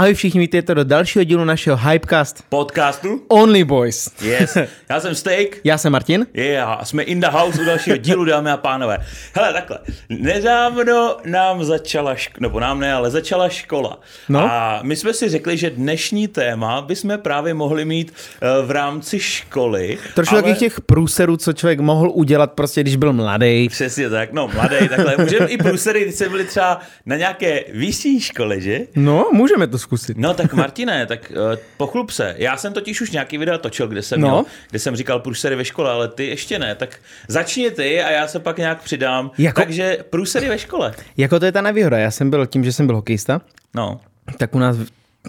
Ahoj 0.00 0.14
všichni, 0.14 0.40
vítejte 0.40 0.74
do 0.74 0.84
dalšího 0.84 1.24
dílu 1.24 1.44
našeho 1.44 1.76
Hypecast 1.76 2.44
Podcastu? 2.48 3.22
Only 3.28 3.64
Boys. 3.64 4.10
Yes. 4.22 4.56
Já 4.90 5.00
jsem 5.00 5.14
Steak. 5.14 5.56
Já 5.64 5.78
jsem 5.78 5.92
Martin. 5.92 6.26
Yeah, 6.34 6.80
a 6.80 6.84
jsme 6.84 7.02
in 7.02 7.20
the 7.20 7.26
house 7.26 7.62
u 7.62 7.64
dalšího 7.64 7.96
dílu, 7.96 8.24
dámy 8.24 8.50
a 8.50 8.56
pánové. 8.56 8.98
Hele, 9.34 9.52
takhle. 9.52 9.78
Nedávno 10.08 11.16
nám 11.24 11.64
začala, 11.64 12.14
šk- 12.14 12.40
nebo 12.40 12.60
nám 12.60 12.80
ne, 12.80 12.92
ale 12.92 13.10
začala 13.10 13.48
škola. 13.48 14.00
No. 14.28 14.40
A 14.40 14.80
my 14.82 14.96
jsme 14.96 15.12
si 15.12 15.28
řekli, 15.28 15.56
že 15.56 15.70
dnešní 15.70 16.28
téma 16.28 16.82
bychom 16.82 17.18
právě 17.18 17.54
mohli 17.54 17.84
mít 17.84 18.12
uh, 18.12 18.66
v 18.66 18.70
rámci 18.70 19.20
školy. 19.20 19.98
Trošku 20.14 20.34
ale... 20.34 20.42
takových 20.42 20.58
těch 20.58 20.80
průserů, 20.80 21.36
co 21.36 21.52
člověk 21.52 21.80
mohl 21.80 22.10
udělat 22.14 22.52
prostě, 22.52 22.80
když 22.80 22.96
byl 22.96 23.12
mladý. 23.12 23.68
Přesně 23.68 24.10
tak, 24.10 24.32
no 24.32 24.48
mladý, 24.54 24.88
takhle. 24.88 25.16
Můžeme 25.18 25.46
i 25.46 25.56
průsery, 25.56 26.02
když 26.02 26.14
jsme 26.14 26.28
byli 26.28 26.44
třeba 26.44 26.80
na 27.06 27.16
nějaké 27.16 27.64
vyšší 27.72 28.20
škole, 28.20 28.60
že? 28.60 28.80
No, 28.96 29.28
můžeme 29.32 29.66
to 29.66 29.78
zkusit. 29.78 29.89
No 30.16 30.34
tak 30.34 30.52
Martine, 30.54 31.06
tak 31.06 31.32
uh, 31.36 31.56
pochlup 31.76 32.10
se. 32.10 32.34
Já 32.38 32.56
jsem 32.56 32.72
totiž 32.72 33.00
už 33.00 33.10
nějaký 33.10 33.38
video 33.38 33.58
točil, 33.58 33.88
kde 33.88 34.02
jsem, 34.02 34.20
No. 34.20 34.28
měl, 34.28 34.44
kde 34.70 34.78
jsem 34.78 34.96
říkal 34.96 35.20
průsery 35.20 35.56
ve 35.56 35.64
škole, 35.64 35.90
ale 35.90 36.08
ty 36.08 36.26
ještě 36.26 36.58
ne. 36.58 36.74
Tak 36.74 36.98
začni 37.28 37.70
ty 37.70 38.02
a 38.02 38.10
já 38.10 38.28
se 38.28 38.38
pak 38.38 38.58
nějak 38.58 38.82
přidám. 38.82 39.30
Jako- 39.38 39.60
Takže 39.60 39.98
průsery 40.10 40.48
ve 40.48 40.58
škole. 40.58 40.94
Jako 41.16 41.38
to 41.40 41.44
je 41.46 41.52
ta 41.52 41.60
nevýhoda, 41.60 41.98
já 41.98 42.10
jsem 42.10 42.30
byl 42.30 42.46
tím, 42.46 42.64
že 42.64 42.72
jsem 42.72 42.86
byl 42.86 42.96
hokejista, 42.96 43.40
No. 43.74 44.00
tak 44.38 44.54
u 44.54 44.58
nás 44.58 44.76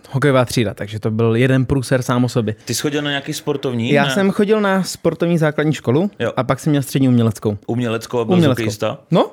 hokejová 0.09 0.45
třída, 0.45 0.73
takže 0.73 0.99
to 0.99 1.11
byl 1.11 1.35
jeden 1.35 1.65
průser 1.65 2.01
sám 2.01 2.23
o 2.23 2.29
sobě. 2.29 2.55
Ty 2.65 2.73
jsi 2.75 2.81
chodil 2.81 3.01
na 3.01 3.09
nějaký 3.09 3.33
sportovní? 3.33 3.91
Já 3.91 4.05
ne? 4.05 4.11
jsem 4.11 4.31
chodil 4.31 4.61
na 4.61 4.83
sportovní 4.83 5.37
základní 5.37 5.73
školu 5.73 6.11
Jo. 6.19 6.31
a 6.37 6.43
pak 6.43 6.59
jsem 6.59 6.71
měl 6.71 6.81
střední 6.83 7.07
uměleckou. 7.07 7.57
Uměleckou 7.67 8.19
a 8.19 8.25
byl 8.25 8.33
Uměleckou. 8.33 8.61
hokejista. 8.61 8.97
No, 9.11 9.31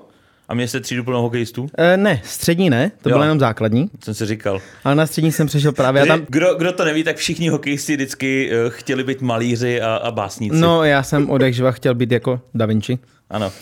A 0.49 0.55
měl 0.55 0.69
jste 0.69 0.81
třídu 0.81 1.05
plnou 1.05 1.23
hokejistů? 1.23 1.67
e, 1.79 1.97
ne, 1.97 2.21
střední 2.25 2.71
ne, 2.71 2.91
to 3.03 3.09
Jo. 3.09 3.15
bylo 3.15 3.23
jenom 3.23 3.41
základní, 3.41 3.91
Jsem 4.05 4.15
si 4.15 4.27
říkal. 4.27 4.61
ale 4.85 4.95
na 4.95 5.07
střední 5.07 5.33
jsem 5.33 5.47
přešel 5.47 5.73
právě 5.73 6.03
a 6.03 6.07
Tam... 6.07 6.21
Kdo, 6.29 6.55
kdo 6.55 6.73
to 6.73 6.85
neví, 6.85 7.05
tak 7.05 7.17
všichni 7.17 7.49
hokejisti 7.49 7.95
vždycky 7.97 8.51
uh, 8.65 8.71
chtěli 8.71 9.05
být 9.05 9.21
malíři 9.21 9.81
a, 9.81 9.95
a 9.97 10.11
básníci. 10.11 10.57
no 10.57 10.85
já 10.85 11.03
jsem 11.03 11.31
od 11.31 11.43
jak 11.43 11.55
živa 11.55 11.71
chtěl 11.73 11.95
být 11.95 12.13
jako 12.13 12.41
Da 12.55 12.67
Vinci. 12.67 12.99
Ano. 13.31 13.53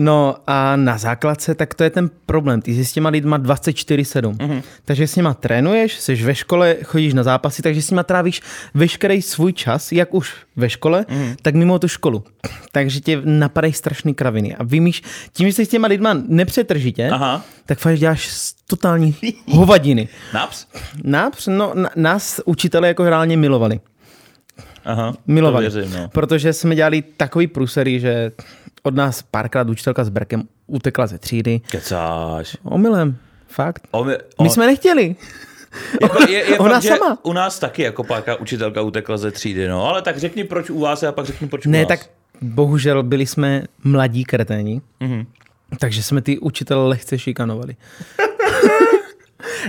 No 0.00 0.36
a 0.46 0.76
na 0.76 0.98
základce, 0.98 1.54
tak 1.54 1.74
to 1.74 1.84
je 1.84 1.90
ten 1.90 2.10
problém. 2.26 2.62
Ty 2.62 2.74
jsi 2.74 2.84
s 2.84 2.92
těma 2.92 3.08
lidma 3.08 3.38
24-7. 3.38 4.28
Mhm. 4.28 4.38
Mm-hmm. 4.50 4.62
Takže 4.84 5.06
s 5.06 5.16
nima 5.16 5.34
trénuješ, 5.34 5.94
jsi 6.00 6.14
ve 6.14 6.34
škole, 6.34 6.76
chodíš 6.84 7.14
na 7.14 7.22
zápasy, 7.22 7.62
takže 7.62 7.82
s 7.82 7.90
nima 7.90 8.02
trávíš 8.02 8.40
veškerý 8.74 9.22
svůj 9.22 9.52
čas, 9.52 9.92
jak 9.92 10.14
už 10.14 10.34
ve 10.56 10.70
škole, 10.70 11.04
Mhm. 11.08 11.18
mm-hmm. 11.22 11.36
tak 11.42 11.54
mimo 11.54 11.78
tu 11.78 11.88
školu. 11.88 12.24
Takže 12.72 13.00
tě 13.00 13.20
napadají 13.24 13.72
strašný 13.72 14.14
kraviny. 14.14 14.56
A 14.56 14.64
vymíš, 14.64 15.02
tím, 15.32 15.46
že 15.48 15.52
jsi 15.52 15.66
s 15.66 15.68
těma 15.68 15.88
lidma 15.88 16.14
nepřetržitě, 16.28 17.08
Aha. 17.12 17.42
tak 17.66 17.78
fakt 17.78 17.98
děláš 17.98 18.30
totální 18.66 19.16
hovadiny. 19.50 20.08
Naps? 20.34 20.66
Nás, 21.04 21.46
no, 21.46 21.72
na- 21.74 21.90
nás 21.96 22.40
učitelé 22.44 22.88
jako 22.88 23.04
reálně 23.04 23.36
milovali. 23.36 23.80
Aha. 24.84 25.14
Milovali. 25.26 25.68
Věřím, 25.70 25.92
no. 25.92 26.08
Protože 26.08 26.52
jsme 26.52 26.74
dělali 26.74 27.02
takový 27.16 27.46
průsery, 27.46 28.00
že 28.00 28.32
od 28.86 28.94
nás 28.94 29.22
párkrát 29.22 29.68
učitelka 29.68 30.04
s 30.04 30.08
Berkem 30.08 30.42
utekla 30.66 31.06
ze 31.06 31.18
třídy. 31.18 31.60
Kecáš. 31.70 32.56
Omylem, 32.62 33.16
fakt. 33.48 33.82
O, 33.90 34.04
my, 34.04 34.50
jsme 34.50 34.66
nechtěli. 34.66 35.16
Jako 36.02 36.22
je, 36.22 36.50
je 36.50 36.58
Ona 36.58 36.80
fakt, 36.80 36.82
sama. 36.98 37.18
U 37.22 37.32
nás 37.32 37.58
taky 37.58 37.82
jako 37.82 38.04
páka 38.04 38.36
učitelka 38.36 38.82
utekla 38.82 39.16
ze 39.16 39.30
třídy, 39.30 39.68
no, 39.68 39.84
ale 39.88 40.02
tak 40.02 40.18
řekni 40.18 40.44
proč 40.44 40.70
u 40.70 40.80
vás 40.80 41.02
a 41.02 41.12
pak 41.12 41.26
řekni 41.26 41.48
proč 41.48 41.66
u 41.66 41.70
Ne, 41.70 41.78
nás. 41.78 41.88
tak 41.88 42.00
bohužel 42.42 43.02
byli 43.02 43.26
jsme 43.26 43.62
mladí 43.84 44.24
kreténi, 44.24 44.80
Mhm. 45.00 45.26
takže 45.80 46.02
jsme 46.02 46.22
ty 46.22 46.38
učitele 46.38 46.88
lehce 46.88 47.18
šikanovali. 47.18 47.76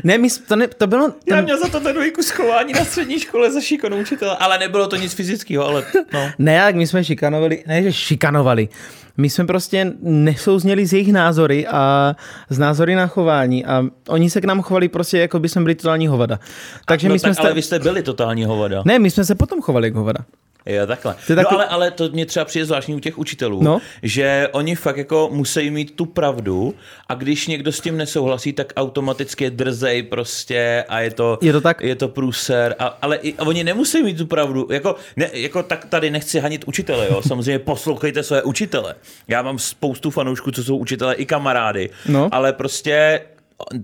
ne, 0.03 0.17
my, 0.17 0.27
to, 0.47 0.55
ne, 0.55 0.67
to 0.67 0.87
bylo... 0.87 1.13
Já 1.25 1.35
Ten, 1.35 1.43
měl 1.43 1.59
za 1.59 1.67
to 1.67 1.79
ten 1.79 1.95
kus 2.15 2.29
chování 2.29 2.73
na 2.73 2.85
střední 2.85 3.19
škole 3.19 3.51
za 3.51 3.61
šikanu 3.61 3.97
učitele, 3.97 4.37
ale 4.39 4.57
nebylo 4.57 4.87
to 4.87 4.95
nic 4.95 5.13
fyzického, 5.13 5.67
ale 5.67 5.85
no. 6.13 6.31
ne, 6.39 6.53
jak 6.53 6.75
my 6.75 6.87
jsme 6.87 7.03
šikanovali, 7.03 7.63
ne, 7.67 7.83
že 7.83 7.93
šikanovali. 7.93 8.69
My 9.17 9.29
jsme 9.29 9.45
prostě 9.45 9.93
nesouzněli 10.01 10.85
z 10.85 10.93
jejich 10.93 11.13
názory 11.13 11.67
a 11.67 12.15
z 12.49 12.59
názory 12.59 12.95
na 12.95 13.07
chování 13.07 13.65
a 13.65 13.85
oni 14.07 14.29
se 14.29 14.41
k 14.41 14.45
nám 14.45 14.61
chovali 14.61 14.89
prostě, 14.89 15.17
jako 15.17 15.39
by 15.39 15.49
jsme 15.49 15.61
byli 15.61 15.75
totální 15.75 16.07
hovada. 16.07 16.39
Takže 16.85 17.09
no, 17.09 17.13
my 17.13 17.19
jsme... 17.19 17.35
tak, 17.35 17.45
ale 17.45 17.53
vy 17.53 17.61
jste 17.61 17.79
byli 17.79 18.03
totální 18.03 18.45
hovada. 18.45 18.83
Ne, 18.85 18.99
my 18.99 19.11
jsme 19.11 19.25
se 19.25 19.35
potom 19.35 19.61
chovali 19.61 19.87
jako 19.87 19.97
hovada. 19.97 20.19
Jo, 20.69 20.87
takhle. 20.87 21.15
To 21.27 21.31
je 21.31 21.35
No, 21.35 21.43
takový- 21.43 21.55
ale, 21.61 21.65
ale 21.67 21.91
to 21.91 22.09
mě 22.09 22.25
třeba 22.25 22.45
přijde 22.45 22.65
zvláštní 22.65 22.95
u 22.95 22.99
těch 22.99 23.17
učitelů, 23.17 23.63
No. 23.63 23.81
že 24.03 24.49
oni 24.51 24.75
fakt 24.75 24.97
jako 24.97 25.29
musí 25.31 25.69
mít 25.71 25.95
tu 25.95 26.05
pravdu 26.05 26.75
a 27.07 27.13
když 27.13 27.47
někdo 27.47 27.71
s 27.71 27.79
tím 27.81 27.97
nesouhlasí, 27.97 28.53
tak 28.53 28.73
automaticky 28.75 29.43
je 29.43 29.49
drzej 29.49 30.03
prostě 30.03 30.85
a 30.89 30.99
je 30.99 31.11
to, 31.11 31.37
Je 31.41 31.51
to 31.53 31.61
tak? 31.61 31.81
je 31.81 31.95
to 31.95 32.07
průser, 32.07 32.75
a, 32.79 32.97
ale 33.01 33.17
i, 33.17 33.33
a 33.37 33.43
oni 33.43 33.63
nemusí 33.63 34.03
mít 34.03 34.17
tu 34.17 34.25
pravdu. 34.25 34.67
Jako, 34.71 34.95
ne, 35.15 35.29
jako 35.33 35.63
tak 35.63 35.85
tady 35.85 36.11
nechci 36.11 36.39
hanit 36.39 36.63
učitele, 36.67 37.07
jo. 37.11 37.21
Samozřejmě 37.27 37.59
poslouchejte 37.59 38.23
své 38.23 38.43
učitele. 38.43 38.95
Já 39.27 39.41
mám 39.41 39.59
spoustu 39.59 40.11
fanoušků, 40.11 40.51
co 40.51 40.63
jsou 40.63 40.77
učitele 40.77 41.15
i 41.15 41.25
kamarády, 41.25 41.89
No. 42.07 42.29
ale 42.31 42.53
prostě 42.53 43.21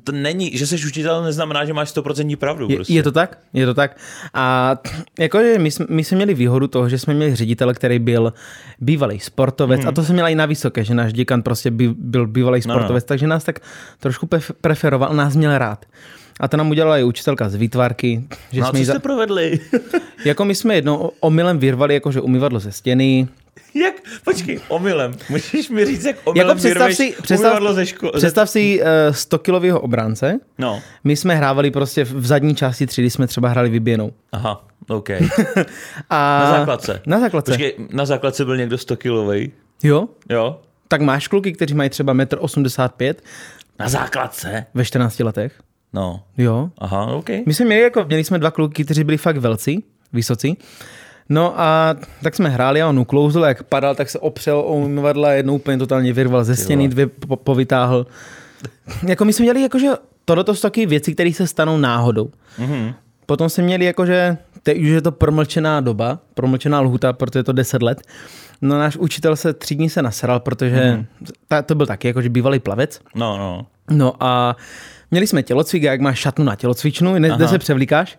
to 0.03 0.11
není, 0.11 0.57
že 0.57 0.67
jsi 0.67 0.75
učitel, 0.87 1.23
neznamená, 1.23 1.65
že 1.65 1.73
máš 1.73 1.93
100% 1.95 2.35
pravdu. 2.37 2.67
Je, 2.69 2.75
prostě. 2.75 2.93
je 2.93 3.03
to 3.03 3.11
tak? 3.11 3.37
Je 3.53 3.65
to 3.65 3.73
tak. 3.73 3.97
A 4.33 4.75
jakože 5.19 5.59
my, 5.59 5.71
jsme- 5.71 5.85
my 5.89 6.03
jsme 6.03 6.15
měli 6.15 6.33
výhodu 6.33 6.67
toho, 6.67 6.89
že 6.89 6.99
jsme 6.99 7.13
měli 7.13 7.35
ředitele, 7.35 7.73
který 7.73 7.99
byl 7.99 8.33
bývalý 8.79 9.19
sportovec 9.19 9.77
Mhm. 9.79 9.85
mm. 9.85 9.89
a 9.89 9.91
to 9.91 10.03
jsem 10.03 10.13
měla 10.13 10.29
i 10.29 10.35
na 10.35 10.45
vysoké, 10.45 10.83
že 10.83 10.93
náš 10.93 11.13
děkan 11.13 11.41
prostě 11.41 11.71
by, 11.71 11.89
byl 11.97 12.27
bývalý 12.27 12.61
No, 12.65 12.73
sportovec, 12.73 13.03
takže 13.03 13.27
nás 13.27 13.43
tak 13.43 13.59
trošku 13.99 14.25
pref- 14.25 14.53
preferoval, 14.61 15.13
nás 15.13 15.35
měl 15.35 15.57
rád. 15.57 15.85
A 16.39 16.47
to 16.47 16.57
nám 16.57 16.69
udělala 16.69 16.97
i 16.97 17.03
učitelka 17.03 17.49
z 17.49 17.55
výtvarky. 17.55 18.23
Že 18.51 18.61
No 18.61 18.67
a 18.67 18.69
jsme 18.69 18.77
co 18.77 18.81
jí 18.81 18.85
jste 18.85 18.99
provedli? 18.99 19.59
Jako 20.25 20.45
my 20.45 20.55
jsme 20.55 20.75
jednou 20.75 20.97
o- 20.97 21.11
omylem 21.19 21.57
vyrvali 21.59 21.93
jakože 21.93 22.21
umyvadlo 22.21 22.59
ze 22.59 22.71
stěny. 22.71 23.27
Jak? 23.83 23.93
Počkej, 24.23 24.59
omylem. 24.67 25.13
Můžeš 25.29 25.69
mi 25.69 25.85
říct, 25.85 26.05
jak 26.05 26.15
omylem 26.23 26.47
Jako 26.47 26.57
představ 26.59 26.93
si, 26.93 27.15
představ, 27.21 27.63
ze 27.73 27.83
ško- 27.83 28.11
ze- 28.13 28.17
představ 28.17 28.49
si 28.49 28.81
uh, 28.81 28.87
100 29.15 29.39
kilového 29.39 29.79
obránce. 29.79 30.39
No, 30.57 30.81
My 31.03 31.15
jsme 31.15 31.35
hrávali 31.35 31.71
prostě 31.71 32.03
v 32.03 32.25
zadní 32.25 32.55
části 32.55 32.87
třídy, 32.87 33.09
jsme 33.09 33.27
třeba 33.27 33.49
hráli 33.49 33.69
vyběnou. 33.69 34.13
aha, 34.31 34.67
OK. 34.89 35.09
A 36.09 36.39
Na 36.43 36.51
základce. 36.57 37.01
Na 37.05 37.19
základce. 37.19 37.51
Počkej, 37.51 37.75
na 37.91 38.05
základce 38.05 38.45
byl 38.45 38.57
někdo 38.57 38.77
100 38.77 38.97
kilovej. 38.97 39.51
Jo, 39.83 40.07
Jo? 40.29 40.59
tak 40.87 41.01
máš 41.01 41.27
kluky, 41.27 41.53
kteří 41.53 41.73
mají 41.73 41.89
třeba 41.89 42.13
1,85 42.13 43.09
m 43.09 43.15
Na 43.79 43.89
základce? 43.89 44.65
ve 44.73 44.85
14 44.85 45.19
letech. 45.19 45.53
No, 45.93 46.23
Jo. 46.37 46.69
aha, 46.77 47.05
OK. 47.05 47.29
My 47.45 47.53
jsme 47.53 47.65
měli, 47.65 47.81
jako, 47.81 48.03
měli 48.03 48.23
jsme 48.23 48.39
dva 48.39 48.51
kluky, 48.51 48.85
kteří 48.85 49.03
byli 49.03 49.17
fakt 49.17 49.37
velcí, 49.37 49.83
vysocí. 50.13 50.57
No 51.29 51.59
a 51.61 51.95
tak 52.23 52.35
jsme 52.35 52.49
hráli 52.49 52.81
a 52.81 52.89
on 52.89 52.99
uklouzl, 52.99 53.39
jak 53.39 53.63
padal, 53.63 53.95
tak 53.95 54.09
se 54.09 54.19
opřel 54.19 54.59
o 54.59 54.75
umyvadla, 54.75 55.31
jednou 55.31 55.55
úplně 55.55 55.77
totálně 55.77 56.13
vyrval 56.13 56.43
ze 56.43 56.55
stěny, 56.55 56.87
dvě 56.87 57.07
po, 57.07 57.35
povytáhl. 57.35 58.07
jako 59.07 59.25
my 59.25 59.33
jsme 59.33 59.43
měli 59.43 59.61
jakože 59.61 59.87
tohle 60.25 60.45
jsou 60.45 60.61
taky 60.61 60.85
věci, 60.85 61.13
které 61.13 61.33
se 61.33 61.47
stanou 61.47 61.77
náhodou. 61.77 62.29
Mhm. 62.57 62.93
Potom 63.25 63.49
jsme 63.49 63.63
měli 63.63 63.85
jakože, 63.85 64.37
teď 64.63 64.81
už 64.81 64.87
je 64.87 65.01
to 65.01 65.11
promlčená 65.11 65.81
doba, 65.81 66.19
promlčená 66.33 66.81
lhuta, 66.81 67.13
protože 67.13 67.39
je 67.39 67.43
to 67.43 67.51
10 67.51 67.81
let. 67.81 68.01
No 68.61 68.79
náš 68.79 68.97
učitel 68.97 69.35
se 69.35 69.53
tři 69.53 69.75
dní 69.75 69.89
se 69.89 70.01
nasral, 70.01 70.39
protože 70.39 70.97
mm. 70.97 71.05
ta, 71.47 71.61
to 71.61 71.75
byl 71.75 71.85
taky 71.85 72.07
jakože 72.07 72.29
bývalý 72.29 72.59
plavec. 72.59 72.99
No, 73.15 73.37
no. 73.37 73.65
No 73.91 74.13
a 74.19 74.55
měli 75.11 75.27
jsme 75.27 75.43
tělocvik, 75.43 75.83
jak 75.83 76.01
máš 76.01 76.19
šatnu 76.19 76.45
na 76.45 76.55
tělocvičnu, 76.55 77.13
kde 77.13 77.47
se 77.47 77.59
převlíkáš, 77.59 78.17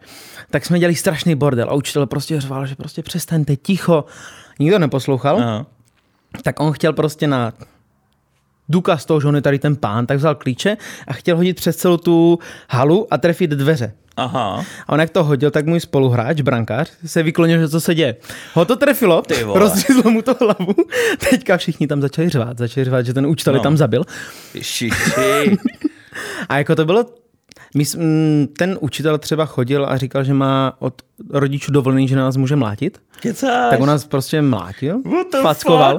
tak 0.55 0.65
jsme 0.65 0.79
dělali 0.79 0.95
strašný 0.95 1.35
bordel 1.35 1.71
a 1.71 1.75
učitel 1.75 2.07
prostě 2.07 2.41
řval, 2.41 2.67
že 2.67 2.75
prostě 2.75 3.03
přestaňte 3.03 3.57
ticho. 3.57 4.05
Nikdo 4.59 4.79
neposlouchal, 4.79 5.39
Aha. 5.39 5.67
tak 6.43 6.61
on 6.61 6.73
chtěl 6.73 6.93
prostě 6.93 7.27
na 7.27 7.53
důkaz 8.69 9.05
toho, 9.05 9.21
že 9.21 9.29
on 9.29 9.35
je 9.37 9.43
tady 9.43 9.59
ten 9.59 9.77
pán, 9.77 10.07
tak 10.07 10.19
vzal 10.19 10.35
klíče 10.35 10.77
a 11.07 11.13
chtěl 11.13 11.37
hodit 11.37 11.57
přes 11.57 11.77
celou 11.77 11.97
tu 11.97 12.39
halu 12.71 13.07
a 13.11 13.19
trefit 13.19 13.51
dveře. 13.51 13.93
Aha. 14.17 14.65
A 14.87 14.93
on 14.93 15.01
jak 15.01 15.11
to 15.11 15.25
hodil, 15.25 15.51
tak 15.51 15.67
můj 15.67 15.81
spoluhráč, 15.81 16.41
brankář, 16.41 16.93
se 17.07 17.23
vyklonil, 17.23 17.61
že 17.61 17.69
co 17.69 17.81
se 17.81 17.95
děje. 17.95 18.17
Ho 18.53 18.65
to 18.65 18.77
trefilo, 18.77 19.23
rozřízlo 19.55 20.11
mu 20.11 20.23
to 20.23 20.35
hlavu. 20.41 20.75
Teďka 21.31 21.57
všichni 21.57 21.87
tam 21.87 22.01
začali 22.01 22.29
řvát, 22.29 22.59
začali 22.59 22.85
řvát, 22.85 23.07
že 23.07 23.15
ten 23.15 23.27
učitel 23.27 23.53
no. 23.53 23.59
No. 23.59 23.63
tam 23.63 23.77
zabil. 23.77 24.05
Šiši. 24.61 24.91
A 26.49 26.59
jako 26.59 26.75
to 26.75 26.85
bylo, 26.85 27.07
my, 27.75 27.85
ten 28.57 28.79
učitel 28.81 29.19
třeba 29.19 29.47
chodil 29.47 29.87
a 29.87 29.97
říkal, 29.97 30.25
že 30.25 30.35
má 30.35 30.77
od 30.79 31.03
rodičů 31.31 31.73
dovolený, 31.73 32.09
že 32.09 32.17
nás 32.17 32.37
může 32.37 32.57
mlátit. 32.57 32.99
Kecáš. 33.21 33.71
Tak 33.71 33.81
on 33.81 33.89
nás 33.89 34.05
prostě 34.05 34.43
mlátil, 34.43 35.03
fackoval. 35.43 35.99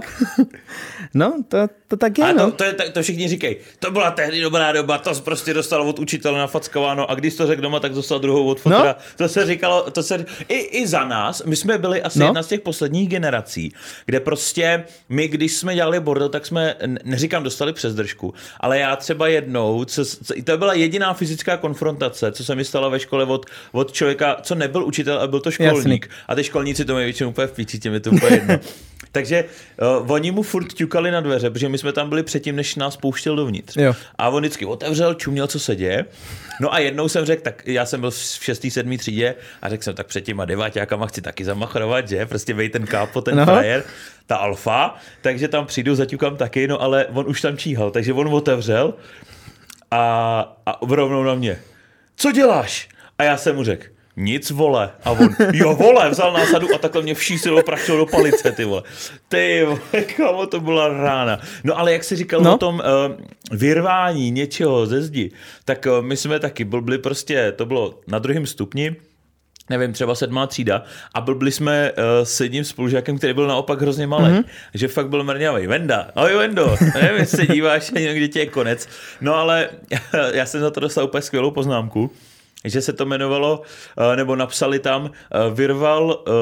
no, 1.13 1.33
to, 1.47 1.57
to 1.88 1.97
tak 1.97 2.17
je, 2.17 2.25
A 2.25 2.31
no. 2.33 2.51
to, 2.51 2.57
to, 2.57 2.63
je, 2.63 2.73
to 2.73 3.01
všichni 3.01 3.27
říkají, 3.27 3.56
to 3.79 3.91
byla 3.91 4.12
tehdy 4.12 4.41
dobrá 4.41 4.71
doba, 4.71 4.97
to 4.97 5.12
prostě 5.21 5.53
dostal 5.53 5.89
od 5.89 6.00
učitele 6.00 6.39
nafackováno 6.39 7.12
a 7.12 7.15
když 7.15 7.35
to 7.35 7.47
řekl 7.47 7.62
doma, 7.62 7.79
tak 7.79 7.94
dostal 7.94 8.19
druhou 8.19 8.45
od 8.47 8.59
fotra. 8.59 8.83
No. 8.83 8.95
To 9.15 9.29
se 9.29 9.45
říkalo, 9.45 9.91
to 9.91 10.03
se, 10.03 10.25
i, 10.47 10.56
i 10.56 10.88
za 10.88 11.06
nás, 11.06 11.44
my 11.45 11.56
jsme 11.56 11.77
byli 11.77 12.01
asi 12.01 12.19
No. 12.19 12.25
jedna 12.25 12.44
z 12.44 12.47
těch 12.47 12.61
posledních 12.61 13.09
generací, 13.09 13.73
kde 14.06 14.19
prostě 14.19 14.83
my, 15.09 15.27
když 15.27 15.53
jsme 15.57 15.75
dělali 15.75 16.00
bordel, 16.00 16.29
tak 16.29 16.45
jsme, 16.45 16.75
neříkám, 17.03 17.44
dostali 17.44 17.73
přes 17.73 17.95
držku, 17.95 18.33
ale 18.59 18.79
já 18.79 18.95
třeba 18.95 19.27
jednou, 19.27 19.85
co, 19.85 20.06
co, 20.06 20.33
to 20.44 20.57
byla 20.57 20.73
jediná 20.73 21.13
fyzická 21.13 21.57
konfrontace, 21.57 22.31
co 22.31 22.44
se 22.44 22.56
mi 22.56 22.65
stalo 22.65 22.89
ve 22.89 23.00
škole 23.00 23.25
od, 23.25 23.45
od 23.71 23.91
člověka, 23.91 24.38
co 24.41 24.56
nebyl 24.56 24.85
učitel 24.85 25.05
a 25.07 25.28
byl 25.28 25.40
to 25.40 25.52
školník. 25.52 26.10
A 26.28 26.36
ty 26.36 26.44
školníci 26.44 26.86
to 26.86 26.94
mají 26.94 27.06
většinou 27.06 27.30
úplně 27.30 27.48
v 27.48 27.52
píči, 27.52 27.80
těm 27.80 27.94
je 27.94 28.00
to 28.00 28.12
úplně 28.12 28.36
jedno. 28.36 28.60
Takže 29.12 29.46
uh, 30.02 30.12
oni 30.12 30.31
mu 30.31 30.42
furt 30.42 30.74
ťukali 30.74 31.12
na 31.12 31.22
dveře, 31.22 31.50
protože 31.50 31.69
my 31.69 31.78
jsme 31.78 31.94
tam 31.94 32.10
byli 32.10 32.24
předtím, 32.24 32.56
než 32.56 32.75
nás 32.75 32.98
pouštěl 32.98 33.36
dovnitř. 33.36 33.78
Jo. 33.78 33.94
A 34.18 34.30
on 34.30 34.40
vždycky 34.44 34.66
otevřel, 34.66 35.13
čuměl, 35.13 35.48
co 35.48 35.60
se 35.60 35.75
děje. 35.75 36.06
No 36.62 36.74
a 36.74 36.80
jednou 36.80 37.07
jsem 37.07 37.25
řekl, 37.25 37.42
tak 37.42 37.63
já 37.66 37.86
jsem 37.86 38.00
byl 38.02 38.12
v 38.12 38.16
6. 38.16 38.66
7. 38.69 38.98
třídě 38.98 39.36
a 39.62 39.69
řekl 39.69 39.84
jsem, 39.84 39.96
tak 39.96 40.07
před 40.07 40.22
těma 40.22 40.46
deváťákama 40.46 41.07
chci 41.07 41.22
taky 41.22 41.46
zamachrovat, 41.46 42.10
že? 42.10 42.25
Prostě 42.25 42.54
vej 42.54 42.69
ten 42.69 42.86
kápo, 42.86 43.22
ten 43.22 43.38
no. 43.38 43.46
frajer, 43.46 43.84
ta 44.25 44.36
alfa, 44.36 44.96
takže 45.22 45.48
tam 45.48 45.66
přijdu, 45.66 45.96
zaťukám 45.96 46.38
taky, 46.38 46.68
no 46.68 46.81
ale 46.81 47.06
on 47.06 47.28
už 47.28 47.42
tam 47.42 47.57
číhal, 47.57 47.92
takže 47.92 48.13
on 48.13 48.28
otevřel 48.28 48.94
a, 49.92 50.40
a 50.66 50.80
rovnou 50.81 51.24
na 51.24 51.36
mě. 51.36 51.60
Co 52.16 52.31
děláš? 52.31 52.90
A 53.18 53.24
já 53.24 53.38
jsem 53.38 53.56
mu 53.56 53.63
řekl, 53.63 53.88
nic 54.17 54.51
vole. 54.51 54.89
A 55.03 55.12
on, 55.12 55.35
jo 55.53 55.75
vole, 55.75 56.09
vzal 56.09 56.33
násadu 56.33 56.67
a 56.75 56.77
takhle 56.77 57.01
mě 57.01 57.15
všísil 57.15 57.63
praštil 57.63 57.97
do 57.97 58.06
palice, 58.06 58.51
ty 58.51 58.65
vole. 58.65 58.83
Ty 59.29 59.63
vole, 59.65 60.03
kamo, 60.17 60.45
to 60.47 60.59
byla 60.59 60.88
rána. 60.88 61.39
No 61.63 61.79
ale 61.79 61.94
jak 61.94 62.03
jsi 62.03 62.15
říkal 62.15 62.41
No. 62.41 62.56
o 62.56 62.57
tom 62.57 62.75
uh, 62.75 63.15
vyrvání 63.57 64.31
něčeho 64.31 64.85
ze 64.85 65.01
zdi, 65.01 65.31
tak 65.65 65.85
uh, 65.85 66.06
my 66.06 66.17
jsme 66.17 66.39
taky 66.39 66.63
blbli 66.63 66.97
prostě, 66.97 67.51
to 67.51 67.65
bylo 67.65 68.00
na 68.07 68.19
druhém 68.19 68.45
stupni, 68.45 68.95
nevím, 69.69 69.94
třeba 69.94 70.15
sedmá 70.15 70.47
třída 70.47 70.83
a 71.13 71.21
blbli 71.21 71.51
jsme 71.51 71.91
uh, 71.91 72.03
s 72.23 72.41
jedním 72.41 72.63
spolužákem, 72.63 73.18
který 73.18 73.33
byl 73.33 73.47
naopak 73.47 73.81
hrozně 73.81 74.07
malý, 74.07 74.25
mm-hmm. 74.33 74.44
že 74.73 74.88
fakt 74.88 75.09
byl 75.09 75.23
mrňavý. 75.23 75.68
Venda, 75.68 76.07
ahoj 76.15 76.35
Vendo, 76.35 76.75
nevím, 77.01 77.18
jestli 77.18 77.38
se 77.45 77.53
díváš, 77.53 77.91
ani 77.95 78.13
kdy 78.13 78.29
ti 78.29 78.39
je 78.39 78.45
konec. 78.45 78.88
No 79.21 79.35
ale 79.35 79.69
já 80.33 80.45
jsem 80.45 80.61
za 80.61 80.71
to 80.71 80.79
dostal 80.79 81.06
úplně 81.06 81.21
skvělou 81.21 81.51
poznámku, 81.51 82.11
že 82.65 82.81
se 82.81 82.94
to 82.94 83.06
jmenovalo, 83.06 83.62
uh, 83.62 84.15
nebo 84.15 84.35
napsali 84.35 84.79
tam, 84.79 85.03
uh, 85.03 85.09
vyrval 85.53 86.03
uh, 86.27 86.33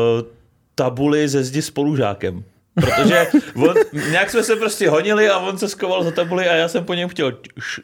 tabuli 0.75 1.27
ze 1.27 1.43
zdi 1.43 1.61
spolužákem. 1.61 2.43
Protože 2.81 3.27
on, 3.55 3.75
nějak 4.11 4.29
jsme 4.29 4.43
se 4.43 4.55
prostě 4.55 4.89
honili 4.89 5.29
a 5.29 5.37
on 5.37 5.57
se 5.57 5.69
skoval 5.69 6.03
za 6.03 6.11
tabuli 6.11 6.49
a 6.49 6.55
já 6.55 6.67
jsem 6.67 6.83
po 6.85 6.93
něm 6.93 7.09
chtěl 7.09 7.33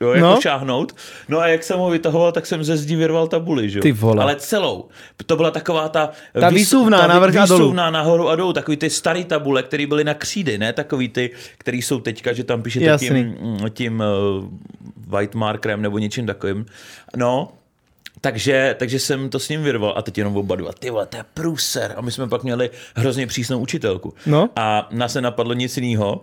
jo, 0.01 0.09
jako 0.09 0.25
No. 0.27 0.35
no. 0.35 0.41
šáhnout. 0.41 0.95
No 1.27 1.39
a 1.39 1.47
jak 1.47 1.63
jsem 1.63 1.79
ho 1.79 1.89
vytahoval, 1.89 2.31
tak 2.31 2.45
jsem 2.45 2.63
ze 2.63 2.77
zdi 2.77 2.95
vyrval 2.95 3.27
tabuli, 3.27 3.69
že 3.69 3.79
jo. 3.79 3.83
Ty 3.83 3.91
vole. 3.91 4.23
Ale 4.23 4.35
celou. 4.35 4.87
To 5.25 5.35
byla 5.35 5.51
taková 5.51 5.89
ta... 5.89 6.09
Ta 6.39 6.49
výsuvná, 6.49 7.07
navrch 7.07 7.35
a 7.35 7.45
dolů. 7.45 7.59
Výsuvná 7.59 7.89
nahoru 7.91 8.29
a 8.29 8.35
dolů. 8.35 8.53
Takový 8.53 8.77
ty 8.77 8.89
starý 8.89 9.25
tabule, 9.25 9.63
které 9.63 9.87
byly 9.87 10.03
na 10.03 10.13
křídy, 10.13 10.57
ne 10.57 10.73
takový 10.73 11.09
ty, 11.09 11.31
který 11.57 11.81
jsou 11.81 11.99
teďka, 11.99 12.33
že 12.33 12.43
tam 12.43 12.61
píšete 12.61 12.85
Jasný. 12.85 13.07
tím, 13.07 13.37
mm, 13.41 13.59
tím 13.69 14.03
uh, 14.39 14.45
white 15.07 15.35
markerem 15.35 15.81
nebo 15.81 15.97
něčím 15.97 16.25
takovým. 16.25 16.65
No, 17.17 17.49
takže, 18.21 18.75
takže 18.79 18.99
jsem 18.99 19.29
to 19.29 19.39
s 19.39 19.49
ním 19.49 19.63
vyrval 19.63 19.93
a 19.97 20.01
teď 20.01 20.17
jenom 20.17 20.37
oba 20.37 20.55
dva, 20.55 20.71
ty 20.73 20.89
vole, 20.89 21.05
to 21.05 21.17
je 21.17 21.25
průser. 21.33 21.93
A 21.97 22.01
my 22.01 22.11
jsme 22.11 22.27
pak 22.27 22.43
měli 22.43 22.69
hrozně 22.95 23.27
přísnou 23.27 23.59
učitelku. 23.59 24.13
No. 24.25 24.49
A 24.55 24.87
nás 24.91 25.13
se 25.13 25.21
napadlo 25.21 25.53
nic 25.53 25.77
jiného. 25.77 26.21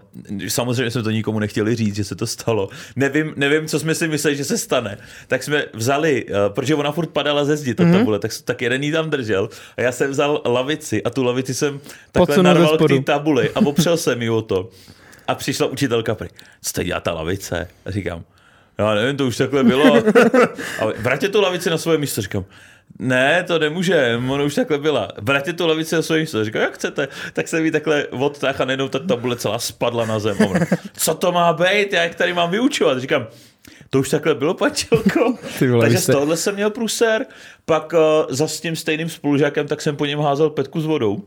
Samozřejmě 0.49 0.91
jsme 0.91 1.03
to 1.03 1.11
nikomu 1.11 1.39
nechtěli 1.39 1.75
říct, 1.77 1.97
že 1.97 2.05
se 2.05 2.15
to 2.17 2.27
stalo. 2.27 2.69
Nevím, 2.97 3.33
nevím 3.37 3.67
co 3.69 3.81
jsme 3.81 3.95
si 3.95 4.09
mysleli, 4.09 4.37
že 4.37 4.45
se 4.45 4.59
stane. 4.59 4.99
Tak 5.29 5.43
jsme 5.43 5.65
vzali, 5.73 6.25
uh, 6.25 6.35
protože 6.49 6.75
ona 6.75 6.93
furt 6.93 7.11
padala 7.11 7.45
ze 7.45 7.57
zdi, 7.57 7.75
ta 7.75 7.83
Mhm. 7.83 7.93
mm-hmm. 7.93 7.99
tabule, 7.99 8.19
tak, 8.19 8.31
tak 8.45 8.63
jeden 8.63 8.83
jí 8.83 8.93
tam 8.93 9.11
držel. 9.11 9.49
A 9.77 9.81
já 9.81 9.93
jsem 9.93 10.11
vzal 10.11 10.43
lavici 10.47 11.03
a 11.03 11.11
tu 11.11 11.25
lavici 11.25 11.55
jsem 11.55 11.81
takhle 12.13 12.27
Podsunul 12.27 12.43
narval 12.45 12.79
k 12.79 12.89
té 12.89 13.01
tabuli 13.01 13.51
a 13.51 13.61
opřel 13.61 13.97
jsem 13.97 14.23
ji 14.23 14.31
o 14.31 14.43
to. 14.43 14.71
A 15.29 15.35
přišla 15.35 15.67
učitelka 15.67 16.17
co 16.63 16.73
to 16.73 16.83
dělá 16.83 17.01
ta 17.01 17.13
lavice? 17.13 17.69
A 17.87 17.91
říkám, 17.91 18.25
já 18.79 18.95
nevím, 18.95 19.17
to 19.17 19.27
už 19.27 19.37
takhle 19.37 19.65
bylo. 19.65 19.97
A 20.81 20.85
vraťte 20.99 21.29
tu 21.29 21.41
lavici 21.41 21.71
na 21.71 21.79
svoje 21.79 21.99
místo, 21.99 22.23
říkám, 22.23 22.45
ne, 22.99 23.45
to 23.47 23.59
nemůže, 23.59 24.21
ono 24.29 24.45
už 24.45 24.55
takhle 24.55 24.79
byla. 24.79 25.09
Vraťte 25.21 25.53
tu 25.53 25.67
lavici 25.67 25.95
na 25.95 26.03
svoje 26.03 26.21
místo. 26.21 26.45
Říkám, 26.45 26.63
jak 26.63 26.75
chcete. 26.75 27.09
Tak 27.33 27.49
jsem 27.49 27.65
jí 27.65 27.71
takhle 27.71 28.07
odtáhl 28.07 28.63
a 28.63 28.65
najednou 28.65 28.89
ta 28.89 28.99
tabule 28.99 29.37
celá 29.37 29.59
spadla 29.59 30.07
na 30.07 30.19
zem. 30.19 30.37
Ona, 30.41 30.67
Co 30.93 31.15
to 31.15 31.33
má 31.33 31.53
být, 31.53 31.93
já 31.93 32.03
jak 32.03 32.15
tady 32.15 32.33
mám 32.33 32.51
vyučovat? 32.51 32.99
Říkám, 32.99 33.27
to 33.91 34.01
už 34.01 34.09
takhle 34.09 34.35
bylo, 34.35 34.55
pačelko. 34.55 35.39
Takže 35.81 35.99
z 35.99 36.07
tohohle 36.07 36.37
jsem 36.37 36.55
měl 36.55 36.71
průser. 36.71 37.27
Pak 37.65 37.93
uh, 37.93 37.99
za 38.29 38.49
s 38.49 38.61
tím 38.61 38.77
stejným 38.77 39.09
spolužákem, 39.09 39.67
tak 39.67 39.81
jsem 39.81 39.97
po 39.97 40.07
něm 40.07 40.21
házel 40.21 40.51
petku 40.51 40.81
s 40.81 40.87
vodou. 40.87 41.23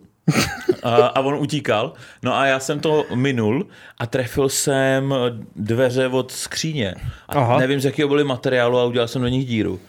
A, 0.84 0.96
a 0.96 1.20
on 1.20 1.36
utíkal. 1.36 1.94
No 2.24 2.36
a 2.36 2.46
já 2.46 2.60
jsem 2.60 2.80
to 2.80 3.06
minul 3.16 3.68
a 3.98 4.06
trefil 4.06 4.50
jsem 4.50 5.16
dveře 5.56 6.08
od 6.08 6.32
skříně. 6.32 6.96
A 7.30 7.40
Aha. 7.40 7.60
Nevím, 7.60 7.80
z 7.80 7.86
jakého 7.86 8.10
byly 8.10 8.24
materiálu, 8.24 8.78
ale 8.78 8.88
udělal 8.88 9.08
jsem 9.08 9.22
do 9.22 9.28
nich 9.28 9.46
díru. 9.46 9.80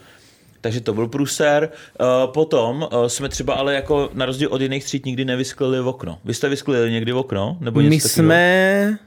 Takže 0.61 0.81
to 0.81 0.93
byl 0.93 1.07
průser. 1.07 1.69
Uh, 1.99 2.33
potom 2.33 2.87
uh, 2.93 3.05
jsme 3.05 3.29
třeba 3.29 3.53
ale 3.53 3.73
jako 3.73 4.09
na 4.13 4.25
rozdíl 4.25 4.49
od 4.51 4.61
jiných 4.61 4.83
tříd 4.83 5.05
nikdy 5.05 5.25
nevysklili 5.25 5.81
v 5.81 5.87
okno. 5.87 6.19
Vy 6.25 6.33
jste 6.33 6.49
vysklili 6.49 6.91
někdy 6.91 7.11
v 7.11 7.17
okno? 7.17 7.57
Nebo 7.59 7.79
My 7.79 7.89
něco 7.89 8.07
takového? 8.07 8.27
jsme... 8.27 8.97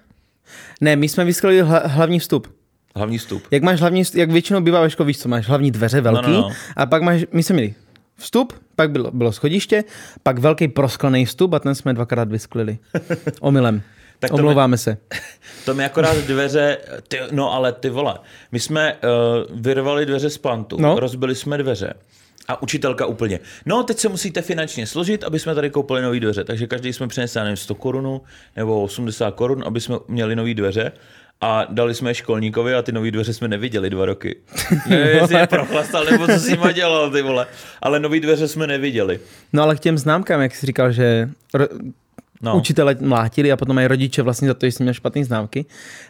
Ne, 0.80 0.96
my 0.96 1.08
jsme 1.08 1.24
vysklili 1.24 1.60
hla, 1.60 1.82
hlavní 1.84 2.18
vstup. 2.18 2.54
Hlavní 2.96 3.18
vstup. 3.18 3.42
Jak 3.50 3.62
máš 3.62 3.80
hlavní, 3.80 4.04
vstup- 4.04 4.18
jak 4.18 4.30
většinou 4.30 4.60
bývá 4.60 4.80
ve 4.80 4.90
škole, 4.90 5.06
víš 5.06 5.18
co, 5.18 5.28
máš 5.28 5.48
hlavní 5.48 5.70
dveře 5.70 6.00
velký 6.00 6.30
no, 6.30 6.40
no. 6.40 6.50
a 6.76 6.86
pak 6.86 7.02
máš, 7.02 7.24
my 7.32 7.42
jsme 7.42 7.54
měli 7.54 7.74
vstup, 8.16 8.52
pak 8.76 8.90
bylo, 8.90 9.10
bylo 9.10 9.32
schodiště, 9.32 9.84
pak 10.22 10.38
velký 10.38 10.68
prosklený 10.68 11.24
vstup 11.26 11.52
a 11.54 11.58
ten 11.58 11.74
jsme 11.74 11.94
dvakrát 11.94 12.28
vysklili. 12.28 12.78
Omylem. 13.40 13.82
Tak 14.18 14.30
to 14.30 14.36
Omlouváme 14.36 14.78
se. 14.78 14.96
To 15.64 15.74
mi 15.74 15.84
akorát 15.84 16.16
dveře, 16.16 16.78
ty, 17.08 17.18
no 17.30 17.52
ale 17.52 17.72
ty 17.72 17.90
vole, 17.90 18.14
my 18.52 18.60
jsme 18.60 18.94
uh, 18.94 19.60
vyrvali 19.60 20.06
dveře 20.06 20.30
z 20.30 20.38
pantu, 20.38 20.76
No. 20.80 21.00
rozbili 21.00 21.34
jsme 21.34 21.58
dveře. 21.58 21.94
A 22.48 22.62
učitelka 22.62 23.06
úplně. 23.06 23.40
No, 23.66 23.82
teď 23.82 23.98
se 23.98 24.08
musíte 24.08 24.42
finančně 24.42 24.86
složit, 24.86 25.24
aby 25.24 25.38
jsme 25.38 25.54
tady 25.54 25.70
koupili 25.70 26.02
nové 26.02 26.20
dveře. 26.20 26.44
Takže 26.44 26.66
každý 26.66 26.92
jsme 26.92 27.08
přinesli, 27.08 27.40
nevím, 27.40 27.56
100 27.56 27.74
korun 27.74 28.20
nebo 28.56 28.82
80 28.82 29.30
korun, 29.30 29.62
aby 29.66 29.80
jsme 29.80 29.96
měli 30.08 30.36
nové 30.36 30.54
dveře. 30.54 30.92
A 31.40 31.66
dali 31.70 31.94
jsme 31.94 32.10
je 32.10 32.14
školníkovi 32.14 32.74
a 32.74 32.82
ty 32.82 32.92
nové 32.92 33.10
dveře 33.10 33.32
jsme 33.34 33.48
neviděli 33.48 33.90
dva 33.90 34.04
roky. 34.06 34.36
Nevím, 34.88 35.06
jestli 35.16 35.36
je 35.36 35.46
prochlastal, 35.46 36.04
nebo 36.04 36.26
co 36.26 36.32
s 36.38 36.48
nima 36.48 36.72
dělal, 36.72 37.10
ty 37.10 37.22
vole. 37.22 37.46
Ale 37.82 38.00
nové 38.00 38.20
dveře 38.20 38.48
jsme 38.48 38.66
neviděli. 38.66 39.20
No 39.52 39.62
ale 39.62 39.76
k 39.76 39.80
těm 39.80 39.98
známkám, 39.98 40.40
jak 40.40 40.54
jsi 40.54 40.66
říkal, 40.66 40.92
že 40.92 41.30
ro, 41.54 41.66
No. 42.42 42.56
učitele 42.56 42.96
mlátili 43.00 43.52
a 43.52 43.56
potom 43.56 43.74
mají 43.76 43.86
rodiče 43.86 44.22
vlastně 44.22 44.48
za 44.48 44.54
to, 44.54 44.66
že 44.66 44.72
jsi 44.72 44.82
měl 44.82 44.94
špatný 44.94 45.24
známky, 45.24 45.64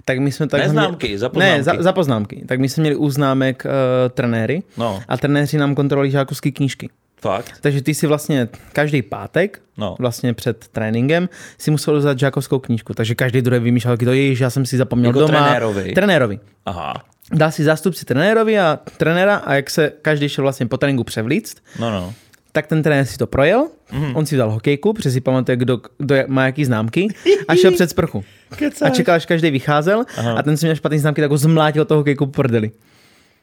tak 0.05 0.19
my 0.19 0.33
jsme 0.33 0.47
tak... 0.47 0.61
Ne 0.61 0.69
známky, 0.69 1.19
za 1.19 1.29
poznámky. 1.29 1.57
Ne, 1.57 1.63
za, 1.63 1.73
za 1.79 1.93
poznámky. 1.93 2.45
Tak 2.49 2.61
my 2.61 2.69
jsme 2.69 2.81
měli 2.81 2.97
u 2.97 3.11
známek 3.11 3.65
uh, 3.67 3.71
trenéry 4.15 4.63
No. 4.77 5.03
a 5.09 5.17
trenéři 5.17 5.59
nám 5.59 5.75
kontrolovali 5.75 6.11
žákovské 6.11 6.51
knížky. 6.51 6.89
Fakt? 7.25 7.53
Takže 7.61 7.83
ty 7.83 7.95
si 7.95 8.07
vlastně 8.07 8.49
každý 8.73 9.03
pátek, 9.03 9.61
No. 9.79 9.97
vlastně 9.99 10.35
před 10.35 10.69
tréninkem, 10.69 11.29
si 11.59 11.71
musel 11.71 11.99
vzat 11.99 12.19
žákovskou 12.19 12.59
knížku. 12.59 12.95
Takže 12.95 13.15
každý 13.15 13.43
druhý 13.43 13.61
vymýšlel, 13.61 13.93
jak 13.93 14.01
to 14.03 14.13
je, 14.13 14.35
že 14.35 14.45
já 14.45 14.51
jsem 14.51 14.67
si 14.67 14.77
zapomněl 14.77 15.09
Jako 15.09 15.21
doma. 15.21 15.33
trenérovi? 15.45 15.93
Trenérovi. 15.93 16.39
Aha. 16.67 16.95
Dá 17.33 17.51
si 17.51 17.65
zástupci 17.65 18.05
trenérovi 18.05 18.59
a 18.59 18.79
trenéra 18.97 19.37
a 19.37 19.55
jak 19.55 19.71
se 19.71 19.93
každý 20.03 20.29
šel 20.29 20.43
vlastně 20.45 20.67
po 20.67 20.77
tréninku 20.77 21.05
převlíct, 21.05 21.57
No, 21.79 21.91
no. 21.91 22.15
tak 22.53 22.67
ten 22.67 22.83
trenér 22.83 23.05
si 23.07 23.19
to 23.19 23.27
projel, 23.27 23.69
Mhm. 23.93 24.07
mm. 24.07 24.17
on 24.17 24.27
si 24.27 24.37
dal 24.37 24.51
hokejku, 24.51 24.93
protože 24.93 25.11
si 25.11 25.21
pamatuje, 25.21 25.57
kdo, 25.57 25.81
kdo 25.99 26.17
má 26.27 26.47
jaký 26.47 26.65
známky 26.65 27.09
a 27.49 27.55
šel 27.55 27.73
před 27.73 27.91
sprchu. 27.91 28.25
A 28.85 28.91
čekal, 28.91 29.15
až 29.15 29.27
každý 29.27 29.51
vycházel 29.51 30.05
Aha. 30.17 30.33
a 30.33 30.43
ten 30.43 30.57
si 30.57 30.67
měl 30.67 30.77
špatný 30.77 30.99
známky, 30.99 31.21
tak 31.21 31.31
ho 31.31 31.37
zmlátil 31.37 31.85
toho 31.85 32.01
hokejku 32.01 32.27
prdeli. 32.27 32.71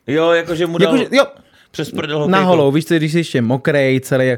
Jo, 0.07 0.31
jakože 0.31 0.67
mu 0.67 0.77
dal 0.77 0.97
Jakože, 0.97 1.15
jo, 1.17 1.25
přes 1.71 1.91
prdel 1.91 2.27
na 2.27 2.41
holou, 2.41 2.71
víš 2.71 2.85
co, 2.85 2.95
když 2.95 3.11
jsi 3.11 3.17
ještě 3.17 3.41
mokrej 3.41 3.99
celý, 3.99 4.31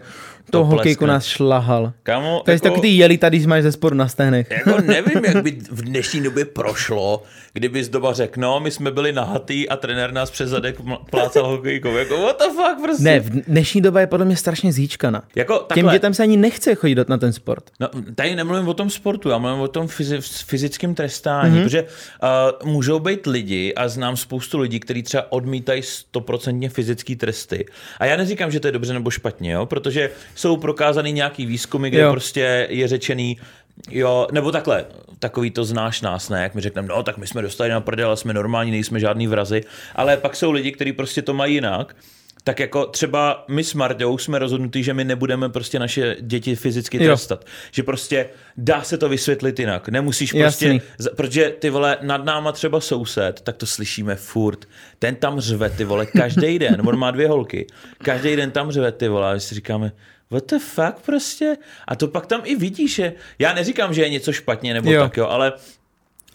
to 0.52 0.66
hokejku 0.66 1.06
nás 1.06 1.26
šlahal. 1.26 1.94
Kámo, 2.04 2.42
To 2.46 2.52
je 2.52 2.56
jako- 2.56 2.64
takový 2.64 2.82
ty 2.82 2.88
jeli 2.88 3.18
tady, 3.18 3.38
když 3.38 3.48
máš 3.48 3.64
ze 3.64 3.72
sporu 3.72 3.96
na 3.96 4.08
stehnech. 4.08 4.52
Jako 4.66 4.82
nevím, 4.82 5.26
jak 5.26 5.44
by 5.44 5.52
v 5.72 5.82
dnešní 5.82 6.22
době 6.24 6.46
prošlo, 6.46 7.24
kdyby 7.54 7.84
z 7.84 7.90
doba 7.90 8.14
řekl, 8.14 8.40
no, 8.42 8.60
my 8.60 8.72
jsme 8.72 8.92
byli 8.92 9.14
nahatý 9.14 9.70
a 9.70 9.76
trenér 9.78 10.12
nás 10.14 10.32
přes 10.32 10.50
zadek 10.50 10.76
plácal 11.10 11.48
hokejkou. 11.48 11.90
Jako, 11.98 12.18
what 12.22 12.38
the 12.40 12.46
fuck, 12.56 12.82
prostě. 12.84 13.04
Ne, 13.04 13.20
v 13.20 13.30
dnešní 13.30 13.82
doba 13.82 14.00
je 14.00 14.08
podle 14.08 14.26
mě 14.26 14.38
strašně 14.38 14.74
zíčkana. 14.74 15.24
Jako 15.36 15.54
Těm 15.58 15.66
takhle, 15.68 15.94
dětem 15.94 16.14
se 16.14 16.24
ani 16.24 16.38
nechce 16.38 16.76
chodit 16.76 17.10
na 17.10 17.18
ten 17.18 17.34
sport. 17.34 17.64
No, 17.80 17.88
tady 18.16 18.36
nemluvím 18.36 18.68
o 18.68 18.74
tom 18.74 18.90
sportu, 18.90 19.30
já 19.30 19.38
mluvím 19.38 19.60
o 19.60 19.68
tom 19.68 19.88
fyzi- 19.88 20.46
fyzickém 20.46 20.96
trestání, 20.96 21.50
Mhm. 21.50 21.60
mm-hmm. 21.60 21.64
protože 21.64 21.84
uh, 22.64 22.70
můžou 22.72 23.00
být 23.00 23.26
lidi, 23.28 23.74
a 23.76 23.88
znám 23.88 24.18
spoustu 24.18 24.60
lidí, 24.60 24.80
kteří 24.80 25.04
třeba 25.04 25.32
odmítají 25.32 25.82
stoprocentně 25.84 26.70
fyzické 26.70 27.16
tresty. 27.16 27.66
A 28.00 28.06
já 28.06 28.18
neříkám, 28.18 28.52
že 28.52 28.60
to 28.60 28.68
je 28.68 28.72
dobře 28.72 28.94
nebo 28.94 29.10
špatně, 29.10 29.52
jo? 29.52 29.66
protože 29.66 30.10
jsou 30.36 30.58
prokázaný 30.58 31.12
nějaký 31.12 31.46
výzkumy, 31.46 31.90
kde 31.90 32.02
Jo. 32.02 32.12
prostě 32.12 32.68
je 32.70 32.88
řečený, 32.88 33.38
Jo, 33.90 34.28
nebo 34.32 34.52
takhle, 34.52 34.86
takový 35.20 35.52
to 35.52 35.66
znáš 35.66 36.02
nás, 36.02 36.30
ne? 36.30 36.44
Jak 36.44 36.56
mi 36.56 36.62
řekneme, 36.62 36.88
no 36.88 37.04
tak 37.04 37.18
my 37.18 37.28
jsme 37.28 37.42
dostali 37.42 37.70
na 37.70 37.82
prdel, 37.82 38.08
ale 38.08 38.18
jsme 38.18 38.34
normální, 38.34 38.72
nejsme 38.72 39.00
žádný 39.00 39.28
vrazy. 39.28 39.62
Ale 39.96 40.18
pak 40.18 40.36
jsou 40.36 40.52
lidi, 40.52 40.72
kteří 40.72 40.94
prostě 40.94 41.22
to 41.22 41.34
mají 41.34 41.54
jinak. 41.54 41.96
Tak 42.46 42.60
jako 42.60 42.86
třeba 42.86 43.46
my 43.48 43.64
s 43.64 43.74
Marťou 43.74 44.18
jsme 44.18 44.40
rozhodnutí, 44.40 44.84
že 44.84 44.94
my 44.94 45.04
nebudeme 45.04 45.50
prostě 45.50 45.80
naše 45.80 46.16
děti 46.22 46.56
fyzicky 46.56 46.98
Jo. 46.98 47.04
trestat. 47.04 47.46
Že 47.72 47.84
prostě 47.84 48.30
dá 48.58 48.82
se 48.82 48.98
to 48.98 49.10
vysvětlit 49.10 49.60
jinak. 49.60 49.90
Nemusíš 49.90 50.34
prostě, 50.34 50.66
Jasný. 50.66 50.82
protože 51.16 51.50
ty 51.60 51.70
vole, 51.70 51.98
nad 52.02 52.26
náma 52.26 52.52
třeba 52.52 52.80
soused, 52.80 53.42
tak 53.42 53.56
to 53.58 53.66
slyšíme 53.66 54.16
furt. 54.16 54.66
Ten 55.00 55.16
tam 55.16 55.40
řve, 55.40 55.70
ty 55.70 55.84
vole, 55.84 56.06
každý 56.06 56.60
den. 56.60 56.82
On 56.86 56.98
má 57.00 57.12
dvě 57.12 57.28
holky. 57.28 57.68
Každý 57.98 58.36
den 58.36 58.52
tam 58.52 58.72
řve, 58.72 58.92
ty 58.92 59.08
vole. 59.08 59.30
A 59.30 59.34
my 59.34 59.40
si 59.40 59.56
říkáme, 59.56 59.92
what 60.32 60.48
the 60.50 60.60
fuck 60.60 61.00
prostě? 61.06 61.58
A 61.88 61.96
to 61.96 62.08
pak 62.08 62.26
tam 62.26 62.42
i 62.44 62.56
vidíš, 62.56 62.96
že 62.96 63.14
já 63.40 63.54
neříkám, 63.54 63.94
že 63.94 64.02
je 64.02 64.10
něco 64.10 64.32
špatně 64.34 64.74
nebo 64.74 64.92
Jo. 64.92 65.02
tak 65.02 65.18
jo, 65.18 65.28
ale, 65.28 65.54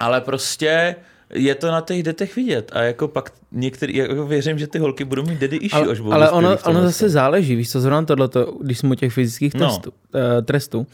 ale 0.01 0.21
prostě 0.21 0.97
je 1.35 1.55
to 1.55 1.67
na 1.71 1.81
těch 1.81 2.03
dětech 2.03 2.37
vidět 2.37 2.71
a 2.75 2.83
jako 2.83 3.09
pak 3.09 3.33
některý, 3.53 3.97
jako 3.97 4.27
věřím, 4.27 4.59
že 4.59 4.67
ty 4.67 4.79
holky 4.79 5.05
budou 5.05 5.23
mít 5.23 5.39
daddy 5.41 5.57
issue, 5.57 5.81
Ale, 5.83 5.93
až 5.93 6.01
budou 6.01 6.13
ale 6.13 6.31
ono, 6.31 6.59
ono 6.65 6.83
zase 6.83 7.09
záleží, 7.09 7.57
víš 7.57 7.71
co, 7.71 7.81
zrovna 7.81 8.03
tohleto, 8.03 8.59
když 8.63 8.79
jsme 8.79 8.91
u 8.91 8.95
těch 8.95 9.13
fyzických 9.13 9.55
No. 9.55 9.67
testů, 9.69 9.93
no. 10.15 10.43
trestů, 10.43 10.87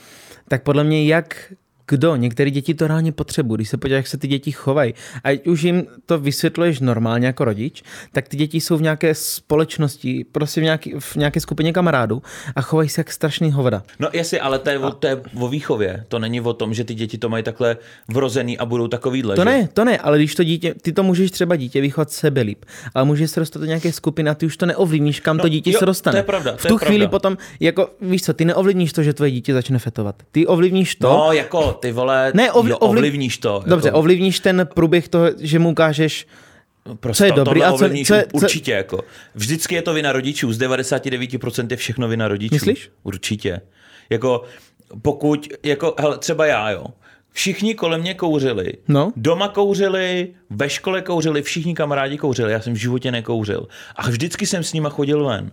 tak 0.48 0.62
podle 0.62 0.84
mě 0.84 1.04
jak 1.06 1.52
kdo, 1.88 2.16
některé 2.16 2.50
děti 2.50 2.74
to 2.74 2.86
reálně 2.86 3.12
potřebují, 3.12 3.56
když 3.56 3.68
se 3.68 3.76
podíváš, 3.76 3.98
jak 3.98 4.06
se 4.06 4.18
ty 4.18 4.28
děti 4.28 4.52
chovají. 4.52 4.94
A 5.24 5.28
ať 5.28 5.46
už 5.46 5.62
jim 5.62 5.86
to 6.06 6.18
vysvětluješ 6.18 6.80
normálně 6.80 7.26
jako 7.26 7.44
rodič, 7.44 7.82
tak 8.12 8.28
ty 8.28 8.36
děti 8.36 8.60
jsou 8.60 8.76
v 8.76 8.82
nějaké 8.82 9.14
společnosti, 9.14 10.24
prostě 10.32 10.60
v, 10.60 10.64
nějaký, 10.64 10.94
v 10.98 11.16
nějaké 11.16 11.40
skupině 11.40 11.72
kamarádů 11.72 12.22
a 12.56 12.60
chovají 12.60 12.88
se 12.88 13.00
jak 13.00 13.12
strašný 13.12 13.52
hovada. 13.52 13.82
No 13.98 14.08
jasně, 14.12 14.40
ale 14.40 14.58
to 14.58 14.70
je, 14.70 14.78
o, 14.78 14.90
to 14.90 15.06
je 15.06 15.20
o 15.40 15.48
výchově. 15.48 16.04
To 16.08 16.18
není 16.18 16.40
o 16.40 16.52
tom, 16.52 16.74
že 16.74 16.84
ty 16.84 16.94
děti 16.94 17.18
to 17.18 17.28
mají 17.28 17.44
takhle 17.44 17.76
vrozený 18.08 18.58
a 18.58 18.64
budou 18.66 18.88
takovýhle. 18.88 19.34
To 19.36 19.40
že? 19.40 19.44
ne, 19.44 19.68
to 19.72 19.84
ne, 19.84 19.98
ale 19.98 20.18
když 20.18 20.34
to 20.34 20.44
dítě, 20.44 20.74
ty 20.82 20.92
to 20.92 21.02
můžeš 21.02 21.30
třeba 21.30 21.56
dítě 21.56 21.80
vychovat 21.80 22.10
sebe 22.10 22.40
líp, 22.40 22.64
ale 22.94 23.04
může 23.04 23.28
se 23.28 23.40
dostat 23.40 23.60
do 23.60 23.66
nějaké 23.66 23.92
skupiny 23.92 24.30
a 24.30 24.34
ty 24.34 24.46
už 24.46 24.56
to 24.56 24.66
neovlivníš, 24.66 25.20
kam 25.20 25.36
No, 25.36 25.42
to 25.42 25.48
dítě 25.48 25.70
jo, 25.70 25.78
se 25.78 25.86
dostane. 25.86 26.12
to 26.12 26.16
je 26.16 26.22
pravda, 26.22 26.52
to 26.52 26.58
v 26.58 26.64
je 26.64 26.68
tu 26.68 26.78
chvíli 26.78 26.98
pravda. 26.98 27.10
potom, 27.10 27.36
jako 27.60 27.90
víš 28.00 28.22
co, 28.22 28.34
ty 28.34 28.44
neovlivníš 28.44 28.92
to, 28.92 29.02
že 29.02 29.12
tvoje 29.12 29.30
dítě 29.30 29.54
začne 29.54 29.78
fetovat. 29.78 30.16
Ty 30.32 30.46
ovlivníš 30.46 30.94
to, 30.94 31.08
No, 31.08 31.32
jako 31.32 31.74
ty 31.75 31.93
vole, 31.93 32.33
Ne, 32.35 32.52
ovli- 32.52 32.71
jo, 32.71 32.76
ovli- 32.81 32.99
ovlivníš 32.99 33.38
to. 33.38 33.62
Dobře, 33.66 33.88
jako, 33.88 33.99
ovlivníš 33.99 34.40
ten 34.40 34.69
průběh 34.75 35.09
toho, 35.09 35.26
že 35.40 35.59
mu 35.59 35.71
ukážeš, 35.71 36.26
prostě 37.00 37.19
co 37.19 37.25
je 37.25 37.33
to- 37.33 37.45
dobrý 37.45 37.62
a 37.62 37.73
co- 37.73 37.78
co 37.78 37.85
je- 38.14 38.26
co- 38.31 38.37
Určitě, 38.37 38.73
jako. 38.73 39.00
Vždycky 39.35 39.75
je 39.75 39.83
to 39.83 39.95
vina 39.95 40.12
rodičů, 40.12 40.52
z 40.52 40.59
99% 40.59 41.71
je 41.71 41.76
všechno 41.76 42.09
vina 42.09 42.28
rodičů. 42.28 42.54
Myslíš? 42.54 42.90
Určitě. 43.02 43.61
Jako, 44.11 44.43
pokud, 45.02 45.49
jako, 45.62 45.95
hele, 45.99 46.19
třeba 46.19 46.47
já, 46.47 46.71
jo. 46.71 46.85
Všichni 47.33 47.75
kolem 47.75 48.00
mě 48.00 48.14
kouřili. 48.14 48.73
No. 48.88 49.12
Doma 49.16 49.49
kouřili, 49.49 50.28
ve 50.50 50.71
škole 50.71 51.02
kouřili, 51.02 51.43
všichni 51.43 51.75
kamarádi 51.75 52.19
kouřili. 52.19 52.52
Já 52.52 52.61
jsem 52.61 52.73
v 52.73 52.76
životě 52.76 53.11
nekouřil. 53.12 53.69
A 53.97 54.09
vždycky 54.11 54.47
jsem 54.47 54.62
s 54.62 54.73
nima 54.73 54.88
chodil 54.88 55.25
ven. 55.26 55.50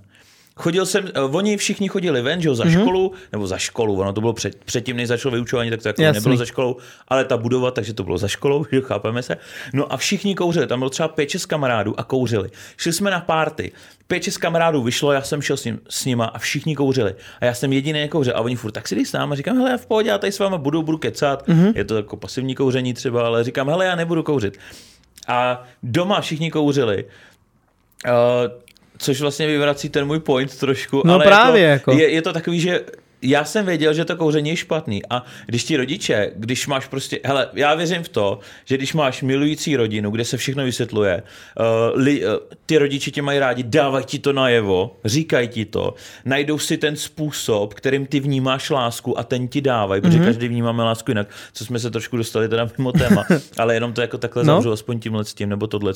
Chodil 0.61 0.85
jsem, 0.85 1.07
eh, 1.07 1.21
oni 1.21 1.57
všichni 1.57 1.87
chodili 1.87 2.21
ven, 2.21 2.41
že 2.41 2.47
jo, 2.47 2.55
za 2.55 2.63
mm-hmm. 2.63 2.81
školu, 2.81 3.11
nebo 3.31 3.47
za 3.47 3.57
školu, 3.57 3.99
ono 3.99 4.13
to 4.13 4.21
bylo 4.21 4.33
před, 4.33 4.55
předtím, 4.65 4.97
než 4.97 5.07
začalo 5.07 5.31
vyučování, 5.31 5.69
tak 5.69 5.81
to 5.81 5.89
jako 5.89 6.01
Jasný. 6.01 6.19
nebylo 6.19 6.37
za 6.37 6.45
školou, 6.45 6.77
ale 7.07 7.25
ta 7.25 7.37
budova, 7.37 7.71
takže 7.71 7.93
to 7.93 8.03
bylo 8.03 8.17
za 8.17 8.27
školou, 8.27 8.65
že 8.71 8.81
chápeme 8.81 9.23
se. 9.23 9.37
No 9.73 9.93
a 9.93 9.97
všichni 9.97 10.35
kouřili, 10.35 10.67
tam 10.67 10.79
bylo 10.79 10.89
třeba 10.89 11.07
pět, 11.07 11.29
šest 11.29 11.45
kamarádů 11.45 11.99
a 11.99 12.03
kouřili. 12.03 12.49
Šli 12.77 12.93
jsme 12.93 13.11
na 13.11 13.19
párty, 13.19 13.71
pět, 14.07 14.23
šest 14.23 14.37
kamarádů 14.37 14.83
vyšlo, 14.83 15.11
já 15.11 15.21
jsem 15.21 15.41
šel 15.41 15.57
s, 15.57 15.65
ním, 15.65 15.79
s 15.89 16.05
nima 16.05 16.25
a 16.25 16.39
všichni 16.39 16.75
kouřili. 16.75 17.15
A 17.41 17.45
já 17.45 17.53
jsem 17.53 17.73
jediný 17.73 17.99
nekouřil 17.99 18.33
a 18.35 18.41
oni 18.41 18.55
furt, 18.55 18.71
tak 18.71 18.87
si 18.87 18.95
dej 18.95 19.05
s 19.05 19.13
náma, 19.13 19.35
říkám, 19.35 19.57
hele, 19.57 19.71
já 19.71 19.77
v 19.77 19.85
pohodě, 19.85 20.09
já 20.09 20.17
tady 20.17 20.31
s 20.31 20.39
váma 20.39 20.57
budu, 20.57 20.81
budu 20.83 20.97
kecat, 20.97 21.47
mm-hmm. 21.47 21.73
je 21.75 21.83
to 21.85 21.95
jako 21.95 22.17
pasivní 22.17 22.55
kouření 22.55 22.93
třeba, 22.93 23.25
ale 23.25 23.43
říkám, 23.43 23.69
hele, 23.69 23.85
já 23.85 23.95
nebudu 23.95 24.23
kouřit. 24.23 24.57
A 25.27 25.63
doma 25.83 26.21
všichni 26.21 26.51
kouřili. 26.51 27.05
Uh, 28.07 28.70
což 29.01 29.21
vlastně 29.21 29.47
vyvrací 29.47 29.89
ten 29.89 30.05
můj 30.05 30.19
point 30.19 30.57
trošku. 30.57 31.01
No 31.05 31.13
ale 31.13 31.25
právě, 31.25 31.63
jako, 31.63 31.91
jako. 31.91 32.01
Je, 32.01 32.09
je 32.09 32.21
to 32.21 32.33
takový, 32.33 32.59
že 32.59 32.81
já 33.21 33.45
jsem 33.45 33.65
věděl, 33.65 33.93
že 33.93 34.05
to 34.05 34.15
kouření 34.15 34.49
je 34.49 34.55
špatný 34.55 35.01
a 35.09 35.23
když 35.45 35.63
ti 35.63 35.77
rodiče, 35.77 36.31
když 36.35 36.67
máš 36.67 36.87
prostě, 36.87 37.19
hele, 37.23 37.49
já 37.53 37.75
věřím 37.75 38.03
v 38.03 38.09
to, 38.09 38.39
že 38.65 38.77
když 38.77 38.93
máš 38.93 39.21
milující 39.21 39.75
rodinu, 39.75 40.11
kde 40.11 40.25
se 40.25 40.37
všechno 40.37 40.63
vysvětluje, 40.63 41.23
uh, 41.59 42.01
li, 42.01 42.25
uh, 42.25 42.33
ty 42.65 42.77
rodiče 42.77 43.11
tě 43.11 43.21
mají 43.21 43.39
rádi, 43.39 43.63
dávají 43.63 44.05
ti 44.05 44.19
to 44.19 44.33
najevo, 44.33 44.97
říkají 45.05 45.47
ti 45.47 45.65
to, 45.65 45.93
najdou 46.25 46.59
si 46.59 46.77
ten 46.77 46.95
způsob, 46.95 47.73
kterým 47.73 48.05
ty 48.05 48.19
vnímáš 48.19 48.69
lásku 48.69 49.19
a 49.19 49.23
ten 49.23 49.47
ti 49.47 49.61
dávají, 49.61 50.01
protože 50.01 50.19
mm-hmm. 50.19 50.25
každý 50.25 50.47
vnímáme 50.47 50.83
lásku 50.83 51.11
jinak, 51.11 51.27
co 51.53 51.65
jsme 51.65 51.79
se 51.79 51.91
trošku 51.91 52.17
dostali 52.17 52.49
teda 52.49 52.69
mimo 52.77 52.91
téma, 52.91 53.25
ale 53.57 53.73
jenom 53.73 53.93
to 53.93 54.01
jako 54.01 54.17
takhle 54.17 54.43
No. 54.43 54.53
zavřu, 54.53 54.71
aspoň 54.71 54.99
tímhle 54.99 55.25
s 55.25 55.33
tím, 55.33 55.49
nebo 55.49 55.67
tohle 55.67 55.93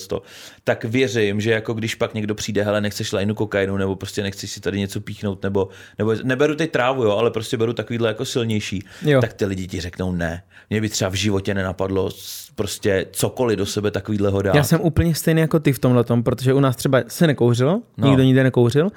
tak 0.63 0.83
věřím, 0.83 1.41
že 1.41 1.51
jako 1.51 1.73
když 1.73 1.95
pak 1.95 2.13
někdo 2.13 2.35
přijde, 2.35 2.63
hele, 2.63 2.81
nechceš 2.81 3.11
lajnu 3.11 3.35
kokainu, 3.35 3.77
nebo 3.77 3.95
prostě 3.95 4.23
nechceš 4.23 4.51
si 4.51 4.59
tady 4.61 4.79
něco 4.79 5.01
píchnout, 5.01 5.43
nebo, 5.43 5.69
nebo 5.97 6.15
neberu 6.23 6.55
teď 6.55 6.71
trávu, 6.71 7.03
jo, 7.03 7.14
ale 7.17 7.31
prostě 7.31 7.57
beru 7.57 7.73
takovýhle 7.73 8.07
jako 8.07 8.25
silnější, 8.25 8.83
Jo. 9.01 9.21
tak 9.21 9.33
ty 9.33 9.45
lidi 9.45 9.67
ti 9.67 9.81
řeknou 9.81 10.11
ne. 10.11 10.43
Mě 10.69 10.81
by 10.81 10.89
třeba 10.89 11.09
v 11.09 11.13
životě 11.13 11.53
nenapadlo 11.53 12.09
prostě 12.55 13.05
cokoliv 13.11 13.57
do 13.57 13.65
sebe 13.65 13.91
takovýhleho 13.91 14.41
dát. 14.41 14.55
já 14.55 14.63
jsem 14.63 14.81
úplně 14.81 15.15
stejný 15.15 15.41
jako 15.41 15.59
ty 15.59 15.73
v 15.73 15.79
tomhle 15.79 16.03
protože 16.23 16.53
u 16.53 16.59
nás 16.59 16.75
třeba 16.75 17.01
se 17.07 17.27
nekouřilo, 17.27 17.81
no. 17.97 18.07
Nikdo 18.07 18.23
nikde 18.23 18.43
nekouřil, 18.43 18.89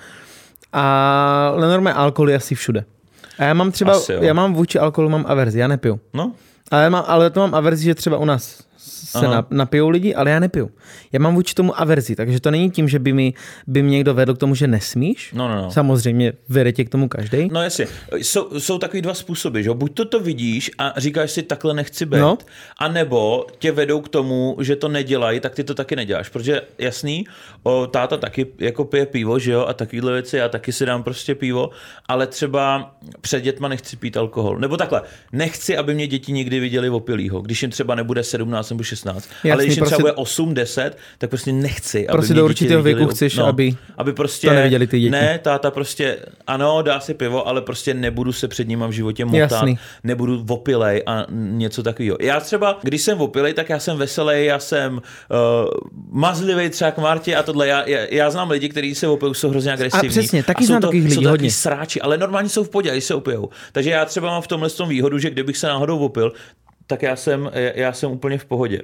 ale 0.73 1.69
normálně 1.69 1.95
alkohol 1.99 2.31
je 2.31 2.37
asi 2.37 2.55
všude. 2.55 2.85
A 3.39 3.45
já 3.45 3.55
mám 3.55 3.73
třeba, 3.73 3.93
Asi 3.93 4.13
jo. 4.13 4.23
já 4.23 4.33
mám 4.33 4.55
vůči 4.55 4.79
alkoholu 4.79 5.09
mám 5.11 5.25
averzi, 5.29 5.59
já 5.59 5.69
nepiju. 5.69 6.01
No, 6.15 6.33
Ale, 6.71 6.91
mám, 6.91 7.05
ale 7.07 7.31
to 7.31 7.41
mám 7.41 7.55
averzi, 7.55 7.85
že 7.85 7.95
třeba 7.95 8.19
u 8.19 8.25
nás 8.25 8.63
se 8.79 9.19
Aha. 9.19 9.35
na, 9.35 9.47
napijou 9.51 9.89
lidi, 9.89 10.15
ale 10.15 10.31
já 10.31 10.41
nepiju. 10.41 10.71
Já 11.13 11.21
mám 11.21 11.35
vůči 11.35 11.55
tomu 11.55 11.81
averzi, 11.81 12.17
takže 12.17 12.41
to 12.41 12.51
není 12.51 12.71
tím, 12.71 12.89
že 12.89 12.99
by 12.99 13.13
mi, 13.13 13.35
by 13.67 13.83
mě 13.83 13.97
někdo 13.97 14.15
vedl 14.15 14.35
k 14.35 14.39
tomu, 14.39 14.55
že 14.55 14.67
nesmíš. 14.67 15.33
no, 15.33 15.49
no. 15.49 15.63
no. 15.63 15.71
Samozřejmě 15.71 16.33
vede 16.49 16.73
tě 16.73 16.85
k 16.85 16.89
tomu 16.89 17.09
každý. 17.09 17.49
No 17.53 17.63
jasně, 17.63 17.87
jsou, 18.17 18.61
jsou 18.61 18.79
takový 18.79 19.03
dva 19.03 19.15
způsoby, 19.15 19.63
že 19.63 19.71
buď 19.71 19.95
to 19.95 20.05
to 20.05 20.21
vidíš 20.21 20.71
a 20.79 20.95
říkáš 20.97 21.31
si 21.31 21.43
takhle 21.43 21.75
nechci 21.75 22.07
být, 22.07 22.19
no. 22.19 22.39
anebo 22.79 23.47
tě 23.59 23.73
vedou 23.73 24.01
k 24.01 24.09
tomu, 24.09 24.57
že 24.61 24.77
to 24.77 24.89
nedělají, 24.89 25.41
tak 25.41 25.55
ty 25.55 25.65
to 25.65 25.75
taky 25.75 25.97
neděláš, 25.97 26.29
protože 26.29 26.63
jasný, 26.79 27.27
o, 27.63 27.87
táta 27.87 28.17
taky 28.17 28.47
jako 28.59 28.85
pije 28.85 29.07
pivo, 29.07 29.39
že 29.39 29.53
jo, 29.53 29.65
a 29.67 29.73
takovýhle 29.73 30.13
věci, 30.13 30.37
já 30.37 30.49
taky 30.49 30.73
si 30.73 30.87
dám 30.87 31.03
prostě 31.03 31.35
pivo, 31.35 31.71
ale 32.09 32.27
třeba 32.27 32.95
před 33.21 33.41
dětma 33.41 33.69
nechci 33.69 33.97
pít 33.97 34.17
alkohol, 34.17 34.59
nebo 34.59 34.77
takhle, 34.77 35.03
nechci, 35.33 35.77
aby 35.77 35.95
mě 35.95 36.07
děti 36.07 36.33
nikdy 36.33 36.61
viděli 36.61 36.91
opilýho, 36.91 37.41
když 37.41 37.63
jim 37.63 37.71
třeba 37.71 37.95
nebude 37.95 38.23
17 38.23 38.68
nebo 38.71 38.83
16, 38.83 39.29
Jasný, 39.45 39.53
ale 39.53 39.65
když 39.65 39.77
jim 39.77 39.81
prostě- 39.81 39.95
třeba 39.97 40.11
bude 40.11 40.13
8, 40.13 40.55
10, 40.55 40.99
tak 41.19 41.31
prostě 41.31 41.53
nechci, 41.53 42.09
aby 42.09 42.19
Prostě 42.19 42.35
do 42.35 42.45
určitého 42.45 42.83
viděli 42.83 42.95
věku 42.95 43.11
op- 43.11 43.15
chceš, 43.15 43.39
aby 43.39 43.77
aby 43.97 44.13
prostě 44.13 44.47
to 44.47 44.53
neviděli 44.55 44.87
ty 44.87 45.01
děti. 45.01 45.11
Ne, 45.11 45.39
táta 45.43 45.71
prostě, 45.71 46.19
ano, 46.47 46.83
dá 46.83 47.01
si 47.01 47.15
pivo, 47.15 47.49
ale 47.49 47.61
prostě 47.63 47.95
nebudu 47.95 48.33
se 48.33 48.49
před 48.49 48.69
nima 48.69 48.87
v 48.87 48.91
životě 48.91 49.25
motat, 49.25 49.39
Jasný. 49.39 49.79
nebudu 50.05 50.45
opilej 50.49 51.03
a 51.07 51.27
něco 51.31 51.83
takového. 51.83 52.17
Já 52.21 52.41
třeba, 52.41 52.79
když 52.83 53.03
jsem 53.03 53.21
opilej, 53.21 53.55
tak 53.55 53.69
já 53.69 53.79
jsem 53.79 53.97
veselý, 53.97 54.45
já 54.45 54.59
jsem 54.59 54.93
uh, 54.95 55.01
mazlivý 56.11 56.69
třeba 56.71 56.91
k 56.91 56.99
Martě 56.99 57.37
a 57.37 57.43
tohle. 57.43 57.69
Já, 57.69 57.89
já, 57.89 57.99
já 58.11 58.31
znám 58.31 58.51
lidi, 58.51 58.69
kteří 58.69 58.95
se 58.95 59.09
opijou, 59.09 59.35
jsou 59.35 59.49
hrozně 59.51 59.73
agresivní. 59.73 60.09
přesně, 60.09 60.43
taky 60.43 60.59
a 60.59 60.61
jsou 60.63 60.67
znám 60.67 60.81
to, 60.81 60.87
takových 60.87 61.05
lidí 61.05 61.15
jsou 61.15 61.23
to 61.23 61.29
hodně. 61.29 61.51
sráči, 61.51 62.01
ale 62.01 62.19
normálně 62.19 62.49
jsou 62.49 62.65
v 62.65 62.69
podě, 62.69 62.91
když 62.91 63.05
se 63.05 63.15
opijou. 63.15 63.49
Takže 63.73 63.91
já 63.91 64.05
třeba 64.05 64.29
mám 64.31 64.43
v 64.43 64.47
tomhle 64.47 64.71
tom 64.71 64.89
výhodu, 64.89 65.19
že 65.19 65.31
kdybych 65.31 65.57
se 65.57 65.67
náhodou 65.67 65.99
opil, 65.99 66.33
tak 66.88 67.02
já 67.02 67.16
jsem, 67.16 67.50
já 67.75 67.92
jsem 67.92 68.11
úplně 68.11 68.38
v 68.38 68.45
pohodě. 68.45 68.83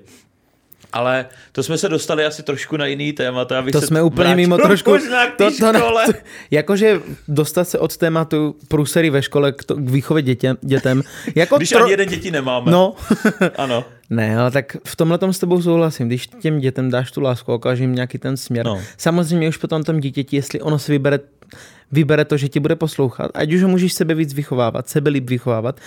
Ale 0.92 1.26
to 1.52 1.62
jsme 1.62 1.78
se 1.78 1.88
dostali 1.88 2.24
asi 2.24 2.42
trošku 2.42 2.76
na 2.76 2.86
jiný 2.86 3.12
témata. 3.12 3.58
abych 3.58 3.72
To 3.72 3.80
se 3.80 3.86
jsme 3.86 4.02
úplně 4.02 4.24
vrátil 4.28 4.36
mimo 4.36 4.58
trošku. 4.58 4.90
Možná 4.90 5.26
k 5.26 5.36
to, 5.36 5.50
to, 5.50 5.72
škole. 5.78 6.06
to, 6.06 6.12
jakože 6.50 7.00
dostat 7.28 7.68
se 7.68 7.78
od 7.78 7.96
tématu 7.96 8.56
průsery 8.68 9.10
ve 9.10 9.22
škole 9.22 9.52
k, 9.52 9.64
to, 9.64 9.74
k 9.74 9.90
výchově 9.90 10.22
dětěm, 10.22 10.56
dětem. 10.60 11.02
Jako 11.34 11.56
Když 11.56 11.72
ani 11.72 11.90
jeden 11.90 12.08
děti 12.08 12.30
nemáme. 12.30 12.72
No, 12.72 12.94
Ano. 13.56 13.84
ne, 14.10 14.38
ale 14.38 14.50
tak 14.50 14.76
v 14.84 14.96
tomhle 14.96 15.18
tom 15.18 15.32
s 15.32 15.38
tebou 15.38 15.62
souhlasím. 15.62 16.06
Když 16.06 16.26
těm 16.26 16.58
dětem 16.58 16.90
dáš 16.90 17.10
tu 17.12 17.20
lásku 17.20 17.54
ukážeš 17.54 17.80
jim 17.80 17.94
nějaký 17.94 18.18
ten 18.18 18.36
směr. 18.36 18.66
No. 18.66 18.80
Samozřejmě 18.96 19.48
už 19.48 19.56
potom 19.56 19.82
tom 19.82 20.00
dítěti, 20.00 20.36
jestli 20.36 20.60
ono 20.60 20.78
si 20.78 20.92
vybere, 20.92 21.18
vybere 21.92 22.24
to, 22.24 22.36
že 22.36 22.48
ti 22.48 22.60
bude 22.60 22.76
poslouchat, 22.76 23.30
ať 23.34 23.52
už 23.52 23.62
ho 23.62 23.68
můžeš 23.68 23.92
sebe 23.92 24.14
víc 24.14 24.34
vychovávat, 24.34 24.88
sebe 24.88 25.10
líp 25.10 25.30
vychovávat, 25.30 25.80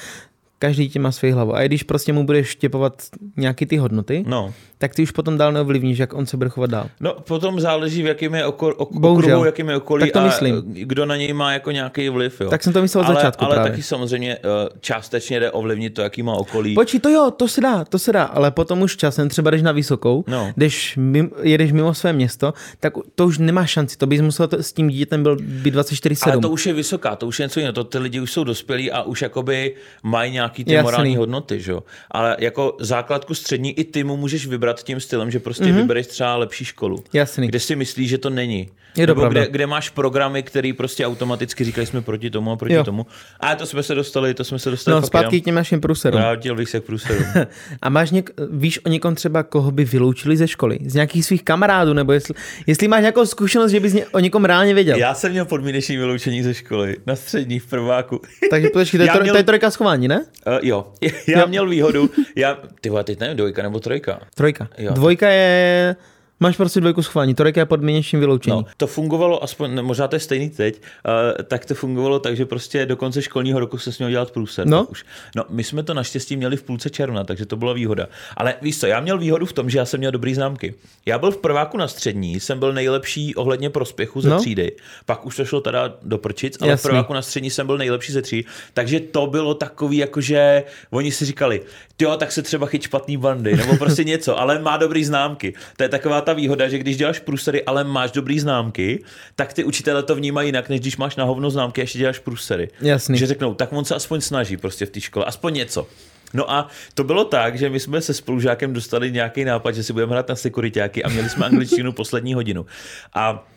každý 0.60 0.90
tě 0.90 1.00
má 1.00 1.12
svou 1.12 1.32
hlavu. 1.32 1.56
A 1.56 1.62
i 1.62 1.66
když 1.66 1.84
prostě 1.84 2.14
mu 2.14 2.24
budeš 2.24 2.48
štěpovat 2.48 3.04
nějaký 3.38 3.66
ty 3.66 3.78
hodnoty, 3.78 4.24
No. 4.28 4.54
tak 4.78 4.96
ty 4.96 5.04
už 5.04 5.12
potom 5.12 5.38
dál 5.38 5.52
neovlivníš, 5.52 5.98
jak 5.98 6.14
on 6.14 6.26
se 6.26 6.38
bude 6.38 6.50
chovat 6.50 6.70
dál. 6.70 6.90
No, 7.00 7.14
potom 7.14 7.60
záleží, 7.60 8.04
v 8.04 8.06
jakým 8.06 8.36
je 8.36 8.46
oko, 8.46 8.68
ok, 8.68 8.96
okruhu, 9.04 9.46
jakým 9.46 9.70
je 9.70 9.76
okolí 9.78 10.02
Tak 10.02 10.12
to 10.12 10.20
a 10.20 10.24
myslím. 10.26 10.56
eh, 10.56 10.62
kdo 10.86 11.06
na 11.06 11.16
něj 11.16 11.34
má 11.34 11.54
jako 11.54 11.72
nějaký 11.72 12.10
vliv. 12.10 12.42
Jo. 12.42 12.50
Tak 12.50 12.64
jsem 12.64 12.74
to 12.74 12.82
myslel 12.82 13.04
od 13.04 13.08
začátku 13.08 13.46
Ale 13.46 13.56
právě. 13.56 13.72
taky 13.72 13.84
samozřejmě 13.84 14.36
eh, 14.38 14.70
částečně 14.80 15.40
jde 15.40 15.52
ovlivnit 15.52 15.94
to, 15.94 16.02
jaký 16.02 16.24
má 16.24 16.34
okolí. 16.34 16.76
Počí, 16.76 17.00
to 17.00 17.10
jo, 17.10 17.32
to 17.38 17.48
se 17.48 17.62
dá, 17.62 17.86
to 17.86 18.00
se 18.00 18.12
dá, 18.14 18.24
ale 18.24 18.52
potom 18.52 18.82
už 18.82 18.98
časem, 18.98 19.30
třeba 19.30 19.52
jdeš 19.52 19.62
na 19.62 19.72
vysokou, 19.72 20.24
No. 20.28 20.54
jdeš 20.58 20.94
mimo, 20.98 21.30
jedeš 21.42 21.72
mimo 21.72 21.94
své 21.94 22.14
město, 22.14 22.54
tak 22.80 22.94
to 23.16 23.26
už 23.26 23.38
nemá 23.38 23.66
šanci, 23.66 23.98
to 23.98 24.08
bys 24.08 24.22
musel 24.22 24.48
to, 24.48 24.64
s 24.64 24.74
tím 24.74 24.88
dítětem 24.88 25.24
byl 25.24 25.36
být 25.42 25.76
24-7. 25.76 26.32
Ale 26.32 26.42
to 26.42 26.50
už 26.50 26.66
je 26.66 26.74
vysoká, 26.74 27.16
to 27.16 27.28
už 27.28 27.40
je 27.40 27.44
něco 27.46 27.60
jiného. 27.60 27.74
To 27.74 27.84
ty 27.84 27.98
lidi 27.98 28.20
už 28.20 28.32
jsou 28.32 28.44
dospělí 28.44 28.92
a 28.92 29.02
už 29.04 29.22
jakoby 29.22 29.76
mají 30.04 30.34
nějaký 30.48 30.64
ty 30.66 30.74
Jasný. 30.74 30.84
morální 30.84 31.16
hodnoty, 31.16 31.60
že 31.62 31.72
jo. 31.72 31.84
Ale 32.12 32.36
jako 32.40 32.76
základku 32.80 33.34
střední 33.34 33.80
i 33.80 33.84
ty 33.84 34.04
mu 34.04 34.18
můžeš 34.18 34.48
vybrat 34.48 34.84
tím 34.84 35.00
stylem, 35.00 35.32
že 35.32 35.40
prostě 35.40 35.64
Mhm. 35.64 35.74
mm-hmm. 35.74 35.82
vybereš 35.82 36.08
třeba 36.08 36.36
lepší 36.36 36.66
školu. 36.66 37.04
Jasný. 37.14 37.48
Kde 37.48 37.60
si 37.60 37.76
myslíš, 37.76 38.10
že 38.10 38.18
to 38.18 38.30
není. 38.30 38.70
Je 38.98 39.08
to 39.08 39.16
Nebo 39.16 39.30
kde, 39.30 39.48
kde, 39.52 39.68
máš 39.68 39.90
programy, 39.90 40.44
které 40.44 40.72
prostě 40.78 41.06
automaticky 41.06 41.64
říkají, 41.64 41.88
jsme 41.88 42.02
proti 42.02 42.30
tomu 42.30 42.52
a 42.52 42.56
proti 42.56 42.74
Jo. 42.74 42.84
tomu. 42.84 43.06
A 43.40 43.56
to 43.56 43.66
jsme 43.66 43.84
se 43.84 43.96
dostali, 43.96 44.34
to 44.34 44.44
jsme 44.44 44.60
se 44.60 44.70
dostali 44.72 45.02
No, 45.02 45.08
zpátky 45.08 45.42
k 45.42 45.46
těm 45.46 45.56
našim 45.56 45.82
průserům. 45.82 46.22
Vrátil 46.22 46.56
bych 46.56 46.70
se 46.70 46.80
k 46.80 46.84
průseru. 46.84 47.24
A 47.82 47.90
máš 47.90 48.12
něk, 48.12 48.30
víš 48.52 48.80
o 48.86 48.90
někom 48.90 49.16
třeba, 49.16 49.44
koho 49.44 49.72
by 49.72 49.86
vyloučili 49.86 50.38
ze 50.38 50.48
školy? 50.48 50.80
Z 50.86 50.94
nějakých 50.94 51.26
svých 51.26 51.44
kamarádů? 51.44 51.94
Nebo 51.94 52.12
jestli, 52.12 52.34
jestli 52.68 52.88
máš 52.88 53.02
nějakou 53.02 53.26
zkušenost, 53.26 53.72
že 53.72 53.80
bys 53.80 53.94
ně, 53.94 54.06
o 54.06 54.20
někom 54.20 54.46
reálně 54.46 54.74
věděl? 54.74 54.98
Já 54.98 55.14
jsem 55.14 55.32
měl 55.32 55.46
podmínečný 55.46 55.98
vyloučení 55.98 56.44
ze 56.44 56.54
školy, 56.54 56.96
na 57.06 57.16
střední, 57.16 57.60
v 57.60 57.66
prváku. 57.66 58.22
Takže 58.50 58.70
počkej, 58.70 58.98
to, 58.98 59.04
je 59.04 59.12
to, 59.14 59.20
měl- 59.20 59.34
to 59.34 59.38
je 59.38 59.44
trojka 59.44 59.72
schování, 59.72 60.08
ne? 60.08 60.26
Uh, 60.46 60.60
jo, 60.62 60.94
já 61.28 61.46
měl 61.46 61.70
výhodu, 61.70 62.10
já, 62.36 62.58
ty 62.82 62.90
vole, 62.90 63.04
teď 63.04 63.20
nevím, 63.20 63.38
dvojka 63.38 63.64
nebo 63.64 63.80
trojka. 63.80 64.20
Trojka. 64.36 64.68
Jo. 64.78 64.94
Dvojka 64.94 65.30
je... 65.30 65.96
Máš 66.40 66.58
prostě 66.58 66.80
dvojku 66.80 67.02
schování, 67.04 67.36
trojka 67.36 67.62
je 67.62 67.66
podmíněčným 67.66 68.20
vyloučení. 68.20 68.58
No, 68.58 68.66
to 68.78 68.88
fungovalo 68.88 69.44
aspoň, 69.44 69.76
ne, 69.76 69.82
možná 69.82 70.08
to 70.08 70.16
je 70.16 70.20
stejný 70.20 70.50
teď, 70.50 70.82
uh, 70.82 71.44
tak 71.44 71.66
to 71.66 71.76
fungovalo 71.76 72.20
tak, 72.20 72.38
že 72.38 72.46
prostě 72.46 72.86
do 72.86 72.96
konce 72.98 73.22
školního 73.22 73.60
roku 73.60 73.78
se 73.78 73.92
směl 73.92 74.10
dělat 74.10 74.32
průser. 74.32 74.68
No. 74.68 74.84
Už. 74.86 75.06
no, 75.36 75.44
my 75.50 75.64
jsme 75.64 75.84
to 75.84 75.94
naštěstí 75.94 76.38
měli 76.38 76.58
v 76.58 76.64
půlce 76.64 76.90
června, 76.90 77.24
takže 77.24 77.46
to 77.46 77.56
byla 77.56 77.74
výhoda. 77.74 78.08
Ale 78.38 78.56
víš 78.62 78.80
co, 78.80 78.88
já 78.88 79.00
měl 79.00 79.18
výhodu 79.18 79.46
v 79.46 79.54
tom, 79.54 79.70
že 79.70 79.78
já 79.78 79.86
jsem 79.86 79.98
měl 80.00 80.12
dobrý 80.12 80.34
známky. 80.34 80.74
Já 81.06 81.20
byl 81.20 81.32
v 81.32 81.38
prváku 81.38 81.78
na 81.78 81.88
střední, 81.88 82.40
jsem 82.40 82.60
byl 82.60 82.74
nejlepší 82.74 83.36
ohledně 83.36 83.70
prospěchu 83.70 84.22
ze 84.22 84.30
No. 84.30 84.40
třídy, 84.40 84.72
pak 85.06 85.26
už 85.26 85.36
to 85.36 85.46
šlo 85.46 85.62
teda 85.62 85.94
do 86.04 86.18
prčic, 86.18 86.58
ale 86.62 86.70
Jasný. 86.72 86.82
v 86.88 86.92
prváku 86.92 87.14
na 87.14 87.22
střední 87.22 87.50
jsem 87.50 87.68
byl 87.68 87.78
nejlepší 87.78 88.12
ze 88.12 88.22
tří, 88.22 88.46
takže 88.74 89.00
to 89.00 89.28
bylo 89.28 89.54
takový, 89.54 89.98
jakože 89.98 90.64
oni 90.90 91.12
si 91.12 91.26
říkali, 91.26 91.62
jo, 92.02 92.18
tak 92.18 92.32
se 92.32 92.42
třeba 92.42 92.68
chyť 92.68 92.84
špatný 92.84 93.18
bandy, 93.18 93.56
nebo 93.58 93.78
prostě 93.78 94.04
něco, 94.14 94.40
ale 94.40 94.60
má 94.60 94.78
dobrý 94.78 95.06
známky. 95.06 95.54
To 95.78 95.84
je 95.84 95.90
taková 95.90 96.22
ta 96.28 96.34
výhoda, 96.34 96.68
že 96.68 96.78
když 96.78 96.98
děláš 96.98 97.20
průsery, 97.20 97.64
ale 97.64 97.84
máš 97.84 98.12
dobrý 98.12 98.40
známky, 98.40 99.04
tak 99.36 99.54
ty 99.54 99.64
učitelé 99.64 100.04
to 100.04 100.16
vnímají 100.16 100.48
jinak, 100.48 100.70
než 100.70 100.80
když 100.80 100.98
máš 100.98 101.16
na 101.16 101.24
hovno 101.24 101.50
známky 101.50 101.82
a 101.82 101.84
ještě 101.84 102.00
děláš 102.00 102.20
průsery. 102.20 102.70
Jasný. 102.82 103.18
Že 103.18 103.28
řeknou, 103.28 103.54
tak 103.54 103.74
on 103.74 103.86
se 103.86 103.96
aspoň 103.96 104.22
snaží 104.22 104.58
prostě 104.58 104.86
v 104.86 104.90
té 104.90 105.02
škole, 105.02 105.26
aspoň 105.26 105.54
něco. 105.54 105.88
No 106.34 106.52
a 106.52 106.68
to 106.94 107.04
bylo 107.04 107.26
tak, 107.26 107.58
že 107.58 107.70
my 107.70 107.80
jsme 107.80 108.02
se 108.02 108.14
spolužákem 108.14 108.74
dostali 108.74 109.12
nějaký 109.12 109.46
nápad, 109.46 109.72
že 109.72 109.84
si 109.84 109.94
budeme 109.94 110.12
hrát 110.12 110.30
na 110.30 110.36
sekuritáky 110.36 111.04
a 111.04 111.10
měli 111.10 111.30
jsme 111.30 111.46
angličtinu 111.46 111.92
poslední 111.92 112.34
hodinu. 112.34 112.66
A 113.14 113.48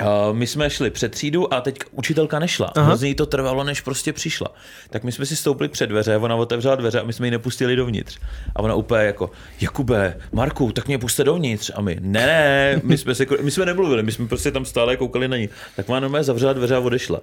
Uh, 0.00 0.36
my 0.36 0.46
jsme 0.46 0.70
šli 0.70 0.90
před 0.90 1.12
třídu 1.12 1.54
a 1.54 1.60
teď 1.60 1.78
učitelka 1.90 2.38
nešla. 2.38 2.72
Aha. 2.76 2.86
Hrozně 2.86 3.08
jí 3.08 3.14
to 3.14 3.26
trvalo, 3.26 3.64
než 3.64 3.80
prostě 3.80 4.12
přišla. 4.12 4.48
Tak 4.90 5.04
my 5.04 5.12
jsme 5.12 5.26
si 5.26 5.36
stoupili 5.36 5.68
před 5.68 5.86
dveře, 5.86 6.16
ona 6.16 6.36
otevřela 6.36 6.74
dveře 6.74 7.00
a 7.00 7.04
my 7.04 7.12
jsme 7.12 7.26
ji 7.26 7.30
nepustili 7.30 7.76
dovnitř. 7.76 8.18
A 8.56 8.60
ona 8.60 8.74
úplně 8.74 9.04
jako, 9.04 9.30
Jakube, 9.60 10.16
Marku, 10.32 10.72
tak 10.72 10.86
mě 10.86 10.98
puste 10.98 11.24
dovnitř. 11.24 11.70
A 11.74 11.80
my, 11.80 11.98
ne, 12.00 12.26
ne, 12.26 12.80
my 12.84 12.98
jsme, 12.98 13.14
se, 13.14 13.26
my 13.40 13.50
jsme 13.50 13.66
nemluvili, 13.66 14.02
my 14.02 14.12
jsme 14.12 14.28
prostě 14.28 14.50
tam 14.50 14.64
stále 14.64 14.96
koukali 14.96 15.28
na 15.28 15.36
ní. 15.36 15.48
Tak 15.76 15.88
ona 15.88 16.00
normálně 16.00 16.24
zavřela 16.24 16.52
dveře 16.52 16.74
a 16.74 16.78
odešla. 16.78 17.20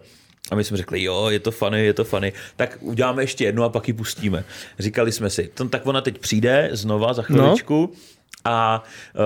A 0.51 0.55
my 0.55 0.63
jsme 0.63 0.77
řekli, 0.77 1.03
jo, 1.03 1.29
je 1.29 1.39
to 1.39 1.51
funny, 1.51 1.85
je 1.85 1.93
to 1.93 2.03
funny, 2.03 2.33
tak 2.55 2.77
uděláme 2.81 3.23
ještě 3.23 3.45
jednu 3.45 3.63
a 3.63 3.69
pak 3.69 3.87
ji 3.87 3.93
pustíme. 3.93 4.43
Říkali 4.79 5.11
jsme 5.11 5.29
si, 5.29 5.51
tak 5.69 5.87
ona 5.87 6.01
teď 6.01 6.17
přijde 6.17 6.69
znova 6.71 7.13
za 7.13 7.21
chviličku, 7.21 7.93
a 8.45 8.83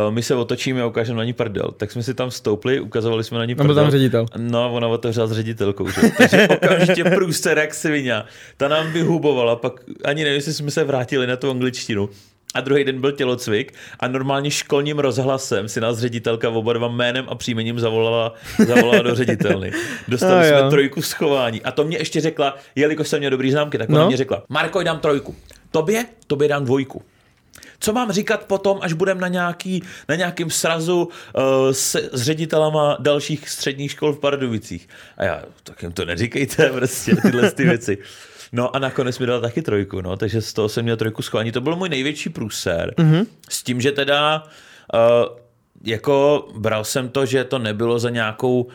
uh, 0.07 0.13
my 0.13 0.23
se 0.23 0.35
otočíme 0.35 0.81
a 0.81 0.85
ukážeme 0.85 1.17
na 1.17 1.23
ní 1.23 1.33
prdel. 1.33 1.71
Tak 1.77 1.91
jsme 1.91 2.03
si 2.03 2.13
tam 2.13 2.31
stoupli, 2.31 2.79
ukazovali 2.79 3.23
jsme 3.23 3.37
na 3.37 3.45
ní 3.45 3.53
A 3.53 3.55
byl 3.55 3.65
prdel. 3.65 3.83
tam 3.83 3.91
ředitel. 3.91 4.25
No, 4.37 4.73
ona 4.73 4.87
otevřela 4.87 5.27
s 5.27 5.31
ředitelkou. 5.31 5.89
Že? 5.89 6.01
Takže 6.17 6.47
okamžitě 6.61 7.03
průster 7.03 7.57
jak 7.57 7.73
svině. 7.73 8.23
Ta 8.57 8.67
nám 8.67 8.91
vyhubovala, 8.91 9.55
pak 9.55 9.73
ani 10.05 10.23
nevím, 10.23 10.35
jestli 10.35 10.53
jsme 10.53 10.71
se 10.71 10.83
vrátili 10.83 11.27
na 11.27 11.35
tu 11.35 11.49
angličtinu. 11.49 12.09
A 12.55 12.61
druhý 12.61 12.83
den 12.83 13.01
byl 13.01 13.11
tělocvik 13.11 13.73
a 13.99 14.07
normálně 14.07 14.51
školním 14.51 14.99
rozhlasem 14.99 15.67
si 15.69 15.81
nás 15.81 15.99
ředitelka 15.99 16.49
oba 16.49 16.73
dva 16.73 16.87
jménem 16.87 17.25
a 17.29 17.35
příjmením 17.35 17.79
zavolala, 17.79 18.33
zavolala 18.67 19.01
do 19.01 19.15
ředitelny. 19.15 19.71
Dostali 20.07 20.51
A 20.51 20.59
jsme 20.59 20.69
trojku 20.69 21.01
schování. 21.01 21.61
A 21.61 21.71
to 21.71 21.83
mě 21.83 21.97
ještě 21.97 22.21
řekla, 22.21 22.55
jelikož 22.75 23.07
jsem 23.07 23.19
měl 23.19 23.31
dobrý 23.31 23.51
známky, 23.51 23.77
tak 23.77 23.89
ona 23.89 23.99
No. 24.01 24.07
mě 24.07 24.17
řekla, 24.17 24.43
Marko, 24.49 24.83
dám 24.83 24.99
trojku. 24.99 25.35
Tobě? 25.71 26.05
Tobě 26.27 26.47
dám 26.47 26.65
dvojku. 26.65 27.01
Co 27.83 27.93
mám 27.93 28.11
říkat 28.11 28.45
potom, 28.45 28.79
až 28.81 28.93
budem 28.93 29.19
na, 29.19 29.27
nějaký, 29.27 29.83
na 30.09 30.15
nějakým 30.15 30.49
srazu 30.49 31.03
uh, 31.03 31.43
s, 31.71 31.95
s 32.11 32.21
ředitelama 32.21 32.97
dalších 32.99 33.49
středních 33.49 33.91
škol 33.91 34.13
v 34.13 34.19
Pardubicích? 34.19 34.89
A 35.17 35.23
já, 35.23 35.43
tak 35.63 35.83
jim 35.83 35.91
to 35.91 36.05
neříkejte, 36.05 36.69
prostě 36.69 37.15
tyhle 37.15 37.51
ty 37.51 37.63
věci. 37.63 37.97
No 38.51 38.75
a 38.75 38.79
nakonec 38.79 39.19
mi 39.19 39.25
dala 39.25 39.39
taky 39.39 39.61
trojku, 39.61 40.01
no, 40.01 40.17
takže 40.17 40.41
z 40.41 40.53
toho 40.53 40.69
jsem 40.69 40.83
měl 40.83 40.97
trojku 40.97 41.21
schování. 41.21 41.51
To 41.51 41.61
byl 41.61 41.75
můj 41.75 41.89
největší 41.89 42.29
průser. 42.29 42.93
Mm-hmm. 42.97 43.25
S 43.49 43.63
tím, 43.63 43.81
že 43.81 43.91
teda 43.91 44.43
uh, 44.93 45.37
jako 45.83 46.47
bral 46.57 46.83
jsem 46.83 47.09
to, 47.09 47.25
že 47.25 47.43
to 47.43 47.59
nebylo 47.59 47.99
za 47.99 48.09
nějakou 48.09 48.67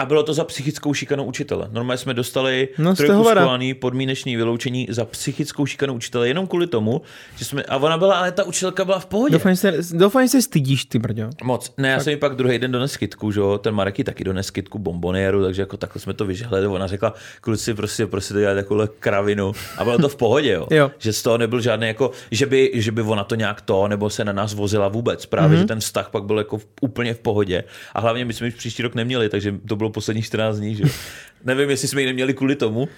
a 0.00 0.04
bylo 0.04 0.22
to 0.22 0.34
za 0.34 0.44
psychickou 0.44 0.94
šikanu 0.94 1.24
učitele. 1.24 1.68
Normálně 1.72 1.98
jsme 1.98 2.14
dostali 2.14 2.68
No, 2.78 2.94
z 2.94 2.98
toho 2.98 3.06
trojku 3.06 3.24
vada. 3.24 3.40
schovaný 3.40 3.74
podmínečný 3.74 4.36
vyloučení 4.36 4.86
za 4.90 5.04
psychickou 5.04 5.66
šikanu 5.66 5.94
učitele 5.94 6.28
jenom 6.28 6.46
kvůli 6.46 6.66
tomu, 6.66 7.02
že 7.36 7.44
jsme, 7.44 7.62
a 7.62 7.76
ona 7.76 7.98
byla, 7.98 8.18
ale 8.18 8.32
ta 8.32 8.44
učitelka 8.44 8.84
byla 8.84 8.98
v 8.98 9.06
pohodě. 9.06 9.32
Doufám, 9.32 9.52
že 9.52 9.56
se, 9.56 9.74
doufám, 9.96 10.22
že 10.22 10.28
se 10.28 10.42
stydíš, 10.42 10.84
ty 10.84 10.98
brďo. 10.98 11.30
Moc. 11.44 11.72
Ne, 11.78 11.88
já 11.88 12.00
jsem 12.00 12.10
jí 12.10 12.16
pak 12.16 12.34
druhý 12.36 12.58
den 12.58 12.72
dones 12.72 12.96
kytku, 12.96 13.32
že 13.32 13.40
jo, 13.40 13.58
ten 13.58 13.74
Marek 13.74 13.98
jí 13.98 14.04
taky 14.04 14.24
dones 14.24 14.50
kytku 14.50 14.78
bombonieru, 14.78 15.42
takže 15.44 15.62
jako 15.62 15.76
takhle 15.76 16.00
jsme 16.02 16.14
to 16.14 16.24
vyžehli. 16.24 16.66
Ona 16.66 16.86
řekla, 16.86 17.14
kluci, 17.40 17.74
prostě, 17.74 18.06
prostě 18.06 18.34
to 18.34 18.40
dělat 18.40 18.54
takovou 18.54 18.80
kravinu. 18.98 19.52
A 19.78 19.84
bylo 19.84 19.98
to 19.98 20.08
v 20.08 20.16
pohodě, 20.16 20.52
jo. 20.52 20.66
Jo. 20.80 20.90
Že 20.98 21.12
z 21.12 21.22
toho 21.22 21.38
nebyl 21.38 21.60
žádný, 21.60 21.86
jako, 21.86 22.10
že 22.30 22.46
by, 22.46 22.70
že 22.74 22.92
by 22.92 23.02
ona 23.02 23.24
to 23.24 23.34
nějak 23.34 23.60
to, 23.60 23.88
nebo 23.88 24.10
se 24.10 24.24
na 24.24 24.32
nás 24.32 24.54
vozila 24.54 24.88
vůbec. 24.88 25.26
Právě, 25.26 25.48
Mhm. 25.48 25.56
mm-hmm. 25.56 25.60
že 25.60 25.66
ten 25.68 25.80
vztah 25.80 26.08
pak 26.10 26.24
byl 26.24 26.38
jako 26.38 26.58
v, 26.58 26.66
úplně 26.80 27.14
v 27.14 27.18
pohodě. 27.18 27.64
A 27.94 28.00
hlavně 28.00 28.24
my 28.24 28.32
jsme 28.32 28.46
ji 28.46 28.50
příští 28.50 28.82
rok 28.82 28.94
neměli, 28.94 29.28
takže 29.28 29.54
to 29.68 29.76
bylo 29.76 29.89
posledních 29.90 30.26
14 30.26 30.56
dní, 30.56 30.74
že. 30.74 30.84
Nevím, 31.44 31.70
jestli 31.70 31.88
jsme 31.88 32.00
ji 32.00 32.06
neměli 32.06 32.34
kvůli 32.34 32.56
tomu, 32.56 32.88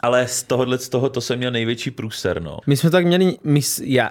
ale 0.00 0.28
z 0.28 0.42
tohohle, 0.42 0.78
z 0.78 0.88
toho, 0.88 1.08
to 1.08 1.20
jsem 1.20 1.38
měl 1.38 1.50
největší 1.50 1.90
průser, 1.90 2.42
no. 2.42 2.58
My 2.66 2.76
jsme 2.76 2.90
tak 2.90 3.06
měli, 3.06 3.36
my, 3.44 3.60
já, 3.82 4.10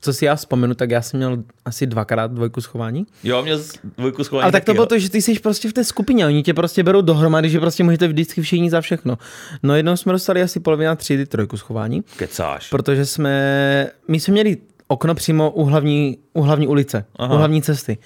co 0.00 0.12
si 0.12 0.24
já 0.24 0.36
vzpomenu, 0.36 0.74
tak 0.74 0.90
já 0.90 1.02
jsem 1.02 1.18
měl 1.18 1.42
asi 1.64 1.86
dvakrát 1.86 2.30
dvojku 2.32 2.60
schování. 2.60 3.06
Jo, 3.24 3.42
měl 3.42 3.60
dvojku 3.98 4.24
schování 4.24 4.42
Ale 4.42 4.52
tak 4.52 4.64
to 4.64 4.74
bylo 4.74 4.86
to, 4.86 4.98
že 4.98 5.10
ty 5.10 5.22
jsi 5.22 5.38
prostě 5.38 5.68
v 5.68 5.72
té 5.72 5.84
skupině, 5.84 6.26
oni 6.26 6.42
tě 6.42 6.54
prostě 6.54 6.82
berou 6.82 7.00
dohromady, 7.00 7.50
že 7.50 7.60
prostě 7.60 7.84
můžete 7.84 8.08
vždycky 8.08 8.42
všichni 8.42 8.70
za 8.70 8.80
všechno. 8.80 9.18
No 9.62 9.76
jednou 9.76 9.96
jsme 9.96 10.12
dostali 10.12 10.42
asi 10.42 10.60
polovina 10.60 10.96
třídy 10.96 11.26
trojku 11.26 11.56
schování, 11.56 12.04
Kecáš. 12.16 12.68
protože 12.68 13.06
jsme, 13.06 13.90
my 14.08 14.20
jsme 14.20 14.32
měli 14.32 14.56
okno 14.88 15.14
přímo 15.14 15.50
u 15.50 15.64
hlavní, 15.64 16.18
u 16.32 16.40
hlavní 16.42 16.66
ulice, 16.66 17.04
Aha. 17.16 17.34
U 17.34 17.38
hlavní 17.38 17.62
cesty. 17.62 17.98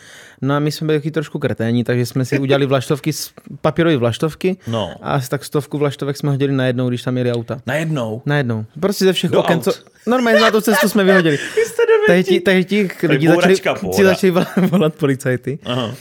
No 0.43 0.55
a 0.55 0.59
my 0.59 0.73
jsme 0.73 0.87
byli 0.87 0.99
taky 0.99 1.11
trošku 1.11 1.39
kreténi, 1.39 1.85
takže 1.85 2.07
jsme 2.07 2.25
si 2.25 2.39
udělali 2.39 2.67
vlaštovky, 2.67 3.13
z- 3.13 3.31
papírové 3.61 3.97
vlaštovky 3.97 4.57
No. 4.67 4.91
a 5.03 5.13
asi 5.13 5.29
tak 5.31 5.45
stovku 5.45 5.79
vlaštovek 5.79 6.17
jsme 6.17 6.31
hodili 6.31 6.53
najednou, 6.53 6.89
když 6.89 7.03
tam 7.03 7.17
jeli 7.17 7.33
auta. 7.33 7.59
Najednou. 7.67 8.23
Najednou. 8.27 8.65
Prostě 8.81 9.05
ze 9.05 9.13
všech 9.13 9.31
Do 9.31 9.41
oken, 9.41 9.61
co... 9.61 9.73
Normálně 10.07 10.41
na 10.41 10.51
tu 10.51 10.61
cestu 10.61 10.89
jsme 10.89 11.05
vyhodili. 11.05 11.39
Takže 12.07 12.23
ti, 12.23 12.41
takže 12.41 12.65
ti 12.65 12.89
lidi 13.09 13.29
začali, 13.29 13.57
ti 13.97 14.05
začali 14.05 14.33
volat- 14.57 14.91
policajty. 14.93 15.59
Aha. 15.65 15.95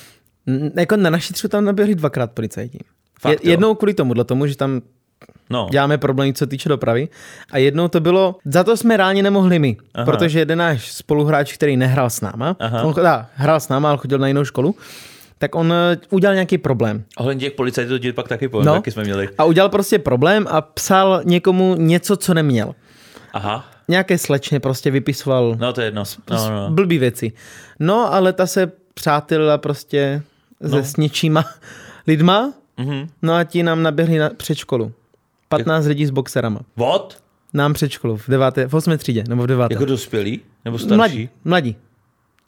Jako 0.79 0.95
na 0.95 1.09
naší 1.09 1.33
třídu 1.33 1.49
tam 1.49 1.65
naběhli 1.65 1.95
dvakrát 1.95 2.31
policajti. 2.31 2.79
Fakt, 3.21 3.31
Je, 3.31 3.37
jo? 3.43 3.51
jednou 3.51 3.75
kvůli 3.75 3.93
tomu, 3.93 4.13
tomu, 4.23 4.47
že 4.47 4.57
tam 4.57 4.81
No. 5.49 5.67
děláme 5.71 5.97
problémy, 5.97 6.33
co 6.33 6.47
týče 6.47 6.69
dopravy. 6.69 7.07
A 7.51 7.57
jednou 7.57 7.87
to 7.87 7.99
bylo, 7.99 8.35
za 8.45 8.63
to 8.63 8.77
jsme 8.77 8.97
reálně 8.97 9.23
nemohli 9.23 9.59
my, 9.59 9.77
Aha. 9.95 10.05
protože 10.05 10.39
jeden 10.39 10.57
náš 10.57 10.91
spoluhráč, 10.91 11.53
který 11.53 11.77
nehrál 11.77 12.09
s 12.09 12.21
náma, 12.21 12.55
Aha. 12.59 12.83
on 12.83 12.93
dá, 12.93 13.29
hrál 13.35 13.59
s 13.59 13.69
náma, 13.69 13.89
ale 13.89 13.97
chodil 13.97 14.19
na 14.19 14.27
jinou 14.27 14.45
školu, 14.45 14.75
tak 15.37 15.55
on 15.55 15.73
eh, 15.73 15.97
udělal 16.09 16.33
nějaký 16.35 16.57
problém. 16.57 17.03
Ohledně 17.17 17.45
těch 17.45 17.53
policajtů 17.53 17.99
to 17.99 18.13
pak 18.13 18.27
taky 18.27 18.47
povím, 18.49 18.65
No. 18.65 18.73
taky 18.73 18.91
jsme 18.91 19.03
měli. 19.03 19.29
A 19.37 19.43
udělal 19.43 19.69
prostě 19.69 19.99
problém 19.99 20.45
a 20.49 20.61
psal 20.61 21.21
někomu 21.25 21.75
něco, 21.75 22.17
co 22.17 22.33
neměl. 22.33 22.75
Aha, 23.33 23.65
Nějaké 23.87 24.17
slečně 24.17 24.59
prostě 24.59 24.91
vypisoval 24.91 25.55
no 25.59 25.73
to 25.73 25.81
je 25.81 25.87
jedno. 25.87 26.03
No, 26.31 26.49
no. 26.49 26.69
blbý 26.71 26.97
věci. 26.97 27.31
No, 27.79 28.13
ale 28.13 28.33
ta 28.33 28.47
se 28.47 28.71
přátelila 28.93 29.57
prostě 29.57 30.21
se 30.67 30.75
No. 30.75 30.83
s 30.83 30.97
něčíma 30.97 31.45
lidma, 32.07 32.53
Mhm. 32.77 33.07
no 33.21 33.33
a 33.33 33.43
ti 33.43 33.63
nám 33.63 33.83
naběhli 33.83 34.17
na, 34.17 34.29
před 34.37 34.55
školu. 34.57 34.91
15 35.49 35.85
lidí 35.85 36.05
s 36.05 36.09
boxerama. 36.09 36.59
What? 36.75 37.17
Nám 37.53 37.73
před 37.73 37.91
školou, 37.91 38.17
v 38.17 38.27
deváté, 38.27 38.67
v 38.67 38.73
osmé 38.73 38.97
třídě, 38.97 39.23
nebo 39.27 39.43
v 39.43 39.47
deváté. 39.47 39.73
Jako 39.73 39.85
dospělí? 39.85 40.41
Nebo 40.65 40.77
starší? 40.79 40.95
mladí, 40.97 41.29
mladí, 41.43 41.75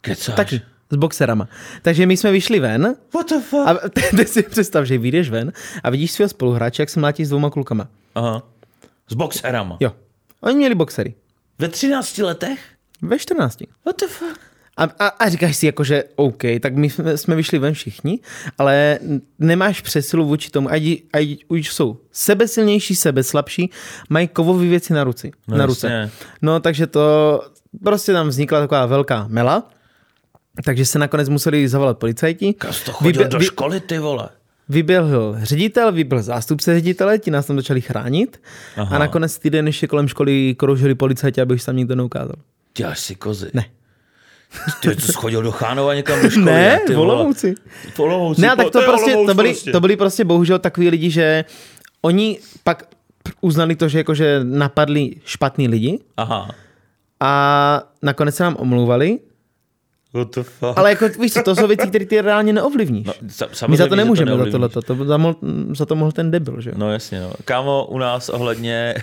Kecáš. 0.00 0.36
taky, 0.36 0.60
s 0.90 0.96
boxerama. 0.96 1.48
Takže 1.82 2.06
my 2.06 2.16
jsme 2.16 2.32
vyšli 2.32 2.60
ven 2.60 2.94
What 3.14 3.28
the 3.28 3.38
fuck? 3.40 3.68
a 3.68 3.74
teď 4.16 4.28
si 4.28 4.42
představ, 4.42 4.84
že 4.84 4.98
vyjdeš 4.98 5.30
ven 5.30 5.52
a 5.82 5.90
vidíš 5.90 6.12
svého 6.12 6.28
spoluhráče, 6.28 6.82
jak 6.82 6.90
se 6.90 7.00
mlátí 7.00 7.24
s 7.24 7.28
dvouma 7.28 7.50
klukama. 7.50 7.88
Aha. 8.14 8.42
S 9.08 9.14
boxerama. 9.14 9.76
Jo. 9.80 9.92
Oni 10.40 10.54
měli 10.56 10.74
boxery. 10.74 11.14
Ve 11.58 11.68
13 11.68 12.18
letech? 12.18 12.60
Ve 13.02 13.18
14. 13.18 13.58
What 13.86 13.96
the 14.00 14.06
fuck? 14.06 14.40
A, 14.76 14.84
a, 14.84 15.06
a 15.06 15.28
říkáš 15.28 15.56
si 15.56 15.66
jako, 15.66 15.84
že 15.84 16.04
OK, 16.16 16.42
tak 16.60 16.74
my 16.76 16.90
jsme, 16.90 17.16
jsme 17.16 17.36
vyšli 17.36 17.58
ven 17.58 17.74
všichni, 17.74 18.18
ale 18.58 18.98
nemáš 19.38 19.80
přesilu 19.80 20.26
vůči 20.26 20.50
tomu, 20.50 20.70
ať, 20.72 20.82
ať 21.12 21.26
už 21.48 21.72
jsou 21.74 21.98
sebesilnější, 22.12 22.94
sebeslabší, 22.96 23.70
mají 24.10 24.28
kovové 24.28 24.66
věci 24.66 24.92
na, 24.92 25.04
ruci, 25.04 25.30
No 25.48 25.56
na 25.56 25.66
ruce. 25.66 25.86
jasně. 25.92 26.12
No 26.42 26.60
takže 26.60 26.86
to 26.86 27.40
prostě 27.84 28.12
tam 28.12 28.28
vznikla 28.28 28.60
taková 28.60 28.86
velká 28.86 29.26
mela, 29.28 29.70
takže 30.64 30.86
se 30.86 30.98
nakonec 30.98 31.28
museli 31.28 31.68
zavolat 31.68 31.98
policajti. 31.98 32.52
Kas 32.54 32.82
to 32.84 32.92
chodil 32.92 33.22
Vybe- 33.22 33.28
do 33.28 33.40
školy, 33.40 33.80
ty 33.80 33.98
vole. 33.98 34.28
Vyběhl 34.68 35.36
ředitel, 35.42 35.92
vyběhl 35.92 36.22
zástupce 36.22 36.74
ředitele, 36.74 37.18
ti 37.18 37.30
nás 37.30 37.46
tam 37.46 37.56
začali 37.56 37.80
chránit 37.80 38.40
Aha. 38.76 38.96
a 38.96 38.98
nakonec 38.98 39.38
týden 39.38 39.66
ještě 39.66 39.86
kolem 39.86 40.08
školy 40.08 40.54
kroužili 40.54 40.94
policajti, 40.94 41.40
aby 41.40 41.54
už 41.54 41.64
tam 41.64 41.76
nikdo 41.76 41.94
neukázal. 41.94 42.36
Děláš 42.76 43.00
si 43.00 43.14
kozy. 43.14 43.50
Ne. 43.54 43.64
Ty 44.82 44.96
co 44.96 45.12
schodil 45.12 45.42
do 45.42 45.52
Chánova 45.52 45.94
někam 45.94 46.22
do 46.22 46.30
školy? 46.30 46.44
Ne, 46.46 46.80
ty 46.86 46.92
v 46.92 46.96
vole. 46.96 47.14
Olomouci. 47.14 47.54
V 47.94 48.00
Olomouci. 48.00 48.40
Ne, 48.40 48.56
tak 48.56 48.70
to, 48.70 48.80
prostě, 48.82 49.14
to, 49.26 49.34
byli, 49.34 49.48
prostě. 49.50 49.72
to 49.72 49.80
byli 49.80 49.96
prostě 49.96 50.24
bohužel 50.24 50.58
takový 50.58 50.88
lidi, 50.88 51.10
že 51.10 51.44
oni 52.02 52.38
pak 52.64 52.84
uznali 53.40 53.76
to, 53.76 53.88
že 53.88 53.98
jakože 53.98 54.40
napadli 54.44 55.10
špatný 55.24 55.68
lidi 55.68 55.98
Aha. 56.16 56.50
a 57.20 57.82
nakonec 58.02 58.34
se 58.36 58.42
nám 58.42 58.56
omlouvali, 58.58 59.18
What 60.14 60.34
the 60.34 60.42
fuck? 60.42 60.78
ale 60.78 60.90
jako 60.90 61.08
víš 61.20 61.32
co, 61.32 61.42
to 61.42 61.56
jsou 61.56 61.66
věci, 61.66 61.88
které 61.88 62.06
ty 62.06 62.20
reálně 62.20 62.52
neovlivníš. 62.52 63.06
No, 63.06 63.12
My 63.68 63.76
za 63.76 63.86
to 63.86 63.90
že 63.92 63.96
nemůžeme, 63.96 64.30
za 64.30 64.36
neovlivníš. 64.36 64.52
tohleto, 64.52 64.82
to, 64.82 65.04
za, 65.04 65.16
mohl, 65.16 65.36
za 65.76 65.86
to 65.86 65.96
mohl 65.96 66.12
ten 66.12 66.30
debil, 66.30 66.60
že 66.60 66.70
jo? 66.70 66.74
No 66.78 66.92
jasně, 66.92 67.20
no. 67.20 67.32
Kámo, 67.44 67.86
u 67.86 67.98
nás 67.98 68.28
ohledně... 68.28 68.94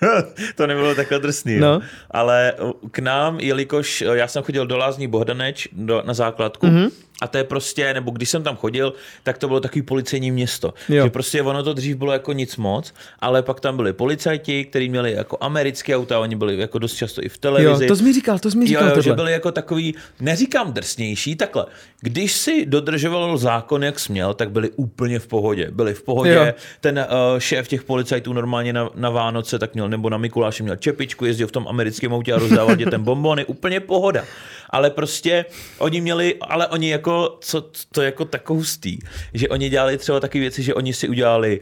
to 0.54 0.66
nebylo 0.66 0.94
takhle 0.94 1.18
drsný, 1.18 1.58
No. 1.58 1.72
no. 1.72 1.80
ale 2.10 2.52
k 2.90 2.98
nám, 2.98 3.40
jelikož 3.40 4.00
já 4.12 4.28
jsem 4.28 4.42
chodil 4.42 4.66
do 4.66 4.76
Lázní 4.76 5.06
Bohdaneč 5.08 5.68
do, 5.72 6.02
na 6.06 6.14
základku, 6.14 6.66
Mhm. 6.66 6.76
mm-hmm. 6.76 6.90
A 7.22 7.26
to 7.28 7.38
je 7.38 7.44
prostě, 7.44 7.94
nebo 7.94 8.10
když 8.10 8.30
jsem 8.30 8.42
tam 8.42 8.56
chodil, 8.56 8.92
tak 9.22 9.38
to 9.38 9.48
bylo 9.48 9.60
takový 9.60 9.82
policejní 9.82 10.30
město. 10.30 10.74
Jo. 10.88 11.04
Že 11.04 11.10
prostě 11.10 11.42
ono 11.42 11.62
to 11.62 11.72
dřív 11.74 11.96
bylo 11.96 12.12
jako 12.12 12.32
nic 12.32 12.56
moc, 12.56 12.94
ale 13.20 13.42
pak 13.42 13.60
tam 13.60 13.76
byli 13.76 13.92
policajti, 13.92 14.64
kteří 14.64 14.88
měli 14.88 15.12
jako 15.12 15.38
americké 15.40 15.96
auta, 15.96 16.18
oni 16.18 16.36
byli 16.36 16.58
jako 16.58 16.78
dost 16.78 16.94
často 16.94 17.22
i 17.22 17.28
v 17.28 17.32
Jo, 17.32 17.38
televizi. 17.40 17.86
to 17.86 17.96
jsi 17.96 18.02
mi 18.02 18.12
říkal, 18.12 18.38
to 18.38 18.50
jsi 18.50 18.58
mi 18.58 18.64
Jo, 18.64 18.68
říkal 18.68 18.88
jo, 18.88 18.94
že 18.96 19.02
tohle. 19.02 19.16
byli 19.16 19.32
jako 19.32 19.52
takový, 19.52 19.94
neříkám 20.20 20.72
drsnější, 20.72 21.36
takhle. 21.36 21.66
Když 22.00 22.32
si 22.32 22.66
dodržoval 22.66 23.38
zákon, 23.38 23.84
jak 23.84 23.98
směl, 24.00 24.34
tak 24.34 24.50
byli 24.50 24.70
úplně 24.76 25.18
v 25.18 25.26
pohodě. 25.26 25.70
Byli 25.70 25.94
v 25.94 26.02
pohodě. 26.02 26.32
Jo. 26.32 26.44
Jo. 26.44 26.52
Ten 26.80 26.98
uh, 27.32 27.38
šéf 27.38 27.68
těch 27.68 27.84
policajtů 27.84 28.32
normálně 28.32 28.72
na, 28.72 28.90
na 28.94 29.10
Vánoce 29.10 29.58
tak 29.58 29.74
měl, 29.74 29.88
nebo 29.88 30.10
na 30.10 30.18
Mikuláše 30.18 30.62
měl 30.62 30.76
čepičku, 30.76 31.24
jezdil 31.24 31.46
v 31.46 31.52
tom 31.52 31.68
americkém 31.68 32.12
autě 32.14 32.32
a 32.32 32.38
rozdával 32.38 32.76
dětem 32.76 33.02
bombony, 33.04 33.44
úplně 33.44 33.80
pohoda. 33.80 34.24
Ale 34.70 34.90
prostě 34.90 35.44
oni 35.78 36.00
měli, 36.00 36.34
ale 36.40 36.66
oni 36.66 36.90
jako, 36.90 37.05
co, 37.40 37.64
to 37.92 38.02
jako 38.02 38.24
tak 38.24 38.50
hustý, 38.50 38.98
že 39.34 39.48
oni 39.48 39.68
dělali 39.68 39.98
třeba 39.98 40.20
takové 40.20 40.40
věci, 40.40 40.62
že 40.62 40.74
oni 40.74 40.92
si 40.92 41.08
udělali 41.08 41.60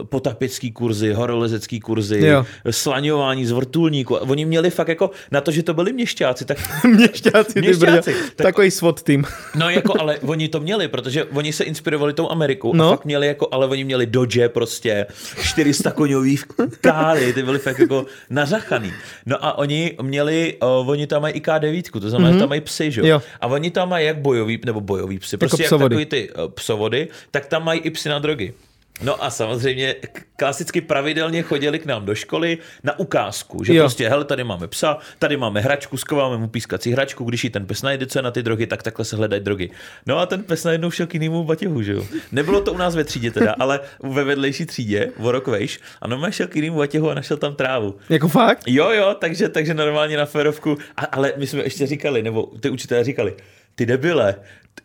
uh, 0.00 0.04
potapický 0.04 0.72
kurzy, 0.72 1.12
horolezecký 1.12 1.80
kurzy, 1.80 2.26
Jo. 2.26 2.44
slaňování 2.70 3.46
z 3.46 3.50
vrtulníku. 3.50 4.14
Oni 4.14 4.44
měli 4.44 4.70
fakt 4.70 4.88
jako 4.88 5.10
na 5.30 5.40
to, 5.40 5.50
že 5.50 5.62
to 5.62 5.74
byli 5.74 5.92
měšťáci, 5.92 6.44
tak 6.44 6.58
Měšťáci, 6.84 7.54
ty 7.54 7.60
Měšťáci. 7.60 8.10
brďo. 8.12 8.26
Tak- 8.36 8.44
Takový 8.46 8.70
SWAT 8.70 9.02
tým. 9.02 9.24
No 9.54 9.70
jako, 9.70 10.00
ale 10.00 10.18
oni 10.18 10.48
to 10.48 10.60
měli, 10.60 10.88
protože 10.88 11.24
oni 11.24 11.52
se 11.52 11.64
inspirovali 11.64 12.12
tou 12.12 12.30
Amerikou 12.30 12.72
No. 12.74 12.86
a 12.86 12.90
fakt 12.90 13.04
měli 13.04 13.26
jako, 13.26 13.48
ale 13.52 13.66
oni 13.66 13.84
měli 13.84 14.06
Dodge 14.06 14.48
prostě, 14.48 15.06
400 15.42 15.90
koňový 15.90 16.38
káry, 16.80 17.32
ty 17.32 17.42
byly 17.42 17.58
fakt 17.58 17.78
jako 17.78 18.06
nařachaný. 18.30 18.92
No 19.26 19.44
a 19.44 19.58
oni 19.58 19.96
měli, 20.02 20.54
uh, 20.62 20.90
oni 20.90 21.06
tam 21.06 21.22
mají 21.22 21.34
i 21.34 21.40
K9, 21.40 22.00
to 22.00 22.10
znamená, 22.10 22.30
mm-hmm. 22.30 22.38
tam 22.38 22.48
mají 22.48 22.60
psy, 22.60 22.90
že 22.90 23.08
jo? 23.08 23.22
A 23.40 23.46
oni 23.46 23.70
tam 23.70 23.88
mají 23.88 24.06
jak 24.06 24.18
bojový, 24.18 24.55
nebo 24.64 24.80
bojový 24.80 25.18
psy, 25.18 25.36
prostě 25.36 25.62
jak 25.62 25.68
psovody. 25.68 25.94
takový 25.94 26.06
ty 26.06 26.30
uh, 26.30 26.48
psovody, 26.48 27.08
tak 27.30 27.46
tam 27.46 27.64
mají 27.64 27.80
i 27.80 27.90
psy 27.90 28.08
na 28.08 28.18
drogy. 28.18 28.54
No 29.02 29.24
a 29.24 29.30
samozřejmě 29.30 29.94
klasicky 30.36 30.80
pravidelně 30.80 31.42
chodili 31.42 31.78
k 31.78 31.86
nám 31.86 32.06
do 32.06 32.14
školy 32.14 32.58
na 32.84 32.98
ukázku, 32.98 33.64
že 33.64 33.74
Jo. 33.74 33.82
prostě, 33.82 34.08
hele, 34.08 34.24
tady 34.24 34.44
máme 34.44 34.68
psa, 34.68 34.98
tady 35.18 35.36
máme 35.36 35.60
hračku, 35.60 35.96
skováme 35.96 36.38
mu 36.38 36.48
pískací 36.48 36.92
hračku, 36.92 37.24
když 37.24 37.44
ji 37.44 37.50
ten 37.50 37.66
pes 37.66 37.82
najde, 37.82 38.06
co 38.06 38.18
je 38.18 38.22
na 38.22 38.30
ty 38.30 38.42
drogy, 38.42 38.66
tak 38.66 38.82
takhle 38.82 39.04
se 39.04 39.16
hledají 39.16 39.42
drogy. 39.42 39.70
No 40.06 40.18
a 40.18 40.26
ten 40.26 40.42
pes 40.42 40.64
najednou 40.64 40.90
šel 40.90 41.06
k 41.06 41.14
jinému 41.14 41.44
batěhu, 41.44 41.82
že 41.82 41.92
jo. 41.92 42.06
Nebylo 42.32 42.60
to 42.60 42.72
u 42.72 42.76
nás 42.76 42.94
ve 42.94 43.04
třídě 43.04 43.30
teda, 43.30 43.54
ale 43.58 43.80
ve 44.02 44.24
vedlejší 44.24 44.66
třídě, 44.66 45.12
o 45.18 45.32
rok 45.32 45.46
vejš, 45.46 45.80
a 46.00 46.08
no 46.08 46.30
šel 46.30 46.46
k 46.46 46.56
jinému 46.56 46.78
batěhu 46.78 47.10
a 47.10 47.14
našel 47.14 47.36
tam 47.36 47.54
trávu. 47.54 47.94
Jako 48.08 48.28
fakt? 48.28 48.62
Jo, 48.66 48.90
jo, 48.90 49.14
takže, 49.18 49.48
takže 49.48 49.74
normálně 49.74 50.16
na 50.16 50.26
férovku, 50.26 50.78
a, 50.96 51.04
ale 51.04 51.32
my 51.36 51.46
jsme 51.46 51.62
ještě 51.62 51.86
říkali, 51.86 52.22
nebo 52.22 52.46
ty 52.60 52.70
učitelé 52.70 53.04
říkali, 53.04 53.34
ty 53.76 53.86
debile, 53.86 54.34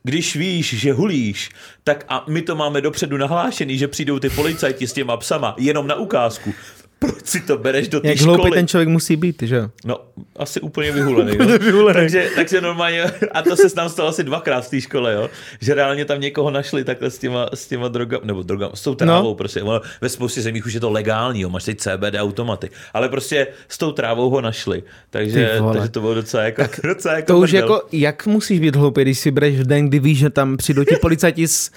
když 0.03 0.35
víš, 0.35 0.79
že 0.79 0.93
hulíš, 0.93 1.49
tak 1.83 2.05
a 2.07 2.25
my 2.27 2.41
to 2.41 2.55
máme 2.55 2.81
dopředu 2.81 3.17
nahlášený, 3.17 3.77
že 3.77 3.87
přijdou 3.87 4.19
ty 4.19 4.29
policajti 4.29 4.87
s 4.87 4.93
těma 4.93 5.17
psama 5.17 5.55
jenom 5.57 5.87
na 5.87 5.95
ukázku. 5.95 6.53
Proč 7.05 7.25
si 7.27 7.39
to 7.39 7.57
bereš 7.57 7.87
do 7.87 7.99
té 7.99 8.07
Jak 8.07 8.19
hloupý 8.21 8.39
školy? 8.41 8.51
ten 8.51 8.67
člověk 8.67 8.89
musí 8.89 9.15
být, 9.15 9.41
že 9.41 9.55
jo? 9.55 9.69
No, 9.85 9.97
asi 10.35 10.59
úplně 10.61 10.91
vyhulený. 10.91 11.31
Úplně 11.39 11.57
vyhulený. 11.57 11.99
takže, 11.99 12.29
takže 12.35 12.61
normálně, 12.61 13.03
a 13.31 13.41
to 13.41 13.55
se 13.55 13.67
nám 13.77 13.89
stalo 13.89 14.09
asi 14.09 14.23
dvakrát 14.23 14.65
v 14.65 14.69
té 14.69 14.81
škole, 14.81 15.13
jo? 15.13 15.29
že 15.61 15.73
reálně 15.73 16.05
tam 16.05 16.21
někoho 16.21 16.51
našli 16.51 16.83
takhle 16.83 17.11
s 17.11 17.17
těma, 17.17 17.49
s 17.53 17.67
těma 17.67 17.87
drogami, 17.87 18.21
nebo 18.25 18.43
drogami, 18.43 18.71
s 18.75 18.81
tou 18.81 18.95
trávou, 18.95 19.29
No. 19.29 19.35
prostě. 19.35 19.61
Ono, 19.61 19.81
ve 20.01 20.09
spoustě 20.09 20.41
zemích 20.41 20.65
už 20.65 20.73
je 20.73 20.79
to 20.79 20.89
legální, 20.91 21.41
jo? 21.41 21.49
máš 21.49 21.63
teď 21.63 21.77
CBD 21.79 22.15
automaty, 22.17 22.69
ale 22.93 23.09
prostě 23.09 23.47
s 23.69 23.77
tou 23.77 23.91
trávou 23.91 24.29
ho 24.29 24.41
našli, 24.41 24.83
takže, 25.09 25.59
takže 25.73 25.89
to 25.89 25.99
bylo 26.01 26.13
docela 26.13 26.43
jako, 26.43 26.63
docela 26.87 27.15
jako 27.15 27.27
To 27.27 27.39
už 27.39 27.49
prdel. 27.51 27.61
jako, 27.73 27.87
jak 27.91 28.25
musíš 28.27 28.59
být 28.59 28.75
hloupý, 28.75 29.01
když 29.01 29.19
si 29.19 29.31
bereš 29.31 29.55
v 29.59 29.63
den, 29.63 29.87
kdy 29.89 29.99
víš, 29.99 30.17
že 30.19 30.29
tam 30.29 30.57
přijdou 30.57 30.83
ti 30.83 30.95
policajti 31.01 31.47
s, 31.47 31.71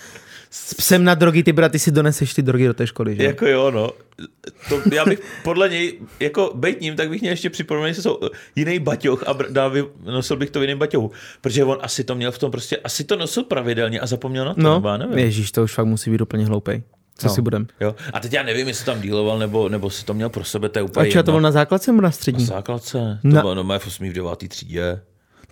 s 0.57 0.75
psem 0.75 1.05
na 1.05 1.15
drogy, 1.15 1.43
ty 1.43 1.53
braty 1.53 1.79
si 1.79 1.91
doneseš 1.91 2.35
ty 2.35 2.43
drogy 2.43 2.67
do 2.67 2.75
té 2.75 2.87
školy, 2.87 3.17
že? 3.17 3.25
Jako 3.25 3.47
jo, 3.47 3.71
no. 3.71 3.91
To, 4.69 4.81
já 4.95 5.05
bych 5.05 5.21
podle 5.43 5.69
něj, 5.69 5.99
jako 6.21 6.53
bejt 6.55 6.81
ním, 6.81 6.97
tak 6.97 7.09
bych 7.11 7.21
měl 7.21 7.31
ještě 7.33 7.51
připomenul, 7.51 7.93
že 7.93 8.03
jsou 8.03 8.19
jiný 8.57 8.79
baťoch 8.79 9.23
a 9.29 9.35
br- 9.35 9.71
by, 9.73 9.85
nosil 10.13 10.37
bych 10.37 10.51
to 10.51 10.59
v 10.61 10.63
jiném 10.63 10.79
baťohu. 10.79 11.11
Protože 11.41 11.65
on 11.65 11.79
asi 11.83 12.05
to 12.05 12.15
měl 12.15 12.33
v 12.33 12.39
tom 12.39 12.51
prostě, 12.51 12.77
asi 12.77 13.05
to 13.05 13.17
nosil 13.17 13.43
pravidelně 13.45 14.01
a 14.01 14.07
zapomněl 14.07 14.45
na 14.45 14.55
to, 14.55 14.61
No, 14.61 14.75
nebo 14.75 14.89
já 14.89 14.97
nevím. 14.97 15.19
ježíš, 15.19 15.53
to 15.53 15.63
už 15.65 15.75
fakt 15.75 15.87
musí 15.87 16.11
být 16.11 16.21
úplně 16.21 16.47
hloupý. 16.47 16.83
Co 17.19 17.27
No. 17.29 17.35
si 17.35 17.43
budem? 17.43 17.67
Jo. 17.81 17.95
A 18.13 18.21
teď 18.21 18.33
já 18.33 18.43
nevím, 18.43 18.69
jestli 18.69 18.85
tam 18.87 19.01
díloval, 19.01 19.39
nebo, 19.39 19.69
nebo 19.69 19.91
si 19.91 20.05
to 20.05 20.15
měl 20.15 20.29
pro 20.29 20.45
sebe, 20.45 20.69
to 20.69 20.79
je 20.79 20.83
úplně 20.83 21.09
A 21.09 21.13
čo, 21.13 21.23
to 21.23 21.31
bylo 21.31 21.41
na 21.41 21.51
základce 21.53 21.91
nebo 21.93 22.03
na 22.03 22.09
Na 22.09 22.13
střední? 22.13 22.45
základce, 22.45 23.19
to 23.23 23.29
Na- 23.29 23.41
bylo 23.41 23.55
no, 23.55 23.65
v 23.65 23.87
8. 23.87 24.11
v 24.11 24.13
9. 24.13 24.49
třídě. 24.49 25.01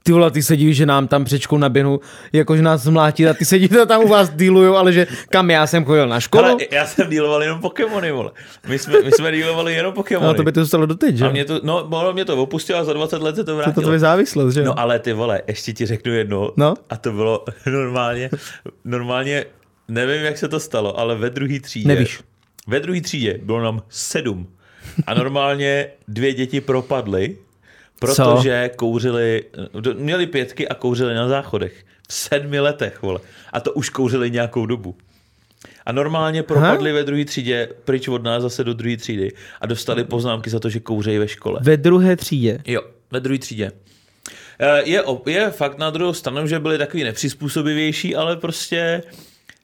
Ty 0.02 0.12
vole, 0.12 0.30
ty 0.30 0.42
se 0.42 0.56
divíš, 0.56 0.76
že 0.76 0.86
nám 0.86 1.08
tam 1.08 1.24
před 1.24 1.40
školou 1.40 1.58
naběhnu, 1.60 2.00
jakože 2.32 2.62
nás 2.62 2.82
zmlátí 2.82 3.26
a 3.26 3.34
ty 3.34 3.44
sedíte 3.44 3.86
tam 3.86 4.04
u 4.04 4.08
vás 4.08 4.28
dealujou, 4.28 4.76
ale 4.76 4.92
že 4.92 5.06
kam 5.30 5.50
já 5.50 5.66
jsem 5.66 5.84
chodil 5.84 6.08
na 6.08 6.20
školu? 6.20 6.44
Ale 6.44 6.56
já 6.70 6.86
jsem 6.86 7.10
díloval 7.10 7.42
jenom 7.42 7.60
Pokémony, 7.60 8.12
vole. 8.12 8.30
My 8.68 8.78
jsme, 8.78 9.02
my 9.02 9.12
jsme 9.12 9.32
dílovali 9.32 9.74
jenom 9.74 9.94
Pokémony. 9.94 10.26
No, 10.26 10.34
to 10.34 10.42
by 10.42 10.52
to 10.52 10.60
zůstalo 10.60 10.86
doteď, 10.86 11.16
že? 11.16 11.24
a 11.24 11.30
mě 11.30 11.44
to, 11.44 11.60
no, 11.62 11.84
ono 11.84 12.12
mě 12.12 12.24
to 12.24 12.42
opustilo 12.42 12.78
a 12.78 12.84
za 12.84 12.92
20 12.92 13.22
let 13.22 13.36
se 13.36 13.44
to 13.44 13.44
to 13.44 13.50
je 13.50 13.56
vrátilo. 13.56 13.74
to 13.74 13.80
tvoje 13.80 13.98
závislost, 13.98 14.54
že? 14.54 14.62
No 14.62 14.78
ale 14.78 14.98
ty 14.98 15.12
vole, 15.12 15.42
ještě 15.46 15.72
ti 15.72 15.86
řeknu 15.86 16.12
jedno. 16.12 16.52
No. 16.56 16.74
A 16.90 16.96
to 16.96 17.12
bylo 17.12 17.44
normálně, 17.66 18.30
normálně, 18.84 19.44
nevím, 19.88 20.24
jak 20.24 20.38
se 20.38 20.48
to 20.48 20.60
stalo, 20.60 20.98
ale 20.98 21.14
ve 21.16 21.30
druhé 21.30 21.60
třídě. 21.60 21.88
Nevíš. 21.88 22.20
Ve 22.66 22.80
druhé 22.80 23.00
třídě 23.00 23.38
bylo 23.42 23.62
nám 23.62 23.82
sedm. 23.88 24.48
A 25.06 25.14
normálně 25.14 25.86
dvě 26.08 26.34
děti 26.34 26.60
propadly, 26.60 27.36
protože 28.06 28.70
kouřili, 28.76 29.44
do- 29.80 29.94
měli 29.94 30.26
pětky 30.26 30.68
a 30.68 30.74
kouřili 30.74 31.14
na 31.14 31.28
záchodech. 31.28 31.84
V 32.08 32.14
sedmi 32.14 32.60
letech, 32.60 33.02
vole. 33.02 33.20
A 33.52 33.60
to 33.60 33.72
už 33.72 33.88
kouřili 33.88 34.30
nějakou 34.30 34.66
dobu. 34.66 34.96
A 35.86 35.92
normálně 35.92 36.42
propadli 36.42 36.92
ve 36.92 37.04
druhé 37.04 37.24
třídě 37.24 37.68
pryč 37.84 38.08
od 38.08 38.22
nás 38.22 38.42
zase 38.42 38.64
do 38.64 38.74
druhé 38.74 38.96
třídy 38.96 39.32
a 39.60 39.66
dostali 39.66 40.04
poznámky 40.04 40.50
za 40.50 40.60
to, 40.60 40.70
že 40.70 40.80
kouřejí 40.80 41.18
ve 41.18 41.28
škole. 41.28 41.60
Ve 41.62 41.76
druhé 41.76 42.16
třídě. 42.16 42.58
Jo, 42.66 42.82
ve 43.10 43.20
druhé 43.20 43.38
třídě. 43.38 43.72
Eh, 44.58 44.82
Je, 44.84 45.02
je 45.26 45.50
fakt 45.50 45.78
na 45.78 45.90
druhou 45.90 46.12
stranu, 46.12 46.46
že 46.46 46.58
byli 46.58 46.78
takový 46.78 47.04
nepřizpůsobivější, 47.04 48.16
ale 48.16 48.36
prostě 48.36 49.02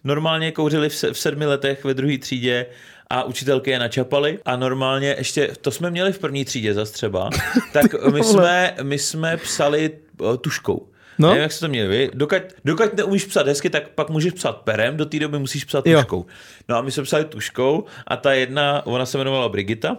normálně 0.04 0.52
kouřili 0.52 0.88
v, 0.88 0.94
se, 0.94 1.12
v 1.12 1.18
sedmi 1.18 1.46
letech 1.46 1.84
ve 1.84 1.94
druhé 1.94 2.18
třídě 2.18 2.66
a 3.10 3.22
učitelky 3.22 3.70
je 3.70 3.78
načapaly 3.78 4.38
a 4.44 4.56
normálně 4.56 5.14
ještě, 5.18 5.50
to 5.60 5.70
jsme 5.70 5.90
měli 5.90 6.12
v 6.12 6.18
první 6.18 6.44
třídě 6.44 6.74
zas 6.74 6.90
třeba, 6.90 7.30
tak 7.72 8.12
my 8.12 8.24
jsme, 8.24 8.74
my 8.82 8.98
jsme 8.98 9.36
psali 9.36 9.90
eh, 10.34 10.36
tuškou. 10.36 10.88
No. 11.18 11.28
No. 11.28 11.28
Nevím, 11.28 11.42
jak 11.42 11.52
se 11.52 11.60
to 11.60 11.68
měli 11.68 11.88
vy. 11.88 12.10
Dokud, 12.14 12.42
dokud 12.64 12.96
neumíš 12.96 13.24
psat 13.24 13.46
hezky, 13.46 13.70
tak 13.70 13.88
pak 13.88 14.10
můžeš 14.10 14.32
psat 14.32 14.56
perem, 14.56 14.96
do 14.96 15.06
té 15.06 15.18
doby 15.18 15.38
musíš 15.38 15.64
psat 15.64 15.86
Jo. 15.86 15.98
tuškou. 15.98 16.26
No 16.68 16.76
a 16.76 16.82
my 16.82 16.90
jsme 16.90 17.02
psali 17.02 17.24
tuškou 17.24 17.84
a 18.06 18.16
ta 18.16 18.32
jedna, 18.32 18.86
ona 18.86 19.06
se 19.06 19.18
jmenovala 19.18 19.48
Brigita, 19.48 19.96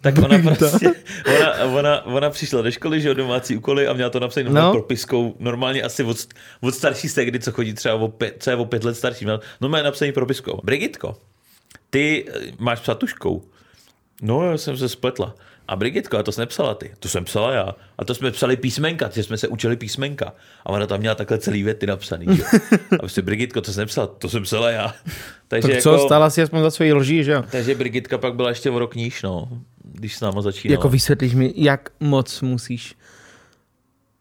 tak 0.00 0.14
ona 0.18 0.38
prostě, 0.56 0.90
ona, 1.38 1.64
ona, 1.64 2.06
ona 2.06 2.30
přišla 2.30 2.62
do 2.62 2.70
školy, 2.70 3.00
že 3.00 3.08
jo, 3.08 3.14
domácí 3.14 3.56
úkoly 3.56 3.86
a 3.86 3.92
měla 3.92 4.10
to 4.10 4.20
napsat 4.20 4.42
no. 4.42 4.72
propiskou, 4.72 5.34
normálně 5.38 5.82
asi 5.82 6.04
od, 6.04 6.16
od 6.60 6.74
starší 6.74 7.08
segdy, 7.08 7.40
co 7.40 7.52
chodí 7.52 7.74
třeba 7.74 7.94
o 7.94 8.08
pět, 8.08 8.36
co 8.38 8.50
je 8.50 8.56
o 8.56 8.64
pět 8.64 8.84
let 8.84 8.94
starší, 8.94 9.24
měla 9.24 9.40
normálně 9.60 9.84
napsaný 9.84 10.12
propiskou. 10.12 10.60
Brigitko, 10.64 11.16
ty 11.92 12.24
eh, 12.28 12.52
máš 12.58 12.80
psat 12.80 12.98
tuškou. 12.98 13.42
No, 14.22 14.50
já 14.50 14.58
jsem 14.58 14.76
se 14.76 14.88
spletla. 14.88 15.34
A 15.68 15.76
Brigitko, 15.76 16.18
a 16.18 16.22
to 16.22 16.32
jsi 16.32 16.40
nepsala 16.40 16.74
ty, 16.74 16.92
to 16.98 17.08
jsem 17.08 17.24
psala 17.24 17.52
já. 17.52 17.74
A 17.98 18.04
to 18.04 18.14
jsme 18.14 18.30
psali 18.30 18.56
písmenka, 18.56 19.10
že 19.12 19.22
jsme 19.22 19.38
se 19.38 19.48
učili 19.48 19.76
písmenka. 19.76 20.32
A 20.64 20.70
ona 20.70 20.86
tam 20.86 21.00
měla 21.00 21.14
takhle 21.14 21.38
celý 21.38 21.62
věty 21.62 21.86
napsaný. 21.86 22.26
Že? 22.36 22.42
A 22.94 22.98
prostě 22.98 23.22
Brigitko, 23.22 23.60
to 23.60 23.72
jsi 23.72 23.78
nepsala, 23.78 24.06
to 24.06 24.28
jsem 24.28 24.42
psala 24.42 24.70
já. 24.70 24.94
Takže 25.48 25.68
tak 25.68 25.82
co, 25.82 25.92
jako, 25.92 26.04
stala 26.04 26.30
si 26.30 26.42
aspoň 26.42 26.62
za 26.62 26.70
svoji 26.70 26.92
lží, 26.92 27.24
že 27.24 27.32
jo? 27.32 27.44
Takže 27.50 27.74
Brigitka 27.74 28.18
pak 28.18 28.34
byla 28.34 28.48
ještě 28.48 28.70
o 28.70 28.78
rok 28.78 28.94
níž, 28.94 29.22
no, 29.22 29.48
když 29.84 30.16
s 30.16 30.20
náma 30.20 30.42
začínala. 30.42 30.72
Jako 30.72 30.88
vysvětlíš 30.88 31.34
mi, 31.34 31.52
jak 31.56 31.90
moc 32.00 32.42
musíš 32.42 32.94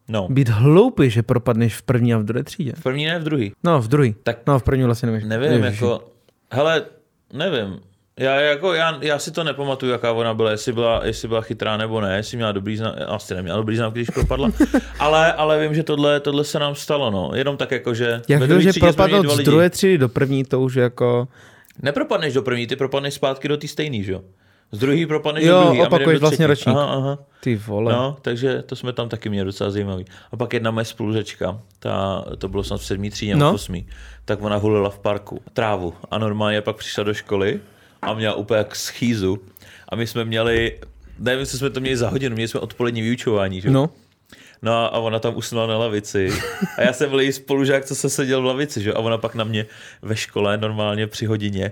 No. 0.08 0.28
Být 0.30 0.50
hloupý, 0.50 1.10
že 1.10 1.24
propadneš 1.24 1.76
v 1.76 1.82
první 1.82 2.14
a 2.14 2.18
v 2.18 2.24
druhé 2.24 2.44
třídě. 2.44 2.74
V 2.76 2.84
první 2.84 3.06
ne, 3.06 3.20
v 3.20 3.24
druhý. 3.24 3.52
No, 3.64 3.82
v 3.82 3.88
druhý. 3.88 4.16
Tak 4.24 4.38
no, 4.48 4.60
v 4.60 4.64
první 4.64 4.84
vlastně 4.84 5.12
nevíš. 5.12 5.24
Nevím, 5.24 5.62
nevíš. 5.62 5.82
jako, 5.82 6.12
hele, 6.52 6.86
nevím. 7.34 7.80
Já, 8.20 8.36
jako, 8.36 8.74
já, 8.74 9.00
já, 9.02 9.20
si 9.20 9.32
to 9.32 9.44
nepamatuju, 9.44 9.92
jaká 9.92 10.12
ona 10.12 10.34
byla, 10.34 10.52
jestli 10.52 10.74
byla, 10.74 11.06
jestli 11.06 11.28
byla 11.28 11.42
chytrá 11.42 11.78
nebo 11.78 12.02
ne, 12.02 12.16
jestli 12.16 12.38
měla 12.38 12.52
dobrý 12.52 12.78
znám, 12.78 12.96
asi 13.08 13.36
neměla 13.36 13.58
dobrý 13.58 13.76
znám, 13.76 13.92
když 13.92 14.10
propadla, 14.10 14.52
ale, 15.00 15.34
ale 15.34 15.62
vím, 15.62 15.76
že 15.76 15.84
tohle, 15.84 16.20
tohle 16.20 16.44
se 16.44 16.60
nám 16.60 16.76
stalo, 16.76 17.12
no, 17.12 17.32
jenom 17.34 17.58
tak 17.58 17.72
jako, 17.72 17.94
že... 17.94 18.22
Jak 18.28 18.48
to, 18.48 18.60
že 18.60 18.74
propadl 18.80 19.30
z 19.30 19.38
druhé 19.38 19.70
třídy 19.70 19.98
do 19.98 20.10
první, 20.10 20.44
to 20.44 20.62
už 20.62 20.76
jako... 20.76 21.28
Nepropadneš 21.82 22.34
do 22.34 22.42
první, 22.42 22.68
ty 22.68 22.76
propadneš 22.76 23.14
zpátky 23.14 23.48
do 23.48 23.58
té 23.58 23.68
stejný, 23.68 24.04
že 24.04 24.12
jo? 24.12 24.22
Z 24.72 24.80
druhý 24.80 25.06
propadneš 25.06 25.44
jo, 25.44 25.60
do 25.60 25.64
druhý. 25.64 25.82
opakuješ 25.82 26.20
vlastně 26.20 26.48
ročník. 26.48 26.76
Aha, 26.76 26.94
aha. 26.94 27.18
Ty 27.40 27.56
vole. 27.56 27.94
No, 27.94 28.18
takže 28.22 28.62
to 28.62 28.76
jsme 28.76 28.94
tam 28.94 29.10
taky 29.10 29.30
měli 29.30 29.46
docela 29.46 29.72
zajímavý. 29.72 30.06
A 30.32 30.38
pak 30.38 30.54
jedna 30.54 30.72
moje 30.72 30.86
spolužečka, 30.86 31.60
ta, 31.80 32.26
to 32.38 32.48
bylo 32.48 32.64
snad 32.64 32.78
v 32.78 32.86
sedmý 32.86 33.10
třídě 33.10 33.36
no. 33.36 33.54
osmý, 33.54 33.88
tak 34.26 34.42
ona 34.42 34.56
hulila 34.56 34.90
v 34.90 35.00
parku 35.00 35.42
trávu 35.54 35.94
a 36.12 36.18
normálně 36.18 36.62
pak 36.62 36.76
přišla 36.76 37.04
do 37.04 37.14
školy 37.14 37.60
a 38.02 38.14
měla 38.14 38.34
úplně 38.34 38.58
jak 38.58 38.76
schýzu. 38.76 39.38
A 39.90 39.96
my 39.96 40.08
jsme 40.08 40.26
měli, 40.26 40.80
nevím, 41.20 41.46
co 41.46 41.58
jsme 41.58 41.70
to 41.70 41.80
měli 41.80 41.98
za 41.98 42.10
hodinu, 42.10 42.36
měli 42.36 42.48
jsme 42.48 42.60
odpolední 42.60 43.02
vyučování, 43.02 43.62
že? 43.62 43.70
No. 43.70 43.90
No 44.62 44.72
a 44.96 45.00
ona 45.00 45.20
tam 45.20 45.38
usnula 45.38 45.68
na 45.68 45.78
lavici. 45.78 46.30
A 46.78 46.82
já 46.82 46.94
jsem 46.94 47.10
byl 47.10 47.20
její 47.20 47.32
spolužák, 47.32 47.86
co 47.86 47.96
se 47.96 48.10
seděl 48.10 48.42
v 48.42 48.46
lavici, 48.46 48.82
že? 48.82 48.94
A 48.94 49.00
ona 49.00 49.18
pak 49.18 49.36
na 49.36 49.44
mě 49.44 49.66
ve 50.02 50.16
škole 50.16 50.58
normálně 50.58 51.08
při 51.08 51.26
hodině. 51.26 51.72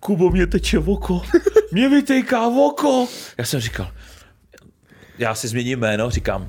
Kubo, 0.00 0.30
mě 0.30 0.46
teče 0.46 0.78
oko. 0.78 1.22
Mě 1.72 1.88
vytejká 1.88 2.46
oko. 2.46 3.08
Já 3.38 3.44
jsem 3.44 3.60
říkal, 3.60 3.92
já 5.18 5.34
si 5.34 5.48
změním 5.48 5.78
jméno, 5.78 6.10
říkám, 6.10 6.48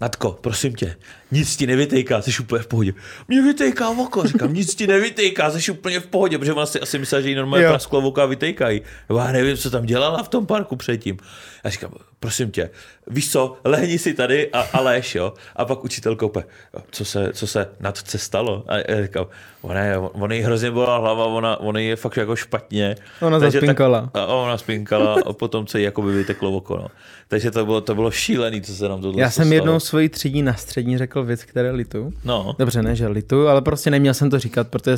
Natko, 0.00 0.38
prosím 0.40 0.74
tě, 0.74 0.96
nic 1.30 1.56
ti 1.56 1.66
nevytejká, 1.66 2.22
jsi 2.22 2.42
úplně 2.42 2.62
v 2.62 2.66
pohodě. 2.66 2.94
Mě 3.28 3.42
vytejká 3.42 3.90
oko, 3.90 4.26
říkám, 4.26 4.54
nic 4.54 4.74
ti 4.74 4.86
nevytejká, 4.86 5.50
jsi 5.50 5.72
úplně 5.72 6.00
v 6.00 6.06
pohodě, 6.06 6.38
protože 6.38 6.52
ona 6.52 6.66
si 6.66 6.80
asi 6.80 6.98
myslela, 6.98 7.22
že 7.22 7.28
jí 7.28 7.34
normálně 7.34 7.68
prasklo 7.68 8.00
oko 8.00 8.20
a 8.20 8.26
vytejkají. 8.26 8.82
Já 9.18 9.32
nevím, 9.32 9.56
co 9.56 9.70
tam 9.70 9.86
dělala 9.86 10.22
v 10.22 10.28
tom 10.28 10.46
parku 10.46 10.76
předtím. 10.76 11.16
Já 11.64 11.70
říkám, 11.70 11.92
prosím 12.20 12.50
tě, 12.50 12.70
víš 13.06 13.32
co, 13.32 13.56
lehni 13.64 13.98
si 13.98 14.14
tady 14.14 14.50
a, 14.52 14.60
a 14.60 14.80
léž, 14.80 15.14
jo. 15.14 15.32
A 15.56 15.64
pak 15.64 15.84
učitel 15.84 16.16
koupe, 16.16 16.44
co 16.90 17.04
se, 17.04 17.30
co 17.32 17.46
se 17.46 17.68
Natce 17.80 18.18
stalo? 18.18 18.64
A 18.68 18.76
já 18.76 19.02
říkám, 19.02 19.26
ona, 19.62 19.80
je, 19.80 19.98
ona 19.98 20.34
jí 20.34 20.40
hrozně 20.40 20.70
byla 20.70 20.98
hlava, 20.98 21.24
ona, 21.24 21.60
ona 21.60 21.80
je 21.80 21.96
fakt 21.96 22.16
jako 22.16 22.36
špatně. 22.36 22.96
Ona 23.20 23.38
zaspinkala. 23.38 24.00
Tak, 24.12 24.22
a 24.22 24.26
ona 24.26 24.58
spinkala 24.58 25.16
a 25.26 25.32
potom 25.32 25.66
se 25.66 25.78
jí 25.78 25.84
jako 25.84 26.02
by 26.02 26.12
vyteklo 26.12 26.52
oko, 26.52 26.76
no. 26.76 26.88
Takže 27.28 27.50
to 27.50 27.64
bylo, 27.64 27.80
to 27.80 27.94
bylo 27.94 28.10
šílený, 28.10 28.62
co 28.62 28.74
se 28.74 28.88
nám 28.88 29.00
tohle 29.00 29.20
Já 29.20 29.30
jsem 29.30 29.44
stalo. 29.44 29.54
jednou 29.54 29.80
svoji 29.80 30.08
třídí 30.08 30.42
na 30.42 30.54
střední 30.54 30.98
řekl 30.98 31.24
věc, 31.24 31.44
které 31.44 31.70
litu. 31.70 32.12
No. 32.24 32.56
Dobře, 32.58 32.82
ne, 32.82 32.96
že 32.96 33.06
litu, 33.06 33.48
ale 33.48 33.62
prostě 33.62 33.90
neměl 33.90 34.14
jsem 34.14 34.30
to 34.30 34.38
říkat, 34.38 34.68
protože 34.68 34.96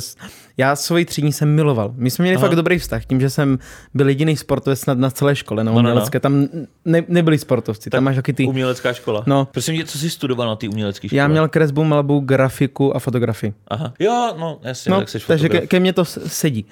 já 0.57 0.75
svoji 0.75 1.05
třídní 1.05 1.33
jsem 1.33 1.55
miloval. 1.55 1.91
My 1.95 2.11
jsme 2.11 2.23
měli 2.23 2.35
Aha. 2.35 2.47
fakt 2.47 2.55
dobrý 2.55 2.79
vztah, 2.79 3.05
tím, 3.05 3.21
že 3.21 3.29
jsem 3.29 3.59
byl 3.93 4.09
jediný 4.09 4.37
sportovec 4.37 4.79
snad 4.79 4.97
na 4.97 5.11
celé 5.11 5.35
škole, 5.35 5.63
na 5.63 5.71
no, 5.71 5.81
no, 5.81 5.95
no. 5.95 6.19
Tam 6.19 6.47
ne, 6.85 7.03
nebyli 7.09 7.37
sportovci, 7.37 7.89
tak 7.89 7.97
tam 7.97 8.03
máš 8.03 8.15
taky 8.15 8.33
ty... 8.33 8.45
Umělecká 8.45 8.93
škola. 8.93 9.23
No. 9.27 9.45
Prosím 9.45 9.77
tě, 9.77 9.85
co 9.85 9.97
jsi 9.97 10.09
studoval 10.09 10.47
na 10.47 10.55
té 10.55 10.69
umělecké 10.69 11.07
škole? 11.07 11.17
Já 11.17 11.27
měl 11.27 11.47
kresbu, 11.47 11.83
malbu, 11.83 12.19
grafiku 12.19 12.95
a 12.95 12.99
fotografii. 12.99 13.53
Aha. 13.67 13.93
Jo, 13.99 14.35
no, 14.39 14.59
jasně, 14.63 14.91
no, 14.91 14.99
tak 14.99 15.09
jsi 15.09 15.19
Takže 15.27 15.49
ke, 15.49 15.67
ke 15.67 15.79
mně 15.79 15.93
to 15.93 16.05
sedí. 16.05 16.65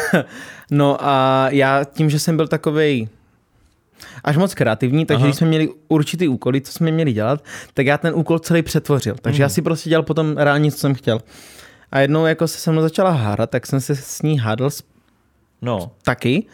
no 0.70 0.96
a 1.00 1.46
já 1.50 1.84
tím, 1.84 2.10
že 2.10 2.18
jsem 2.18 2.36
byl 2.36 2.48
takovej 2.48 3.08
až 4.24 4.36
moc 4.36 4.54
kreativní, 4.54 5.06
takže 5.06 5.20
Aha. 5.20 5.26
když 5.26 5.36
jsme 5.36 5.46
měli 5.46 5.68
určitý 5.88 6.28
úkoly, 6.28 6.60
co 6.60 6.72
jsme 6.72 6.90
měli 6.90 7.12
dělat, 7.12 7.44
tak 7.74 7.86
já 7.86 7.98
ten 7.98 8.14
úkol 8.14 8.38
celý 8.38 8.62
přetvořil. 8.62 9.16
Takže 9.22 9.38
mm. 9.38 9.42
já 9.42 9.48
si 9.48 9.62
prostě 9.62 9.90
dělal 9.90 10.02
potom 10.02 10.36
reálně, 10.36 10.72
co 10.72 10.78
jsem 10.78 10.94
chtěl. 10.94 11.20
A 11.92 12.00
jednou 12.00 12.26
jako 12.26 12.48
se 12.48 12.58
se 12.58 12.72
mnou 12.72 12.82
začala 12.82 13.10
hádat, 13.10 13.50
tak 13.50 13.66
jsem 13.66 13.80
se 13.80 13.96
s 13.96 14.22
ní 14.22 14.38
hádal 14.38 14.70
no. 15.62 15.90
taky. 16.02 16.46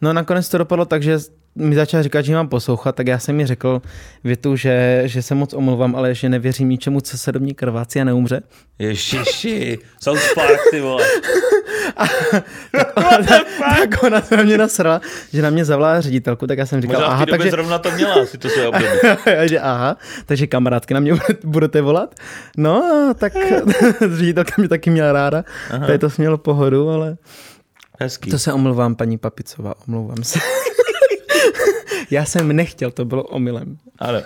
No 0.00 0.12
nakonec 0.12 0.48
to 0.48 0.58
dopadlo 0.58 0.84
tak, 0.84 1.02
že 1.02 1.18
mi 1.56 1.74
začal 1.74 2.02
říkat, 2.02 2.22
že 2.22 2.34
mám 2.34 2.48
poslouchat, 2.48 2.94
tak 2.96 3.06
já 3.06 3.18
jsem 3.18 3.36
mi 3.36 3.46
řekl 3.46 3.82
větu, 4.24 4.56
že, 4.56 5.02
že 5.04 5.22
se 5.22 5.34
moc 5.34 5.54
omluvám, 5.54 5.96
ale 5.96 6.14
že 6.14 6.28
nevěřím 6.28 6.68
ničemu, 6.68 7.00
co 7.00 7.18
se 7.18 7.32
do 7.32 7.40
mě 7.40 7.54
krvácí 7.54 8.00
a 8.00 8.04
neumře. 8.04 8.42
Ježiši, 8.78 9.78
South 10.02 10.34
Park, 10.34 10.60
ty 10.70 10.80
vole. 10.80 11.04
A, 11.96 12.06
tak, 12.66 12.88
ona, 12.96 13.42
tak 13.76 14.02
ona 14.02 14.20
se 14.20 14.36
na 14.36 14.42
mě 14.42 14.58
nasrala, 14.58 15.00
že 15.32 15.42
na 15.42 15.50
mě 15.50 15.64
zavolala 15.64 16.00
ředitelku, 16.00 16.46
tak 16.46 16.58
já 16.58 16.66
jsem 16.66 16.80
říkal, 16.82 17.00
Možná 17.00 17.06
aha, 17.12 17.26
takže... 17.26 17.50
zrovna 17.50 17.78
to 17.78 17.90
měla, 17.90 18.26
si 18.26 18.38
to 18.38 18.48
se 18.48 18.68
období. 18.68 18.86
že 19.44 19.60
aha, 19.60 19.96
takže 20.26 20.46
kamarádky 20.46 20.94
na 20.94 21.00
mě 21.00 21.14
budete 21.44 21.80
volat. 21.80 22.14
No, 22.56 23.12
tak 23.18 23.32
ředitelka 24.14 24.52
mě 24.58 24.68
taky 24.68 24.90
měla 24.90 25.12
ráda, 25.12 25.44
tady 25.86 25.98
to 25.98 26.10
smělo 26.10 26.38
pohodu, 26.38 26.88
ale... 26.88 27.16
Hezký. 28.00 28.30
To 28.30 28.38
se 28.38 28.52
omlouvám, 28.52 28.94
paní 28.94 29.18
Papicová, 29.18 29.74
omlouvám 29.88 30.24
se. 30.24 30.38
Já 32.10 32.24
jsem 32.24 32.56
nechtěl, 32.56 32.90
to 32.90 33.04
bylo 33.04 33.22
omylem. 33.22 33.78
Ale. 33.98 34.24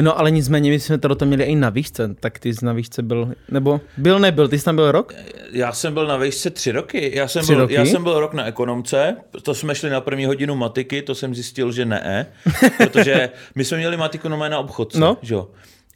No 0.00 0.18
ale 0.18 0.30
nicméně, 0.30 0.70
my 0.70 0.80
jsme 0.80 0.98
to 0.98 1.26
měli 1.26 1.44
i 1.44 1.56
na 1.56 1.70
výšce, 1.70 2.14
tak 2.20 2.38
ty 2.38 2.54
jsi 2.54 2.64
na 2.64 2.72
výšce 2.72 3.02
byl, 3.02 3.32
nebo 3.50 3.80
byl, 3.96 4.18
nebyl, 4.18 4.48
ty 4.48 4.58
jsi 4.58 4.64
tam 4.64 4.76
byl 4.76 4.92
rok? 4.92 5.14
Já 5.52 5.72
jsem 5.72 5.94
byl 5.94 6.06
na 6.06 6.16
výšce 6.16 6.50
tři 6.50 6.72
roky. 6.72 7.12
Já 7.14 7.28
jsem, 7.28 7.42
tři 7.42 7.52
byl, 7.52 7.60
roky? 7.60 7.74
já 7.74 7.84
jsem 7.84 8.02
byl 8.02 8.20
rok 8.20 8.34
na 8.34 8.44
ekonomce, 8.44 9.16
to 9.42 9.54
jsme 9.54 9.74
šli 9.74 9.90
na 9.90 10.00
první 10.00 10.24
hodinu 10.24 10.56
matiky, 10.56 11.02
to 11.02 11.14
jsem 11.14 11.34
zjistil, 11.34 11.72
že 11.72 11.84
ne, 11.84 12.26
protože 12.76 13.30
my 13.54 13.64
jsme 13.64 13.76
měli 13.76 13.96
matiku 13.96 14.28
na 14.28 14.58
obchodce, 14.58 15.00
no. 15.00 15.16
že 15.22 15.34
jo. 15.34 15.48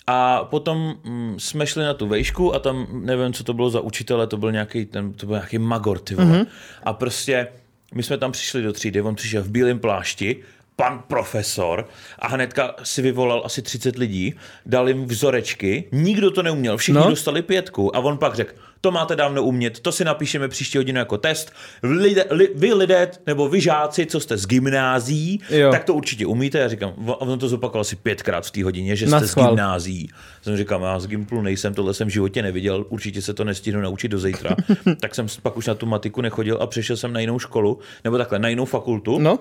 A 0.07 0.45
potom 0.45 0.95
mm, 1.05 1.35
jsme 1.39 1.67
šli 1.67 1.85
na 1.85 1.95
tu 1.95 2.07
vejšku 2.07 2.55
a 2.55 2.59
tam, 2.59 2.87
nevím, 2.93 3.33
co 3.33 3.45
to 3.45 3.55
bylo 3.55 3.71
za 3.71 3.81
učitele, 3.81 4.27
to 4.27 4.37
byl 4.37 4.53
nějaký, 4.53 4.85
ten, 4.87 5.13
to 5.13 5.27
byl 5.27 5.37
nějaký 5.37 5.59
magor, 5.59 5.99
ty 5.99 6.15
vole. 6.15 6.29
Mm-hmm. 6.29 6.47
A 6.83 6.93
prostě 6.93 7.49
my 7.95 8.03
jsme 8.03 8.19
tam 8.19 8.33
přišli 8.33 8.63
do 8.63 8.73
třídy, 8.73 9.03
on 9.03 9.15
přišel 9.15 9.43
v 9.43 9.51
bílém 9.51 9.79
plášti, 9.79 10.37
pan 10.77 11.03
profesor 11.09 11.89
a 12.19 12.29
hnedka 12.29 12.75
si 12.83 13.03
vyvolal 13.03 13.43
asi 13.45 13.63
30 13.63 13.97
lidí, 13.97 14.35
dal 14.67 14.89
jim 14.89 15.05
vzorečky, 15.05 15.89
nikdo 15.93 16.31
to 16.31 16.43
neuměl, 16.43 16.77
všichni 16.77 17.01
no. 17.01 17.11
dostali 17.11 17.43
pětku 17.43 17.97
a 17.97 17.99
on 17.99 18.19
pak 18.19 18.35
řekl, 18.35 18.55
to 18.81 18.91
máte 18.91 19.17
dávno 19.17 19.43
umět, 19.43 19.81
to 19.81 19.93
si 19.93 20.05
napíšeme 20.05 20.49
příští 20.49 20.79
hodinu 20.79 20.99
jako 20.99 21.19
test. 21.19 21.53
Lidé, 21.83 22.25
li, 22.31 22.49
vy 22.55 22.75
lidé, 22.75 23.11
nebo 23.27 23.49
vy 23.49 23.61
žáci, 23.61 24.07
co 24.07 24.21
jste 24.21 24.37
z 24.37 24.47
gymnází, 24.47 25.41
jo. 25.51 25.71
tak 25.71 25.85
to 25.85 25.95
určitě 25.95 26.27
umíte. 26.27 26.59
Já 26.59 26.69
říkám, 26.69 26.93
on 27.07 27.39
to 27.39 27.49
zopakoval 27.49 27.81
asi 27.81 27.97
pětkrát 27.97 28.47
v 28.47 28.51
té 28.51 28.65
hodině, 28.65 28.97
že 28.97 29.07
jste 29.07 29.27
z 29.27 29.35
gymnází. 29.35 30.09
Jsem 30.43 30.57
říkal, 30.57 30.83
já 30.83 30.99
z 30.99 31.07
Gimplu 31.07 31.43
nejsem, 31.43 31.75
tohle 31.75 31.95
jsem 31.95 32.09
v 32.09 32.11
životě 32.11 32.43
neviděl, 32.43 32.85
určitě 32.89 33.23
se 33.23 33.35
to 33.35 33.45
nestihnu 33.45 33.81
naučit 33.81 34.09
do 34.09 34.19
zítra. 34.19 34.57
tak 35.01 35.15
jsem 35.15 35.27
pak 35.43 35.57
už 35.57 35.67
na 35.67 35.75
tu 35.75 35.87
matiku 35.87 36.21
nechodil 36.21 36.59
a 36.61 36.67
přešel 36.67 36.97
jsem 36.97 37.13
na 37.13 37.21
jinou 37.21 37.39
školu, 37.39 37.79
nebo 38.05 38.19
takhle, 38.19 38.39
na 38.39 38.49
jinou 38.49 38.65
fakultu. 38.65 39.19
No 39.19 39.39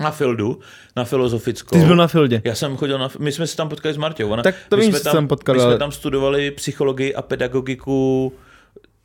na 0.00 0.10
Fildu, 0.10 0.58
na 0.96 1.04
filozofickou. 1.04 1.76
Ty 1.76 1.80
jsi 1.80 1.86
byl 1.86 1.96
na 1.96 2.06
Fildě. 2.06 2.42
Já 2.44 2.54
jsem 2.54 2.76
chodil 2.76 2.98
na, 2.98 3.08
my 3.18 3.32
jsme 3.32 3.46
se 3.46 3.56
tam 3.56 3.68
potkali 3.68 3.94
s 3.94 3.96
Martou. 3.96 4.28
Ona, 4.28 4.42
tak 4.42 4.54
to 4.68 4.76
my 4.76 4.82
vím, 4.82 4.92
jsme 4.92 5.00
tam, 5.00 5.12
jsem 5.12 5.28
potkal, 5.28 5.54
my 5.54 5.60
jsme 5.60 5.78
tam 5.78 5.92
studovali 5.92 6.50
psychologii 6.50 7.14
a 7.14 7.22
pedagogiku, 7.22 8.32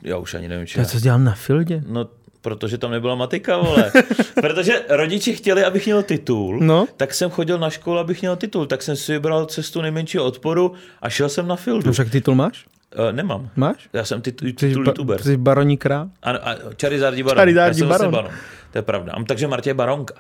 já 0.04 0.18
už 0.18 0.34
ani 0.34 0.48
nevím. 0.48 0.68
Já 0.78 0.86
co 0.86 1.00
dělám 1.00 1.24
na 1.24 1.34
Fildě? 1.34 1.84
No, 1.88 2.08
protože 2.42 2.78
tam 2.78 2.92
nebyla 2.92 3.16
matika, 3.16 3.58
vole. 3.58 3.92
protože 4.42 4.82
rodiče 4.90 5.34
chtěli, 5.34 5.64
abych 5.64 5.86
měl 5.86 6.04
titul, 6.04 6.60
no. 6.60 6.86
tak 6.98 7.14
jsem 7.14 7.30
chodil 7.30 7.60
na 7.60 7.70
školu, 7.70 8.00
abych 8.00 8.22
měl 8.22 8.36
titul, 8.36 8.66
tak 8.66 8.82
jsem 8.82 8.96
si 8.96 9.12
vybral 9.12 9.46
cestu 9.46 9.82
nejmenšího 9.82 10.26
odporu 10.26 10.74
a 11.02 11.10
šel 11.10 11.30
jsem 11.30 11.48
na 11.48 11.56
Fildu. 11.56 11.84
No 11.86 11.94
však 11.94 12.10
titul 12.10 12.36
máš? 12.36 12.66
Uh, 13.00 13.12
nemám. 13.12 13.50
Máš? 13.56 13.90
Já 13.94 14.06
jsem 14.06 14.22
titul, 14.22 14.52
titul 14.52 14.84
ba- 14.84 14.90
youtuber. 14.90 15.22
Jsi 15.22 15.38
baroní 15.38 15.78
král? 15.78 16.10
Ano, 16.24 16.40
a 16.48 16.56
Charizardi 16.82 17.24
baron. 17.24 17.38
Charizardi 17.38 17.84
baron. 17.84 18.12
baron. 18.12 18.32
To 18.76 18.80
je 18.80 18.84
pravda. 18.84 19.14
Takže 19.28 19.48
Martě 19.48 19.70
je 19.70 19.74
baronka. 19.74 20.14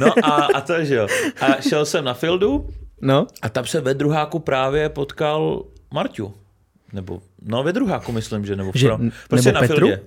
No 0.00 0.06
a, 0.24 0.30
a 0.54 0.60
to, 0.60 0.84
že 0.84 0.94
jo. 0.94 1.06
A 1.40 1.60
šel 1.60 1.86
jsem 1.86 2.04
na 2.04 2.14
Fildu 2.14 2.68
no. 3.00 3.26
a 3.42 3.48
tam 3.48 3.66
se 3.66 3.80
ve 3.80 3.94
druháku 3.94 4.38
právě 4.38 4.88
potkal 4.88 5.64
Marťu. 5.90 6.34
Nebo, 6.92 7.22
no 7.42 7.62
ve 7.62 7.72
druháku 7.72 8.12
myslím, 8.12 8.46
že, 8.46 8.56
nebo 8.56 8.72
že, 8.74 8.90
prostě 9.28 9.52
nebo 9.52 9.60
na 9.60 9.68
Petru? 9.68 9.86
Fildě. 9.86 10.00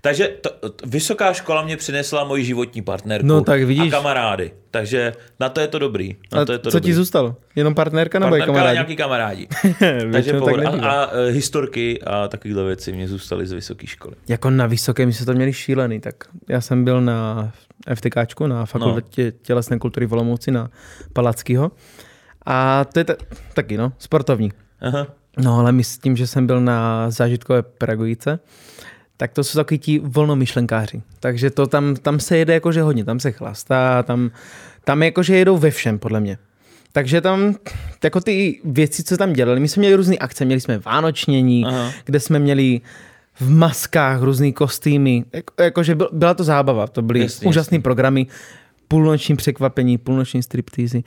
Takže 0.00 0.28
to, 0.40 0.70
to, 0.70 0.86
vysoká 0.86 1.32
škola 1.32 1.62
mě 1.64 1.76
přinesla 1.76 2.24
moji 2.24 2.44
životní 2.44 2.82
partnerku 2.82 3.26
No, 3.26 3.40
tak 3.44 3.62
vidíš. 3.62 3.92
a 3.92 3.96
kamarády. 3.96 4.50
Takže 4.70 5.12
na 5.40 5.48
to 5.48 5.60
je 5.60 5.68
to 5.68 5.78
dobrý. 5.78 6.16
Na 6.32 6.40
A 6.40 6.44
to 6.44 6.52
je 6.52 6.58
to 6.58 6.70
co 6.70 6.76
dobrý. 6.78 6.90
ti 6.90 6.94
zůstalo? 6.94 7.36
Jenom 7.56 7.74
partnerka 7.74 8.18
nebo 8.18 8.30
Partnerka 8.30 8.52
kamarádi? 8.52 8.74
nějaký 8.74 8.96
kamarádi. 8.96 9.48
Takže 10.12 10.32
tak 10.32 10.42
a, 10.42 10.70
nebývá. 10.70 11.04
a, 11.04 11.10
e, 11.16 11.30
historky 11.30 12.02
a 12.02 12.28
takovéhle 12.28 12.64
věci 12.64 12.92
mě 12.92 13.08
zůstaly 13.08 13.46
z 13.46 13.52
vysoké 13.52 13.86
školy. 13.86 14.14
Jako 14.28 14.50
na 14.50 14.66
vysokém 14.66 15.12
jsme 15.12 15.26
to 15.26 15.32
měli 15.32 15.52
šílený, 15.52 16.00
tak 16.00 16.14
já 16.48 16.60
jsem 16.60 16.84
byl 16.84 17.00
na 17.00 17.52
FTKčku, 17.94 18.46
na 18.46 18.66
fakultě 18.66 19.24
no. 19.24 19.30
tělesné 19.42 19.78
kultury 19.78 20.06
v 20.06 20.12
Olomouci 20.12 20.50
na 20.50 20.70
Palackýho. 21.12 21.70
A 22.46 22.84
to 22.84 22.98
je 23.00 23.04
ta, 23.04 23.14
taky, 23.54 23.76
no, 23.76 23.92
sportovní. 23.98 24.52
Aha. 24.80 25.06
No, 25.38 25.58
ale 25.58 25.72
my 25.72 25.84
s 25.84 25.98
tím, 25.98 26.16
že 26.16 26.26
jsem 26.26 26.46
byl 26.46 26.60
na 26.60 27.10
zážitkové 27.10 27.62
pedagogice, 27.62 28.38
tak 29.16 29.32
to 29.32 29.44
jsou 29.44 29.58
takový 29.58 29.78
ti 29.78 29.98
volnomyšlenkáři. 29.98 31.02
Takže 31.20 31.50
to 31.50 31.66
tam, 31.66 31.96
tam 31.96 32.20
se 32.20 32.36
jede 32.38 32.54
jakože 32.54 32.82
hodně, 32.82 33.04
tam 33.04 33.20
se 33.20 33.32
chlastá, 33.32 34.02
tam, 34.02 34.30
tam 34.84 35.02
jakože 35.02 35.36
jedou 35.36 35.58
ve 35.58 35.70
všem, 35.70 35.98
podle 35.98 36.20
mě. 36.20 36.38
Takže 36.92 37.20
tam, 37.20 37.54
jako 38.04 38.20
ty 38.20 38.60
věci, 38.64 39.02
co 39.04 39.16
tam 39.16 39.32
dělali, 39.32 39.60
my 39.60 39.68
jsme 39.68 39.80
měli 39.80 39.94
různé 39.94 40.16
akce, 40.16 40.44
měli 40.44 40.60
jsme 40.60 40.78
vánočnění, 40.78 41.64
Aha. 41.66 41.90
kde 42.04 42.20
jsme 42.20 42.38
měli 42.38 42.80
v 43.40 43.50
maskách 43.50 44.20
různé 44.22 44.52
kostýmy, 44.52 45.24
jako, 45.32 45.62
jakože 45.62 45.94
byl, 45.94 46.08
byla 46.12 46.34
to 46.34 46.44
zábava, 46.44 46.86
to 46.86 47.02
byly 47.02 47.20
Jasně, 47.20 47.48
úžasné 47.48 47.80
programy, 47.80 48.26
půlnoční 48.88 49.36
překvapení, 49.36 49.98
půlnoční 49.98 50.42
striptýzy 50.42 51.04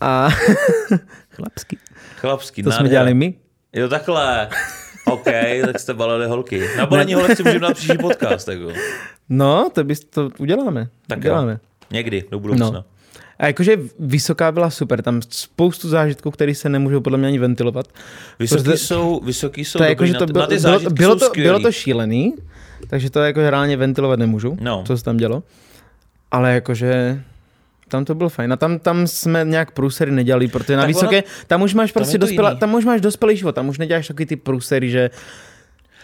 a 0.00 0.28
chlapský. 1.30 1.78
Chlapský, 2.16 2.62
To 2.62 2.70
jsme 2.70 2.76
nádhera. 2.76 2.90
dělali 2.92 3.14
my. 3.14 3.34
Jo, 3.72 3.88
takhle. 3.88 4.48
OK, 5.04 5.24
tak 5.66 5.78
jste 5.80 5.94
balili 5.94 6.26
holky. 6.26 6.62
Na 6.78 6.86
balení 6.86 7.14
holek 7.14 7.36
si 7.36 7.42
můžeme 7.42 7.60
na 7.68 7.74
příští 7.74 7.98
podcast. 7.98 8.48
Jako. 8.48 8.72
No, 9.28 9.68
to, 9.74 9.84
bys, 9.84 10.00
to 10.00 10.30
uděláme. 10.38 10.88
Tak 11.06 11.18
jo. 11.18 11.20
uděláme. 11.30 11.60
Někdy, 11.90 12.24
do 12.30 12.40
budoucna. 12.40 12.70
No. 12.70 12.84
A 13.38 13.46
jakože 13.46 13.76
vysoká 13.98 14.52
byla 14.52 14.70
super, 14.70 15.02
tam 15.02 15.20
spoustu 15.28 15.88
zážitků, 15.88 16.30
které 16.30 16.54
se 16.54 16.68
nemůžou 16.68 17.00
podle 17.00 17.18
mě 17.18 17.26
ani 17.28 17.38
ventilovat. 17.38 17.86
Vysoký 18.38 18.62
Protože 18.62 18.76
jsou, 18.76 19.20
vysoký 19.24 19.64
jsou 19.64 19.78
to 19.78 19.84
dobrý, 19.84 19.90
jako, 19.90 20.06
že 20.06 20.14
to 20.14 20.26
bylo, 20.26 20.40
na 20.42 20.46
ty 20.46 20.58
bylo, 20.58 20.80
bylo, 20.90 21.16
to, 21.16 21.26
skvělý. 21.26 21.48
bylo 21.48 21.60
to 21.60 21.72
šílený, 21.72 22.34
takže 22.88 23.10
to 23.10 23.20
jako 23.20 23.50
reálně 23.50 23.76
ventilovat 23.76 24.18
nemůžu, 24.18 24.56
No. 24.60 24.84
co 24.86 24.98
se 24.98 25.04
tam 25.04 25.16
dělo. 25.16 25.42
Ale 26.30 26.54
jakože 26.54 27.22
tam 27.90 28.04
to 28.04 28.14
bylo 28.14 28.28
fajn. 28.28 28.52
A 28.52 28.56
tam, 28.56 28.78
tam 28.78 29.06
jsme 29.06 29.44
nějak 29.44 29.70
průsery 29.70 30.10
nedělali, 30.10 30.48
protože 30.48 30.76
na 30.76 30.82
Tak 30.82 30.88
vysoké, 30.88 31.24
tam 31.46 31.62
už 31.62 31.74
máš 31.74 31.92
prostě 31.92 32.18
dospělá, 32.18 32.54
tam 32.54 32.74
už 32.74 32.84
máš 32.84 33.00
dospělý 33.00 33.36
život, 33.36 33.54
tam 33.54 33.68
už 33.68 33.78
neděláš 33.78 34.08
takový 34.08 34.26
ty 34.26 34.36
průsery, 34.36 34.90
že 34.90 35.10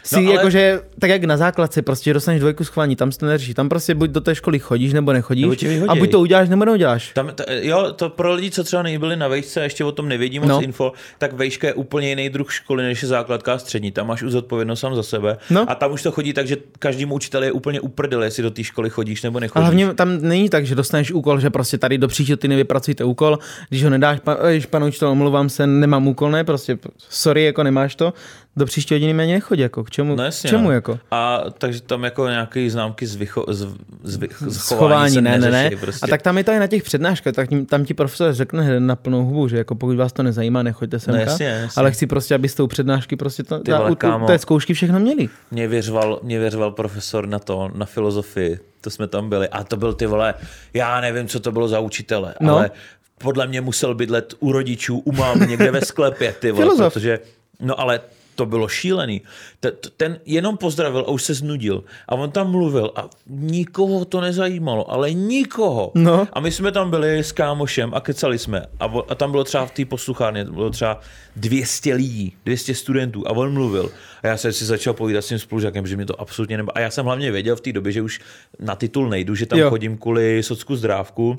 si 0.07 0.15
No, 0.17 0.21
ale- 0.31 0.35
jakože, 0.35 0.81
tak 0.99 1.11
jak 1.11 1.25
na 1.25 1.37
základce, 1.37 1.83
prostě 1.83 2.15
dostaneš 2.15 2.41
dvojku 2.41 2.65
schválení, 2.65 2.97
tam 2.97 3.13
se 3.13 3.19
to 3.19 3.27
neřeší. 3.27 3.55
Tam 3.55 3.69
prostě 3.69 3.95
buď 3.95 4.11
do 4.11 4.21
té 4.21 4.35
školy 4.35 4.59
chodíš, 4.59 4.93
nebo 4.93 5.13
nechodíš. 5.13 5.63
Nebo 5.63 5.91
a 5.91 5.95
buď 5.95 6.11
to 6.11 6.21
uděláš, 6.21 6.49
nebo 6.49 6.65
neuděláš. 6.65 7.13
Tam, 7.15 7.31
t- 7.35 7.45
jo, 7.63 7.93
to 7.97 8.09
pro 8.09 8.33
lidi, 8.35 8.51
co 8.51 8.65
třeba 8.65 8.83
nebyli 8.83 9.17
na 9.17 9.29
vejšce 9.29 9.61
a 9.61 9.65
ještě 9.65 9.85
o 9.85 9.93
tom 9.93 10.09
nevědí 10.09 10.39
moc 10.39 10.49
no. 10.49 10.63
Info, 10.63 10.93
tak 11.19 11.33
vejška 11.33 11.67
je 11.67 11.75
úplně 11.75 12.09
jiný 12.09 12.29
druh 12.31 12.53
školy, 12.53 12.83
než 12.85 13.03
je 13.03 13.09
základka 13.09 13.53
a 13.55 13.59
střední. 13.59 13.93
Tam 13.93 14.07
máš 14.07 14.23
už 14.23 14.33
zodpovědnost 14.33 14.81
sám 14.81 14.95
za 14.95 15.03
sebe. 15.03 15.37
No. 15.51 15.71
A 15.71 15.75
tam 15.75 15.93
už 15.93 16.03
to 16.03 16.13
chodí 16.13 16.33
tak, 16.33 16.47
že 16.47 16.57
každému 16.79 17.15
učiteli 17.15 17.47
je 17.47 17.53
úplně 17.53 17.81
uprdel, 17.81 18.23
jestli 18.23 18.43
do 18.43 18.51
té 18.51 18.65
školy 18.65 18.91
chodíš 18.91 19.23
nebo 19.23 19.37
A 19.37 19.41
nechodíš. 19.41 19.63
hlavně 19.65 19.95
tam 19.95 20.19
není 20.23 20.49
tak, 20.51 20.67
že 20.67 20.75
dostaneš 20.75 21.13
úkol, 21.13 21.41
že 21.41 21.51
prostě 21.51 21.79
tady 21.79 21.99
do 21.99 22.09
příštího 22.09 22.37
týdne 22.37 22.57
vypracujte 22.57 23.05
úkol, 23.05 23.39
když 23.69 23.85
ho 23.85 23.91
nedáš, 23.91 24.21
pa, 24.21 24.37
jež, 24.49 24.67
pane 24.67 24.87
učitel, 24.87 25.09
omlouvám 25.09 25.49
se, 25.49 25.67
nemám 25.67 26.09
úkol, 26.09 26.31
ne, 26.31 26.45
prostě 26.45 26.79
sorry, 26.99 27.45
jako 27.45 27.63
nemáš 27.63 27.95
to, 27.95 28.13
do 28.57 28.67
příští 28.67 28.95
hodiny 28.95 29.15
méně 29.15 29.35
nechodí, 29.35 29.63
jako 29.63 29.85
k 29.85 29.91
čemu, 29.91 30.15
No 30.17 30.23
k 30.23 30.25
jasně, 30.25 30.51
čemu 30.51 30.65
no. 30.65 30.71
jako? 30.73 30.99
A 31.11 31.45
takže 31.59 31.81
tam 31.83 32.05
jako 32.05 32.29
nějaké 32.29 32.71
známky 32.71 33.07
z, 33.07 33.17
vycho, 33.17 33.45
z, 33.49 33.67
z, 34.03 34.19
z 34.49 34.59
chování 34.73 35.15
se 35.15 35.21
ne, 35.21 35.39
ne, 35.39 35.51
ne. 35.51 35.71
Prostě. 35.81 36.05
A 36.05 36.07
tak 36.07 36.23
tam 36.23 36.39
je 36.39 36.45
to 36.45 36.53
i 36.53 36.59
na 36.59 36.67
těch 36.67 36.83
přednáškách, 36.83 37.35
tak 37.35 37.49
tím, 37.49 37.67
tam 37.67 37.85
ti 37.85 37.95
profesor 37.95 38.33
řekne 38.33 38.81
na 38.81 38.97
plnou 38.97 39.25
hubu, 39.25 39.49
že 39.49 39.57
jako 39.57 39.75
pokud 39.75 39.97
vás 39.97 40.13
to 40.13 40.23
nezajímá, 40.23 40.63
nechoďte 40.63 40.99
sem, 41.01 41.15
No 41.15 41.21
jasně, 41.21 41.47
jasně. 41.47 41.81
ale 41.81 41.91
chci 41.93 42.07
prostě, 42.07 42.35
aby 42.35 42.49
s 42.49 42.55
tou 42.55 42.67
přednášky 42.67 43.17
prostě 43.17 43.43
to, 43.43 43.59
Ty 43.59 43.73
vole, 43.73 43.97
kámo. 43.97 44.25
u 44.25 44.27
té 44.27 44.39
zkoušky 44.39 44.75
všechno 44.75 45.01
měli. 45.01 45.29
Mě 45.51 45.69
věřoval, 45.69 46.21
mě 46.23 46.39
věřoval 46.39 46.71
profesor 46.71 47.27
na 47.29 47.39
to, 47.39 47.71
na 47.75 47.87
filozofii, 47.87 48.59
to 48.81 48.91
jsme 48.91 49.07
tam 49.09 49.29
byli. 49.29 49.49
A 49.49 49.65
to 49.65 49.77
byl 49.77 49.93
ty 49.95 50.07
vole, 50.07 50.35
já 50.75 51.01
nevím, 51.01 51.29
co 51.29 51.41
to 51.41 51.53
bylo 51.53 51.69
za 51.69 51.81
učitele, 51.81 52.35
No. 52.41 52.57
ale 52.57 52.71
podle 53.19 53.47
mě 53.47 53.61
musel 53.61 53.95
bydlet 53.95 54.35
u 54.41 54.53
rodičů, 54.53 54.99
u 54.99 55.13
mámy, 55.13 55.47
někde 55.47 55.71
ve 55.71 55.81
sklepě, 55.81 56.33
ty 56.41 56.51
vole, 56.53 56.91
protože, 56.91 57.19
no 57.61 57.81
ale 57.81 58.01
to 58.37 58.47
bylo 58.47 58.69
šílený. 58.69 59.23
Ten, 59.61 59.73
ten 59.97 60.19
jenom 60.27 60.57
pozdravil 60.57 61.01
a 61.01 61.11
už 61.11 61.23
se 61.23 61.35
znudil. 61.35 61.85
A 62.09 62.15
on 62.15 62.31
tam 62.31 62.51
mluvil 62.51 62.93
a 62.97 63.09
nikoho 63.27 64.05
to 64.05 64.21
nezajímalo, 64.21 64.93
ale 64.93 65.13
nikoho. 65.13 65.93
No. 65.95 66.29
A 66.33 66.41
my 66.41 66.53
jsme 66.53 66.73
tam 66.73 66.91
byli 66.91 67.19
s 67.19 67.33
kámošem 67.33 67.95
a 67.95 68.01
kecali 68.01 68.39
jsme. 68.39 68.67
A, 68.81 68.89
vo- 68.89 69.05
a 69.09 69.15
tam 69.15 69.31
bylo 69.31 69.45
třeba 69.45 69.67
v 69.67 69.71
té 69.71 69.85
posluchárně, 69.85 70.45
bylo 70.45 70.71
třeba 70.71 71.01
200 71.37 71.95
lidí, 71.95 72.37
200 72.45 72.75
studentů 72.75 73.29
a 73.29 73.31
on 73.31 73.53
mluvil. 73.53 73.91
A 74.23 74.27
já 74.27 74.37
jsem 74.37 74.53
si 74.53 74.65
začal 74.65 74.95
povídat 74.95 75.25
s 75.25 75.29
tím 75.29 75.39
spolužákem, 75.39 75.87
že 75.87 75.97
mě 75.97 76.07
to 76.07 76.21
absolutně 76.21 76.57
nebo. 76.57 76.77
A 76.77 76.81
já 76.81 76.91
jsem 76.91 77.05
hlavně 77.07 77.31
věděl 77.33 77.57
v 77.57 77.61
té 77.61 77.73
době, 77.73 77.93
že 77.93 78.03
už 78.03 78.21
na 78.61 78.77
titul 78.77 79.09
nejdu, 79.09 79.35
že 79.35 79.47
tam 79.47 79.59
jo. 79.59 79.71
chodím 79.71 79.99
kvůli 79.99 80.43
socku 80.43 80.77
zdrávku, 80.77 81.39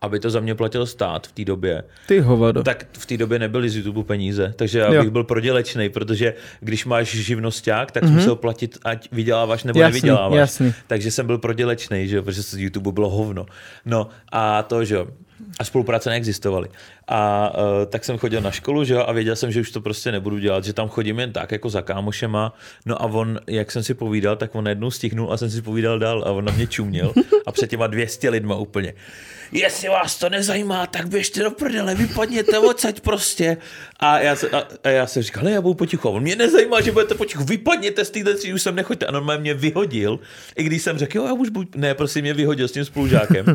aby 0.00 0.20
to 0.20 0.30
za 0.30 0.40
mě 0.40 0.54
platil 0.54 0.86
stát 0.86 1.26
v 1.26 1.32
té 1.32 1.44
době. 1.44 1.82
Ty 2.06 2.20
hovado. 2.20 2.62
Tak 2.62 2.86
v 2.92 3.06
té 3.06 3.16
době 3.16 3.38
nebyly 3.38 3.70
z 3.70 3.76
YouTube 3.76 4.04
peníze, 4.04 4.52
takže 4.56 4.78
já 4.78 4.92
Jo. 4.92 5.00
bych 5.02 5.10
byl 5.10 5.24
prodělečný, 5.24 5.88
protože 5.88 6.34
když 6.60 6.84
máš 6.84 7.08
živnosták, 7.08 7.92
tak 7.92 8.02
mm-hmm. 8.04 8.10
musel 8.10 8.36
platit, 8.36 8.78
ať 8.84 9.08
vyděláváš 9.12 9.64
nebo 9.64 9.80
Jasný, 9.80 9.92
nevyděláváš. 9.94 10.38
jasný. 10.38 10.74
Takže 10.86 11.10
jsem 11.10 11.26
byl 11.26 11.38
prodělečný, 11.38 12.08
že 12.08 12.16
jo, 12.16 12.22
protože 12.22 12.42
z 12.42 12.54
YouTube 12.54 12.92
bylo 12.92 13.08
hovno. 13.10 13.46
No 13.84 14.08
a 14.32 14.62
to, 14.62 14.84
že 14.84 14.94
jo, 14.94 15.06
a 15.58 15.64
spolupráce 15.64 16.10
neexistovaly. 16.10 16.68
A 17.08 17.52
uh, 17.58 17.86
tak 17.86 18.04
jsem 18.04 18.18
chodil 18.18 18.40
na 18.40 18.50
školu, 18.50 18.84
že 18.84 18.94
jo, 18.94 19.04
a 19.06 19.12
věděl 19.12 19.36
jsem, 19.36 19.52
že 19.52 19.60
už 19.60 19.70
to 19.70 19.80
prostě 19.80 20.12
nebudu 20.12 20.38
dělat, 20.38 20.64
že 20.64 20.72
tam 20.72 20.88
chodím 20.88 21.18
jen 21.18 21.32
tak, 21.32 21.52
jako 21.52 21.70
za 21.70 21.82
kámošema. 21.82 22.54
No 22.86 23.02
a 23.02 23.04
on, 23.04 23.40
jak 23.46 23.72
jsem 23.72 23.82
si 23.82 23.94
povídal, 23.94 24.36
tak 24.36 24.54
on 24.54 24.64
najednou 24.64 24.90
stihnul 24.90 25.32
a 25.32 25.36
jsem 25.36 25.50
si 25.50 25.62
povídal 25.62 25.98
dál 25.98 26.24
a 26.26 26.30
on 26.30 26.44
na 26.44 26.52
mě 26.52 26.66
čuměl 26.66 27.12
a 27.46 27.52
před 27.52 27.70
těma 27.70 27.86
200 27.86 28.30
lidma 28.30 28.56
úplně. 28.56 28.94
Jestli 29.52 29.88
vás 29.88 30.18
to 30.18 30.28
nezajímá, 30.28 30.86
tak 30.86 31.08
běžte 31.08 31.42
do 31.42 31.50
prdele, 31.50 31.94
vypadněte 31.94 32.58
odsaď 32.58 33.00
prostě. 33.00 33.56
A 34.00 34.18
já, 34.18 34.36
se, 34.36 34.50
a, 34.50 34.68
a 34.84 34.88
já 34.88 35.06
jsem 35.06 35.22
říkal, 35.22 35.44
ne, 35.44 35.50
já 35.50 35.60
budu 35.60 35.74
potichu. 35.74 36.08
On 36.08 36.22
mě 36.22 36.36
nezajímá, 36.36 36.80
že 36.80 36.92
budete 36.92 37.14
potichu, 37.14 37.44
vypadněte 37.44 38.04
z 38.04 38.10
téhle 38.10 38.34
třídy, 38.34 38.54
už 38.54 38.62
sem 38.62 38.74
nechoďte. 38.74 39.06
A 39.06 39.10
normálně 39.10 39.40
mě 39.40 39.54
vyhodil, 39.54 40.20
i 40.56 40.62
když 40.62 40.82
jsem 40.82 40.98
řekl, 40.98 41.16
jo, 41.16 41.26
já 41.26 41.32
už 41.32 41.48
buď, 41.48 41.74
ne, 41.74 41.94
prostě 41.94 42.22
mě 42.22 42.34
vyhodil 42.34 42.68
s 42.68 42.72
tím 42.72 42.84
spolužákem. 42.84 43.46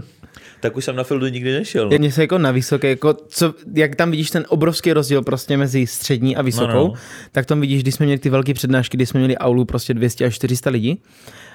Tak 0.62 0.78
už 0.78 0.86
jsem 0.86 0.96
na 0.96 1.04
Fildu 1.04 1.28
nikdy 1.28 1.52
nešel. 1.54 1.90
No. 1.90 1.98
Mně 1.98 2.12
se 2.12 2.22
jako 2.22 2.38
na 2.38 2.52
vysoké, 2.52 2.90
jako 2.90 3.14
co, 3.28 3.54
jak 3.74 3.96
tam 3.96 4.12
vidíš 4.12 4.30
ten 4.32 4.46
obrovský 4.50 4.94
rozdíl 4.94 5.22
prostě 5.22 5.58
mezi 5.58 5.88
střední 5.88 6.36
a 6.36 6.42
vysokou, 6.42 6.68
No, 6.74 6.88
no. 6.88 6.94
tak 7.32 7.46
tam 7.46 7.62
vidíš, 7.62 7.84
když 7.84 7.96
jsme 7.96 8.06
měli 8.06 8.20
ty 8.20 8.30
velké 8.30 8.54
přednášky, 8.54 8.98
kdy 8.98 9.06
jsme 9.06 9.20
měli 9.20 9.38
aulu 9.38 9.66
prostě 9.66 9.94
200 9.94 10.26
až 10.26 10.36
400 10.36 10.70
lidí, 10.70 11.02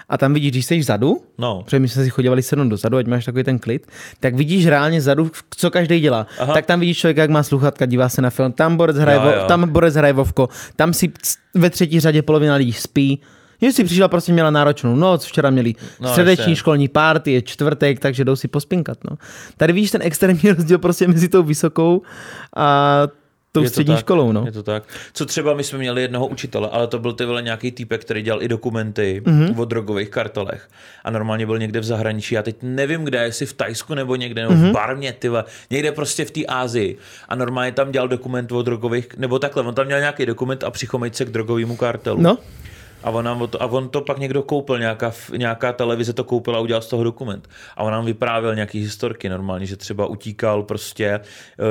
a 0.08 0.18
tam 0.18 0.34
vidíš, 0.34 0.50
když 0.50 0.66
jsi 0.66 0.78
vzadu, 0.78 1.22
No. 1.38 1.62
protože 1.64 1.78
my 1.78 1.88
jsme 1.88 2.04
si 2.04 2.10
chodívali 2.10 2.42
sednout 2.42 2.68
dozadu, 2.68 2.96
ať 2.96 3.06
máš 3.06 3.24
takový 3.24 3.44
ten 3.44 3.58
klid, 3.58 3.86
tak 4.20 4.34
vidíš 4.34 4.66
reálně 4.66 5.00
zadu, 5.00 5.30
co 5.56 5.70
každý 5.70 6.00
dělá. 6.00 6.26
Aha. 6.38 6.54
Tak 6.54 6.66
tam 6.66 6.80
vidíš 6.80 6.98
člověka, 6.98 7.22
jak 7.22 7.30
má 7.30 7.42
sluchatka, 7.42 7.86
dívá 7.86 8.08
se 8.08 8.22
na 8.22 8.30
film, 8.30 8.52
tam 8.52 8.76
borec 8.76 8.96
hraje, 8.96 9.16
Jo, 9.18 9.22
vo, 9.24 9.30
jo. 9.30 9.44
tam 9.48 9.68
borec 9.68 9.94
hraje 9.94 10.12
vovko, 10.12 10.48
tam 10.76 10.92
si 10.92 11.12
ve 11.54 11.70
třetí 11.70 12.00
řadě 12.00 12.22
polovina 12.22 12.54
lidí 12.54 12.72
spí, 12.72 13.20
že 13.62 13.72
si 13.72 13.84
přišla, 13.84 14.08
prostě 14.08 14.32
měla 14.32 14.50
náročnou 14.50 14.96
noc, 14.96 15.24
včera 15.24 15.50
měli 15.50 15.74
No, 16.00 16.08
středeční 16.08 16.42
jasně. 16.42 16.56
školní 16.56 16.88
párty, 16.88 17.32
je 17.32 17.42
čtvrtek, 17.42 18.00
takže 18.00 18.24
jdou 18.24 18.36
si 18.36 18.48
pospinkat. 18.48 18.98
No. 19.10 19.16
Tady 19.56 19.72
vidíš 19.72 19.90
ten 19.90 20.00
extrémní 20.04 20.50
rozdíl 20.56 20.78
prostě 20.78 21.08
mezi 21.08 21.28
tou 21.28 21.42
vysokou 21.42 22.02
a 22.56 23.02
tou 23.52 23.60
Je 23.62 23.68
to 23.68 23.70
střední 23.70 23.94
tak, 23.94 24.00
školou. 24.00 24.32
No. 24.32 24.42
Je 24.46 24.52
to 24.52 24.62
tak. 24.62 24.82
Co 25.12 25.26
třeba 25.26 25.54
my 25.54 25.64
jsme 25.64 25.78
měli 25.78 26.02
jednoho 26.02 26.26
učitele, 26.26 26.68
ale 26.72 26.86
to 26.86 26.98
byl 26.98 27.12
ty 27.12 27.24
vole 27.24 27.42
nějaký 27.42 27.70
týpek, 27.72 28.00
který 28.00 28.22
dělal 28.22 28.42
i 28.42 28.48
dokumenty 28.48 29.22
Mhm. 29.26 29.44
mm-hmm. 29.46 29.60
o 29.60 29.64
drogových 29.64 30.08
kartelech. 30.08 30.68
A 31.04 31.10
normálně 31.10 31.46
byl 31.46 31.58
někde 31.58 31.80
v 31.80 31.84
zahraničí. 31.84 32.34
Já 32.34 32.42
teď 32.42 32.56
nevím 32.62 33.04
kde, 33.04 33.18
jestli 33.18 33.46
v 33.46 33.52
Tajsku 33.52 33.94
nebo 33.94 34.16
někde, 34.16 34.42
nebo 34.42 34.54
Mhm. 34.54 34.68
v 34.68 34.72
Barmě, 34.72 35.12
ty 35.12 35.28
vole, 35.28 35.44
někde 35.70 35.92
prostě 35.92 36.24
v 36.24 36.30
té 36.30 36.40
Ázii. 36.48 36.96
A 37.28 37.34
normálně 37.34 37.72
tam 37.72 37.92
dělal 37.92 38.08
dokument 38.08 38.52
o 38.52 38.62
drogových, 38.62 39.08
nebo 39.16 39.38
takhle, 39.38 39.62
on 39.62 39.74
tam 39.74 39.86
měl 39.86 39.98
nějaký 40.00 40.26
dokument 40.26 40.64
a 40.64 40.70
přichomejt 40.70 41.16
se 41.16 41.24
k 41.24 41.28
drogovému 41.30 41.76
kartelu. 41.76 42.20
no, 42.22 42.38
A 43.06 43.10
on, 43.10 43.24
nám 43.24 43.48
a 43.60 43.66
on 43.66 43.88
to 43.88 44.00
pak 44.00 44.18
někdo 44.18 44.42
koupil, 44.42 44.78
nějaká, 44.78 45.12
nějaká 45.36 45.72
televize 45.72 46.12
to 46.12 46.24
koupila 46.24 46.58
a 46.58 46.60
udělal 46.60 46.82
z 46.82 46.86
toho 46.88 47.04
dokument. 47.04 47.48
A 47.76 47.82
on 47.82 47.92
nám 47.92 48.04
vyprávěl 48.04 48.54
nějaký 48.54 48.80
historky 48.80 49.28
normálně, 49.28 49.66
že 49.66 49.76
třeba 49.76 50.06
utíkal 50.06 50.62
prostě 50.62 51.06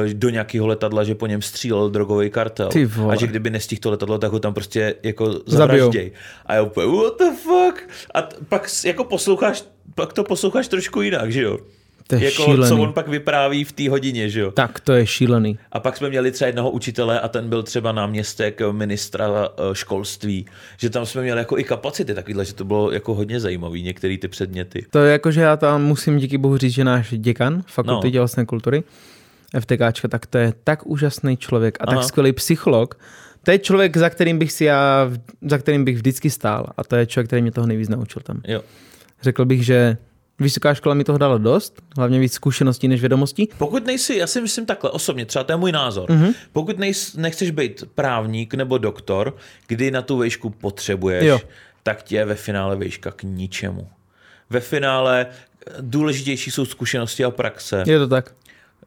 eh, 0.10 0.14
do 0.14 0.30
nějakého 0.30 0.68
letadla, 0.68 1.04
že 1.04 1.16
po 1.16 1.28
něm 1.28 1.42
střílel 1.42 1.90
drogový 1.90 2.30
kartel. 2.30 2.70
A 3.10 3.16
že 3.16 3.28
kdyby 3.28 3.50
nestihl 3.50 3.80
to 3.82 3.90
letadlo, 3.92 4.18
tak 4.18 4.32
ho 4.32 4.40
tam 4.40 4.54
prostě 4.54 4.96
jako 5.04 5.26
zavražděj. 5.46 6.12
A 6.46 6.54
já 6.54 6.62
úplně, 6.62 6.88
what 6.88 7.14
the 7.20 7.26
fuck? 7.44 7.90
A 8.14 8.22
t- 8.22 8.36
pak 8.50 8.68
jako 8.86 9.04
posloucháš, 9.04 9.64
pak 9.96 10.14
to 10.14 10.24
posloucháš 10.24 10.68
trošku 10.68 11.02
jinak, 11.02 11.32
že 11.32 11.42
jo? 11.42 11.58
To 12.08 12.16
je 12.16 12.24
jako, 12.24 12.44
šílený. 12.44 12.70
co 12.70 12.78
on 12.78 12.94
pak 12.94 13.08
vypráví 13.08 13.64
v 13.64 13.72
té 13.72 13.90
hodině, 13.90 14.30
že 14.30 14.40
jo? 14.40 14.52
Tak 14.52 14.80
to 14.80 14.94
je 14.94 15.08
šílený. 15.08 15.60
A 15.72 15.80
pak 15.80 15.98
jsme 15.98 16.10
měli 16.10 16.32
třeba 16.32 16.48
jednoho 16.48 16.70
učitele 16.72 17.20
a 17.20 17.28
ten 17.28 17.50
byl 17.50 17.64
třeba 17.64 17.92
náměstek 17.92 18.62
ministra 18.72 19.28
eh, 19.48 19.76
školství, 19.76 20.46
že 20.78 20.90
tam 20.90 21.06
jsme 21.06 21.22
měli 21.22 21.40
jako 21.40 21.58
i 21.58 21.64
kapacity 21.64 22.14
takovýhle, 22.14 22.46
že 22.46 22.54
to 22.54 22.66
bylo 22.66 22.92
jako 22.92 23.14
hodně 23.16 23.40
zajímavý, 23.40 23.84
některé 23.84 24.18
ty 24.18 24.28
předměty. 24.28 24.86
To 24.90 25.00
je 25.00 25.12
jako, 25.12 25.32
že 25.32 25.42
já 25.42 25.58
tam 25.58 25.84
musím 25.84 26.18
díky 26.18 26.38
bohu 26.38 26.58
říct, 26.58 26.74
že 26.74 26.84
náš 26.84 27.14
děkan 27.18 27.64
fakulty 27.68 27.92
No. 27.96 28.02
no. 28.04 28.12
tělesné 28.12 28.46
kultury, 28.46 28.84
FTKčka, 29.60 30.08
tak 30.08 30.26
to 30.26 30.38
je 30.38 30.54
tak 30.64 30.86
úžasný 30.88 31.38
člověk 31.38 31.78
a 31.82 31.84
Aha. 31.88 31.96
tak 31.96 32.08
skvělý 32.08 32.34
psycholog. 32.34 33.00
To 33.44 33.52
je 33.52 33.60
člověk, 33.60 33.98
za 33.98 34.10
kterým 34.10 34.40
bych 34.40 34.52
si 34.52 34.66
já, 34.66 35.12
za 35.50 35.58
kterým 35.58 35.86
bych 35.86 35.96
vždycky 35.96 36.30
stál 36.30 36.68
a 36.78 36.84
to 36.84 36.96
je 36.96 37.06
člověk, 37.06 37.28
který 37.28 37.42
mě 37.42 37.52
toho 37.52 37.68
nejvíc 37.68 37.90
naučil 37.90 38.22
tam. 38.26 38.42
Jo. 38.48 38.62
Řekl 39.22 39.46
bych, 39.46 39.66
že 39.66 39.98
vysoká 40.40 40.74
škola 40.74 40.96
mi 40.96 41.04
toho 41.04 41.18
dala 41.18 41.38
dost, 41.38 41.82
hlavně 41.98 42.20
víc 42.20 42.34
zkušeností 42.34 42.88
než 42.88 43.00
vědomostí. 43.02 43.50
Pokud 43.58 43.86
nejsi, 43.86 44.16
já 44.18 44.28
si 44.28 44.42
myslím 44.42 44.66
takhle 44.66 44.90
osobně, 44.92 45.26
třeba 45.26 45.44
to 45.44 45.52
je 45.54 45.58
můj 45.58 45.72
názor, 45.72 46.12
Mhm. 46.12 46.26
mm-hmm. 46.26 46.34
pokud 46.52 46.80
nejs, 46.80 47.16
nechceš 47.16 47.52
být 47.52 47.84
právník 47.96 48.54
nebo 48.54 48.78
doktor, 48.78 49.36
kdy 49.68 49.92
na 49.92 50.02
tu 50.02 50.18
vejšku 50.18 50.50
potřebuješ, 50.50 51.24
Jo. 51.26 51.40
tak 51.84 52.04
tě 52.04 52.16
je 52.16 52.26
ve 52.26 52.36
finále 52.36 52.76
vejška 52.76 53.12
k 53.12 53.24
ničemu. 53.24 53.88
Ve 54.50 54.60
finále 54.60 55.26
eh, 55.68 55.72
důležitější 55.82 56.52
jsou 56.52 56.66
zkušenosti 56.66 57.24
a 57.26 57.32
praxe. 57.32 57.84
Je 57.88 58.00
to 58.00 58.08
tak. 58.08 58.34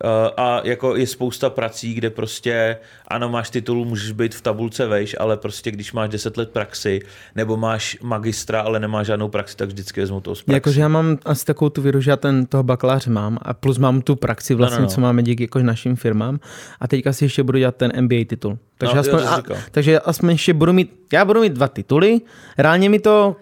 Uh, 0.04 0.10
a 0.36 0.60
jako 0.64 0.96
je 0.96 1.06
spousta 1.06 1.50
prací, 1.50 1.94
kde 1.94 2.10
prostě, 2.10 2.76
ano, 3.08 3.28
máš 3.28 3.50
titul, 3.50 3.84
můžeš 3.84 4.12
být 4.12 4.34
v 4.34 4.40
tabulce 4.40 4.86
vejš, 4.86 5.16
ale 5.18 5.36
prostě 5.36 5.70
když 5.70 5.92
máš 5.92 6.08
10 6.08 6.36
let 6.36 6.50
praxi, 6.50 7.00
nebo 7.34 7.56
máš 7.56 7.98
magistra, 8.02 8.60
ale 8.60 8.80
nemáš 8.80 9.06
žádnou 9.06 9.28
praxi, 9.28 9.56
tak 9.56 9.68
vždycky 9.68 10.00
vezmu 10.00 10.20
toho 10.20 10.34
z 10.34 10.42
praxi. 10.42 10.56
Jakože 10.56 10.80
já 10.80 10.88
mám 10.88 11.18
asi 11.24 11.44
takovou 11.44 11.68
tu 11.68 11.82
víru, 11.82 12.00
že 12.00 12.10
já 12.10 12.16
ten, 12.16 12.46
toho 12.46 12.62
bakaláře 12.62 13.10
mám 13.10 13.38
a 13.42 13.54
plus 13.54 13.78
mám 13.78 14.02
tu 14.02 14.16
praxi 14.16 14.54
vlastně, 14.54 14.76
No, 14.76 14.82
no, 14.82 14.88
no, 14.88 14.94
co 14.94 15.00
máme 15.00 15.22
díky 15.22 15.42
jako 15.42 15.58
našim 15.58 15.96
firmám 15.96 16.40
a 16.80 16.88
teďka 16.88 17.12
si 17.12 17.24
ještě 17.24 17.42
budu 17.42 17.58
dělat 17.58 17.76
ten 17.76 17.92
MBA 18.00 18.16
titul. 18.28 18.58
Takže, 18.78 18.94
No, 18.94 19.00
aspoň, 19.00 19.18
to 19.18 19.28
a, 19.28 19.42
takže 19.70 20.00
aspoň 20.00 20.30
ještě 20.30 20.54
budu 20.54 20.72
mít, 20.72 20.92
já 21.12 21.24
budu 21.24 21.40
mít 21.40 21.52
dva 21.52 21.68
tituly, 21.68 22.20
reálně 22.58 22.88
mi 22.88 22.98
to, 22.98 23.36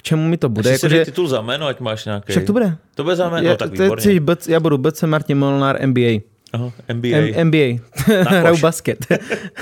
k 0.00 0.02
čemu 0.02 0.28
mi 0.28 0.36
to 0.36 0.48
bude, 0.48 0.64
si 0.78 0.86
jakože, 0.86 1.04
titul 1.04 1.28
za 1.28 1.40
jméno, 1.40 1.66
ať 1.66 1.80
máš 1.80 2.04
nějaký. 2.04 2.32
však 2.32 2.44
to 2.44 2.52
bude. 2.52 2.76
To 2.94 3.04
bude 3.04 3.16
za 3.16 3.28
jméno, 3.28 3.46
Já, 3.46 3.52
no, 3.52 3.56
tak 3.56 3.72
je, 3.72 3.82
výborně. 3.82 4.20
BC, 4.20 4.48
já 4.48 4.60
budu 4.60 4.78
BC 4.78 5.02
Martin 5.02 5.38
Molnár 5.38 5.86
MBA. 5.86 6.20
Aha, 6.52 6.72
MBA. 6.92 7.08
M-. 7.34 7.78
Na 8.24 8.30
Hraju 8.30 8.56
basket. 8.56 9.06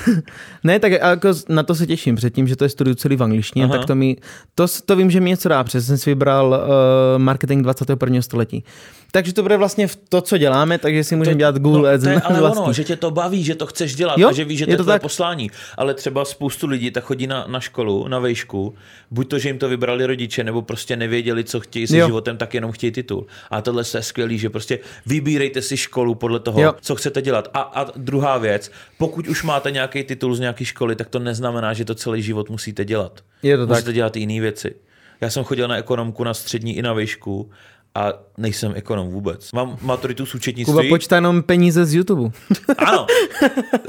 ne, 0.65 0.79
tak 0.79 0.93
jako 0.93 1.29
na 1.49 1.63
to 1.63 1.75
se 1.75 1.87
těším. 1.87 2.17
Předtím, 2.17 2.49
že 2.49 2.57
to 2.57 2.65
je 2.65 2.69
studiu 2.69 2.95
celý 2.95 3.17
v 3.17 3.23
angličtině, 3.23 3.65
Aha. 3.65 3.77
tak 3.77 3.87
to 3.87 3.95
mi, 3.95 4.17
to, 4.55 4.67
to 4.87 4.97
vím, 4.97 5.11
že 5.11 5.21
mi 5.21 5.31
něco 5.31 5.49
dá, 5.49 5.65
protože 5.65 5.83
jsem 5.83 5.99
si 5.99 6.11
vybral 6.11 6.49
uh, 6.49 7.23
marketing 7.23 7.63
21. 7.63 8.23
století. 8.23 8.65
Takže 9.13 9.33
to 9.33 9.43
bude 9.43 9.57
vlastně 9.57 9.87
v 9.87 9.97
to, 9.97 10.21
co 10.21 10.39
děláme, 10.39 10.79
takže 10.79 11.05
si 11.05 11.17
můžeme 11.17 11.37
dělat 11.37 11.59
Google 11.59 11.95
Ads 11.95 12.05
no, 12.05 12.11
to 12.11 12.15
je 12.17 12.21
ale 12.21 12.41
vlastní. 12.41 12.63
ono, 12.65 12.73
že 12.73 12.85
tě 12.85 12.97
to 12.97 13.11
baví, 13.11 13.45
že 13.45 13.55
to 13.55 13.67
chceš 13.67 13.95
dělat 13.95 14.19
Jo, 14.19 14.29
a 14.29 14.33
že 14.33 14.45
víš, 14.45 14.59
že 14.59 14.65
to 14.65 14.71
je 14.71 14.77
to 14.77 14.83
tvoje 14.83 14.95
tak. 14.95 15.03
poslání. 15.03 15.51
Ale 15.77 15.95
třeba 15.95 16.25
spoustu 16.25 16.67
lidí 16.67 16.91
tak 16.91 17.05
chodí 17.05 17.27
na, 17.27 17.45
na 17.49 17.61
školu, 17.61 18.09
na 18.09 18.19
vejšku, 18.19 18.75
buď 19.11 19.29
to, 19.29 19.39
že 19.39 19.49
jim 19.49 19.59
to 19.59 19.69
vybrali 19.69 20.07
rodiče, 20.07 20.45
nebo 20.45 20.63
prostě 20.63 20.97
nevěděli, 20.97 21.45
co 21.45 21.61
chtějí 21.61 21.87
se 21.87 21.97
Jo. 21.97 22.07
životem, 22.07 22.37
tak 22.37 22.55
jenom 22.55 22.73
chtějí 22.73 22.91
titul. 22.91 23.27
A 23.51 23.61
tohle 23.63 23.83
je 23.95 24.03
skvělý, 24.03 24.39
že 24.39 24.51
prostě 24.51 24.79
vybírejte 25.07 25.63
si 25.63 25.77
školu 25.77 26.15
podle 26.15 26.41
toho, 26.41 26.61
Jo. 26.63 26.75
co 26.81 26.97
chcete 26.97 27.23
dělat. 27.23 27.49
A, 27.55 27.61
a 27.61 27.87
druhá 27.97 28.39
věc, 28.39 28.71
pokud 28.99 29.29
už 29.29 29.43
máte 29.43 29.71
nějaký 29.71 30.05
titul 30.05 30.35
z 30.35 30.41
nějaké 30.41 30.65
školy, 30.65 30.97
tak 30.97 31.09
to 31.09 31.19
neznamená, 31.19 31.73
že 31.73 31.85
to 31.85 31.95
celý 31.95 32.23
život 32.23 32.51
musíte 32.51 32.85
dělat. 32.85 33.21
Je 33.43 33.57
to 33.57 33.67
tak. 33.67 33.77
Můžete 33.77 33.93
dělat 33.93 34.17
jiné 34.17 34.41
věci. 34.41 34.75
Já 35.21 35.31
jsem 35.31 35.45
chodil 35.45 35.69
na 35.69 35.77
ekonomku 35.77 36.25
na 36.25 36.35
střední 36.35 36.77
i 36.77 36.83
na 36.83 36.93
výšku 36.93 37.51
a 37.99 38.13
nejsem 38.39 38.73
ekonom 38.77 39.09
vůbec. 39.11 39.53
Mám 39.53 39.79
maturitu 39.83 40.27
z 40.27 40.35
účetnictví. 40.35 40.73
Kuba 40.73 40.89
počítá 40.89 41.17
jenom 41.17 41.43
peníze 41.43 41.87
z 41.87 41.95
YouTube. 41.95 42.31
Ano, 42.79 43.07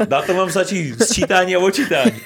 na 0.10 0.22
to 0.22 0.34
mám 0.34 0.50
začít 0.50 1.04
sčítání 1.04 1.56
a 1.56 1.60
očítání. 1.60 2.12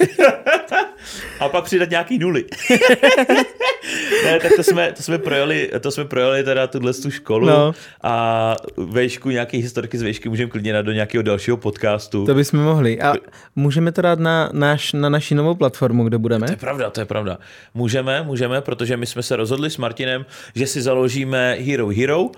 a 1.40 1.50
pak 1.50 1.64
přidat 1.64 1.90
nějaký 1.90 2.18
nuly. 2.20 2.46
ne, 4.26 4.40
tak 4.40 4.52
to 4.56 4.64
jsme, 4.64 4.92
to 4.92 5.04
jsme 5.04 5.18
projeli, 5.18 5.72
to 5.80 5.92
jsme 5.92 6.06
projeli 6.06 6.44
teda 6.44 6.68
tuhle 6.68 6.94
tu 6.94 7.12
školu 7.12 7.48
No. 7.48 7.74
a 8.04 8.56
vejšku, 8.78 9.30
nějaké 9.30 9.58
historky 9.58 9.98
z 9.98 10.02
vejšky 10.02 10.30
můžeme 10.30 10.50
klidně 10.52 10.74
dát 10.74 10.82
do 10.82 10.92
nějakého 10.92 11.22
dalšího 11.22 11.58
podcastu. 11.58 12.26
To 12.26 12.34
bychom 12.36 12.60
mohli. 12.60 13.02
A 13.02 13.14
můžeme 13.56 13.92
to 13.92 14.02
dát 14.02 14.20
na, 14.20 14.50
naš, 14.54 14.94
na 14.94 15.10
naši 15.10 15.36
novou 15.36 15.56
platformu, 15.56 16.04
kde 16.04 16.18
budeme. 16.18 16.48
To 16.48 16.54
je 16.54 16.58
pravda, 16.58 16.90
to 16.90 17.00
je 17.00 17.06
pravda. 17.06 17.38
Můžeme, 17.74 18.24
můžeme, 18.24 18.62
protože 18.62 18.98
my 18.98 19.06
jsme 19.06 19.24
se 19.24 19.36
rozhodli 19.36 19.70
s 19.70 19.78
Martinem, 19.78 20.26
že 20.56 20.68
si 20.68 20.82
založíme 20.82 21.58
Hero 21.60 21.88
Hero, 21.88 22.30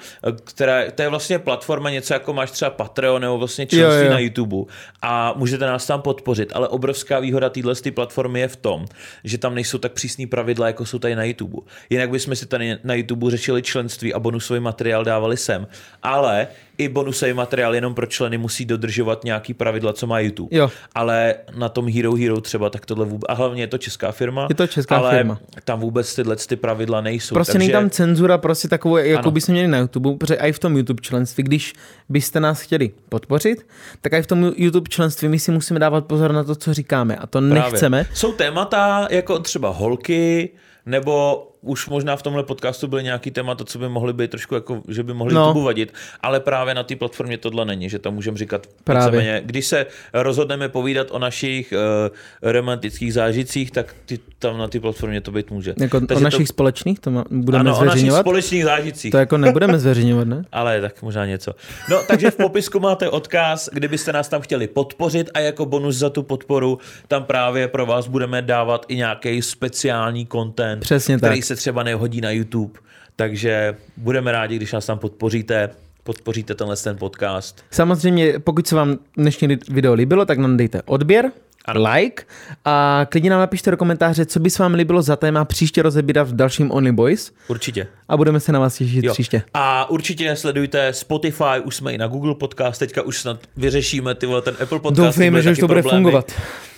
která, 0.44 0.92
to 0.96 1.02
je 1.02 1.10
vlastně 1.10 1.40
platforma 1.40 1.90
něco 1.90 2.14
jako 2.14 2.34
máš 2.34 2.52
třeba 2.52 2.72
Patreon 2.72 3.22
nebo 3.22 3.38
vlastně 3.38 3.66
členství 3.66 4.00
Jo, 4.00 4.06
jo. 4.06 4.12
na 4.12 4.20
YouTube 4.20 4.56
a 5.02 5.34
můžete 5.36 5.66
nás 5.66 5.86
tam 5.88 6.02
podpořit, 6.02 6.52
ale 6.56 6.68
obrovská 6.68 7.20
výhoda 7.20 7.50
téhle 7.50 7.74
platformy 7.94 8.40
je 8.40 8.48
v 8.48 8.55
tom, 8.56 8.86
že 9.24 9.38
tam 9.38 9.56
nejsou 9.56 9.78
tak 9.78 9.92
přísný 9.92 10.28
pravidla, 10.28 10.68
jako 10.68 10.86
jsou 10.86 11.00
tady 11.00 11.16
na 11.16 11.24
YouTube. 11.24 11.62
Jinak 11.90 12.10
bychom 12.10 12.36
si 12.36 12.46
tady 12.46 12.78
na 12.84 12.94
YouTube 12.94 13.32
řešili 13.32 13.62
členství 13.62 14.14
a 14.14 14.20
bonusový 14.20 14.60
materiál 14.60 15.04
dávali 15.04 15.38
sem, 15.38 15.68
ale 16.04 16.48
i 16.78 16.90
bonusový 16.90 17.34
materiál 17.34 17.76
jenom 17.76 17.94
pro 17.94 18.06
členy 18.06 18.38
musí 18.38 18.66
dodržovat 18.66 19.24
nějaký 19.24 19.54
pravidla, 19.54 19.94
co 19.94 20.08
má 20.08 20.20
YouTube. 20.20 20.58
Jo. 20.58 20.72
Ale 20.96 21.36
na 21.58 21.70
tom 21.70 21.90
Hero 21.90 22.16
Hero 22.16 22.42
třeba 22.42 22.70
tak 22.70 22.86
tohle 22.86 23.06
vůbec, 23.06 23.26
a 23.30 23.34
hlavně 23.34 23.64
je 23.64 23.68
to 23.68 23.78
česká 23.78 24.12
firma. 24.12 24.46
Je 24.50 24.56
to 24.56 24.68
česká 24.68 24.98
ale 24.98 25.18
firma. 25.18 25.40
tam 25.64 25.80
vůbec 25.80 26.16
tyhle 26.16 26.36
ty 26.36 26.56
pravidla 26.56 27.02
nejsou. 27.02 27.36
Prostě 27.36 27.52
takže... 27.52 27.60
není 27.60 27.72
tam 27.72 27.90
cenzura, 27.90 28.38
prostě 28.38 28.68
takovou, 28.68 28.98
jako 28.98 29.32
by 29.32 29.42
jsme 29.42 29.52
měli 29.52 29.68
na 29.68 29.78
YouTube, 29.78 30.18
protože 30.18 30.36
i 30.36 30.52
v 30.52 30.60
tom 30.60 30.78
YouTube 30.78 31.02
členství, 31.02 31.44
když 31.44 31.74
byste 32.10 32.40
nás 32.40 32.62
chtěli 32.62 32.92
podpořit, 33.10 33.68
tak 34.02 34.14
i 34.14 34.22
v 34.22 34.28
tom 34.28 34.54
YouTube 34.56 34.90
členství 34.90 35.28
my 35.28 35.40
si 35.40 35.52
musíme 35.52 35.80
dávat 35.80 36.06
pozor 36.06 36.32
na 36.32 36.44
to, 36.44 36.56
co 36.56 36.74
říkáme 36.74 37.16
a 37.16 37.28
to 37.28 37.40
Právě. 37.40 37.62
nechceme. 37.72 38.06
Jsou 38.14 38.34
témata 38.34 39.08
jako 39.12 39.40
třeba 39.40 39.70
holky, 39.70 40.50
nebo 40.86 41.44
už 41.66 41.88
možná 41.90 42.16
v 42.16 42.22
tomhle 42.22 42.44
podcastu 42.44 42.88
byly 42.88 43.04
nějaký 43.04 43.32
témata, 43.32 43.64
co 43.66 43.80
by 43.80 43.90
mohly 43.90 44.14
být 44.14 44.32
trošku 44.32 44.56
jako, 44.56 44.82
že 44.88 45.04
by 45.04 45.14
mohly 45.14 45.34
No. 45.34 45.54
vadit, 45.54 45.94
ale 46.22 46.40
právě 46.40 46.74
na 46.74 46.84
té 46.84 46.96
platformě 46.96 47.38
tohle 47.38 47.66
není, 47.66 47.90
že 47.90 48.00
tam 48.00 48.14
můžeme 48.14 48.38
říkat 48.38 48.68
Právě. 48.84 49.42
Když 49.46 49.66
se 49.66 49.86
rozhodneme 50.14 50.70
povídat 50.70 51.08
o 51.12 51.20
našich 51.20 51.74
uh, 51.74 52.52
romantických 52.52 53.14
zážitcích, 53.14 53.72
tak 53.72 53.96
ty, 54.06 54.20
tam 54.40 54.58
na 54.58 54.68
té 54.68 54.80
platformě 54.80 55.22
to 55.22 55.32
být 55.32 55.52
může. 55.52 55.74
Jako 55.80 55.98
o 55.98 56.02
Takže 56.02 56.24
našich 56.24 56.48
to, 56.48 56.54
společných, 56.54 57.00
to 57.00 57.24
budeme 57.32 57.60
ano, 57.60 57.72
o 57.72 57.74
našich 57.74 57.90
zveřejňovat? 57.92 58.20
společných 58.22 58.64
zážitcích. 58.64 59.12
To 59.12 59.18
jako 59.18 59.38
nebudeme 59.38 59.80
zveřejňovat, 59.80 60.28
ne? 60.28 60.46
Ale 60.52 60.82
tak 60.82 61.02
možná 61.02 61.26
něco. 61.26 61.52
No, 61.90 61.98
takže 62.08 62.32
v 62.32 62.36
popisku 62.36 62.80
máte 62.80 63.10
odkaz, 63.10 63.70
kdybyste 63.74 64.14
nás 64.14 64.28
tam 64.30 64.42
chtěli 64.42 64.68
podpořit 64.68 65.30
a 65.34 65.40
jako 65.40 65.66
bonus 65.66 65.96
za 65.96 66.10
tu 66.10 66.24
podporu 66.24 66.80
tam 67.08 67.24
právě 67.24 67.68
pro 67.68 67.86
vás 67.86 68.08
budeme 68.08 68.42
dávat 68.42 68.86
i 68.88 68.96
nějaký 68.96 69.42
speciální 69.42 70.28
content, 70.28 70.80
Přesně 70.82 71.18
který 71.18 71.36
tak. 71.40 71.44
se 71.46 71.55
třeba 71.56 71.84
nehodí 71.84 72.22
na 72.22 72.32
YouTube. 72.32 72.80
Takže 73.16 73.76
budeme 73.98 74.32
rádi, 74.32 74.56
když 74.56 74.72
nás 74.72 74.86
tam 74.86 75.00
podpoříte, 75.00 75.70
podpoříte 76.04 76.56
tenhle 76.56 76.76
ten 76.78 76.98
podcast. 76.98 77.64
Samozřejmě, 77.72 78.40
pokud 78.40 78.68
se 78.68 78.76
vám 78.76 78.98
dnešní 79.18 79.48
video 79.70 79.94
líbilo, 79.94 80.26
tak 80.26 80.38
nám 80.38 80.58
dejte 80.58 80.82
odběr. 80.82 81.32
Like 81.74 82.24
a 82.66 83.06
klidně 83.10 83.30
nám 83.30 83.40
napište 83.40 83.72
do 83.72 83.78
komentáře, 83.78 84.26
co 84.26 84.40
by 84.40 84.50
se 84.50 84.64
vám 84.64 84.74
líbilo 84.74 85.02
za 85.02 85.16
téma 85.16 85.46
příště 85.46 85.82
rozebírat 85.82 86.28
v 86.28 86.36
dalším 86.36 86.72
Only 86.72 86.92
Boys 86.92 87.32
Určitě. 87.48 87.88
a 88.10 88.18
budeme 88.18 88.40
se 88.40 88.52
na 88.52 88.60
vás 88.60 88.76
těšit 88.78 89.04
Jo. 89.06 89.14
příště. 89.14 89.42
A 89.54 89.90
určitě 89.90 90.36
sledujte 90.36 90.94
Spotify, 90.94 91.60
už 91.64 91.76
jsme 91.76 91.94
i 91.94 91.98
na 91.98 92.08
Google 92.08 92.36
Podcast, 92.36 92.80
teďka 92.80 93.02
už 93.02 93.18
snad 93.22 93.40
vyřešíme 93.58 94.16
ty 94.16 94.26
vole, 94.26 94.42
ten 94.42 94.54
Apple 94.64 94.80
Podcast. 94.80 95.06
Doufejme, 95.08 95.42
že 95.42 95.52
už 95.52 95.60
to 95.60 95.68
bude 95.68 95.82
problémy. 95.82 96.04
fungovat. 96.04 96.32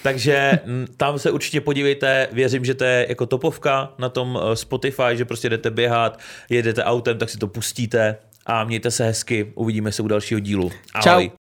Takže 0.03 0.51
mm, 0.65 0.87
tam 0.97 1.19
se 1.19 1.31
určitě 1.31 1.61
podívejte, 1.61 2.27
věřím, 2.31 2.65
že 2.65 2.73
to 2.73 2.83
je 2.83 3.05
jako 3.09 3.25
topovka 3.25 3.89
na 3.99 4.09
tom 4.09 4.39
eh, 4.51 4.55
Spotify, 4.55 5.03
že 5.13 5.25
prostě 5.25 5.49
jdete 5.49 5.71
běhat, 5.71 6.19
jedete 6.49 6.83
autem, 6.83 7.17
tak 7.17 7.29
si 7.29 7.37
to 7.37 7.47
pustíte 7.47 8.15
a 8.45 8.63
mějte 8.63 8.91
se 8.91 9.03
hezky, 9.05 9.51
uvidíme 9.55 9.91
se 9.91 10.01
u 10.01 10.07
dalšího 10.07 10.39
dílu. 10.39 10.71
Ahoj. 10.93 11.25
Čau. 11.29 11.35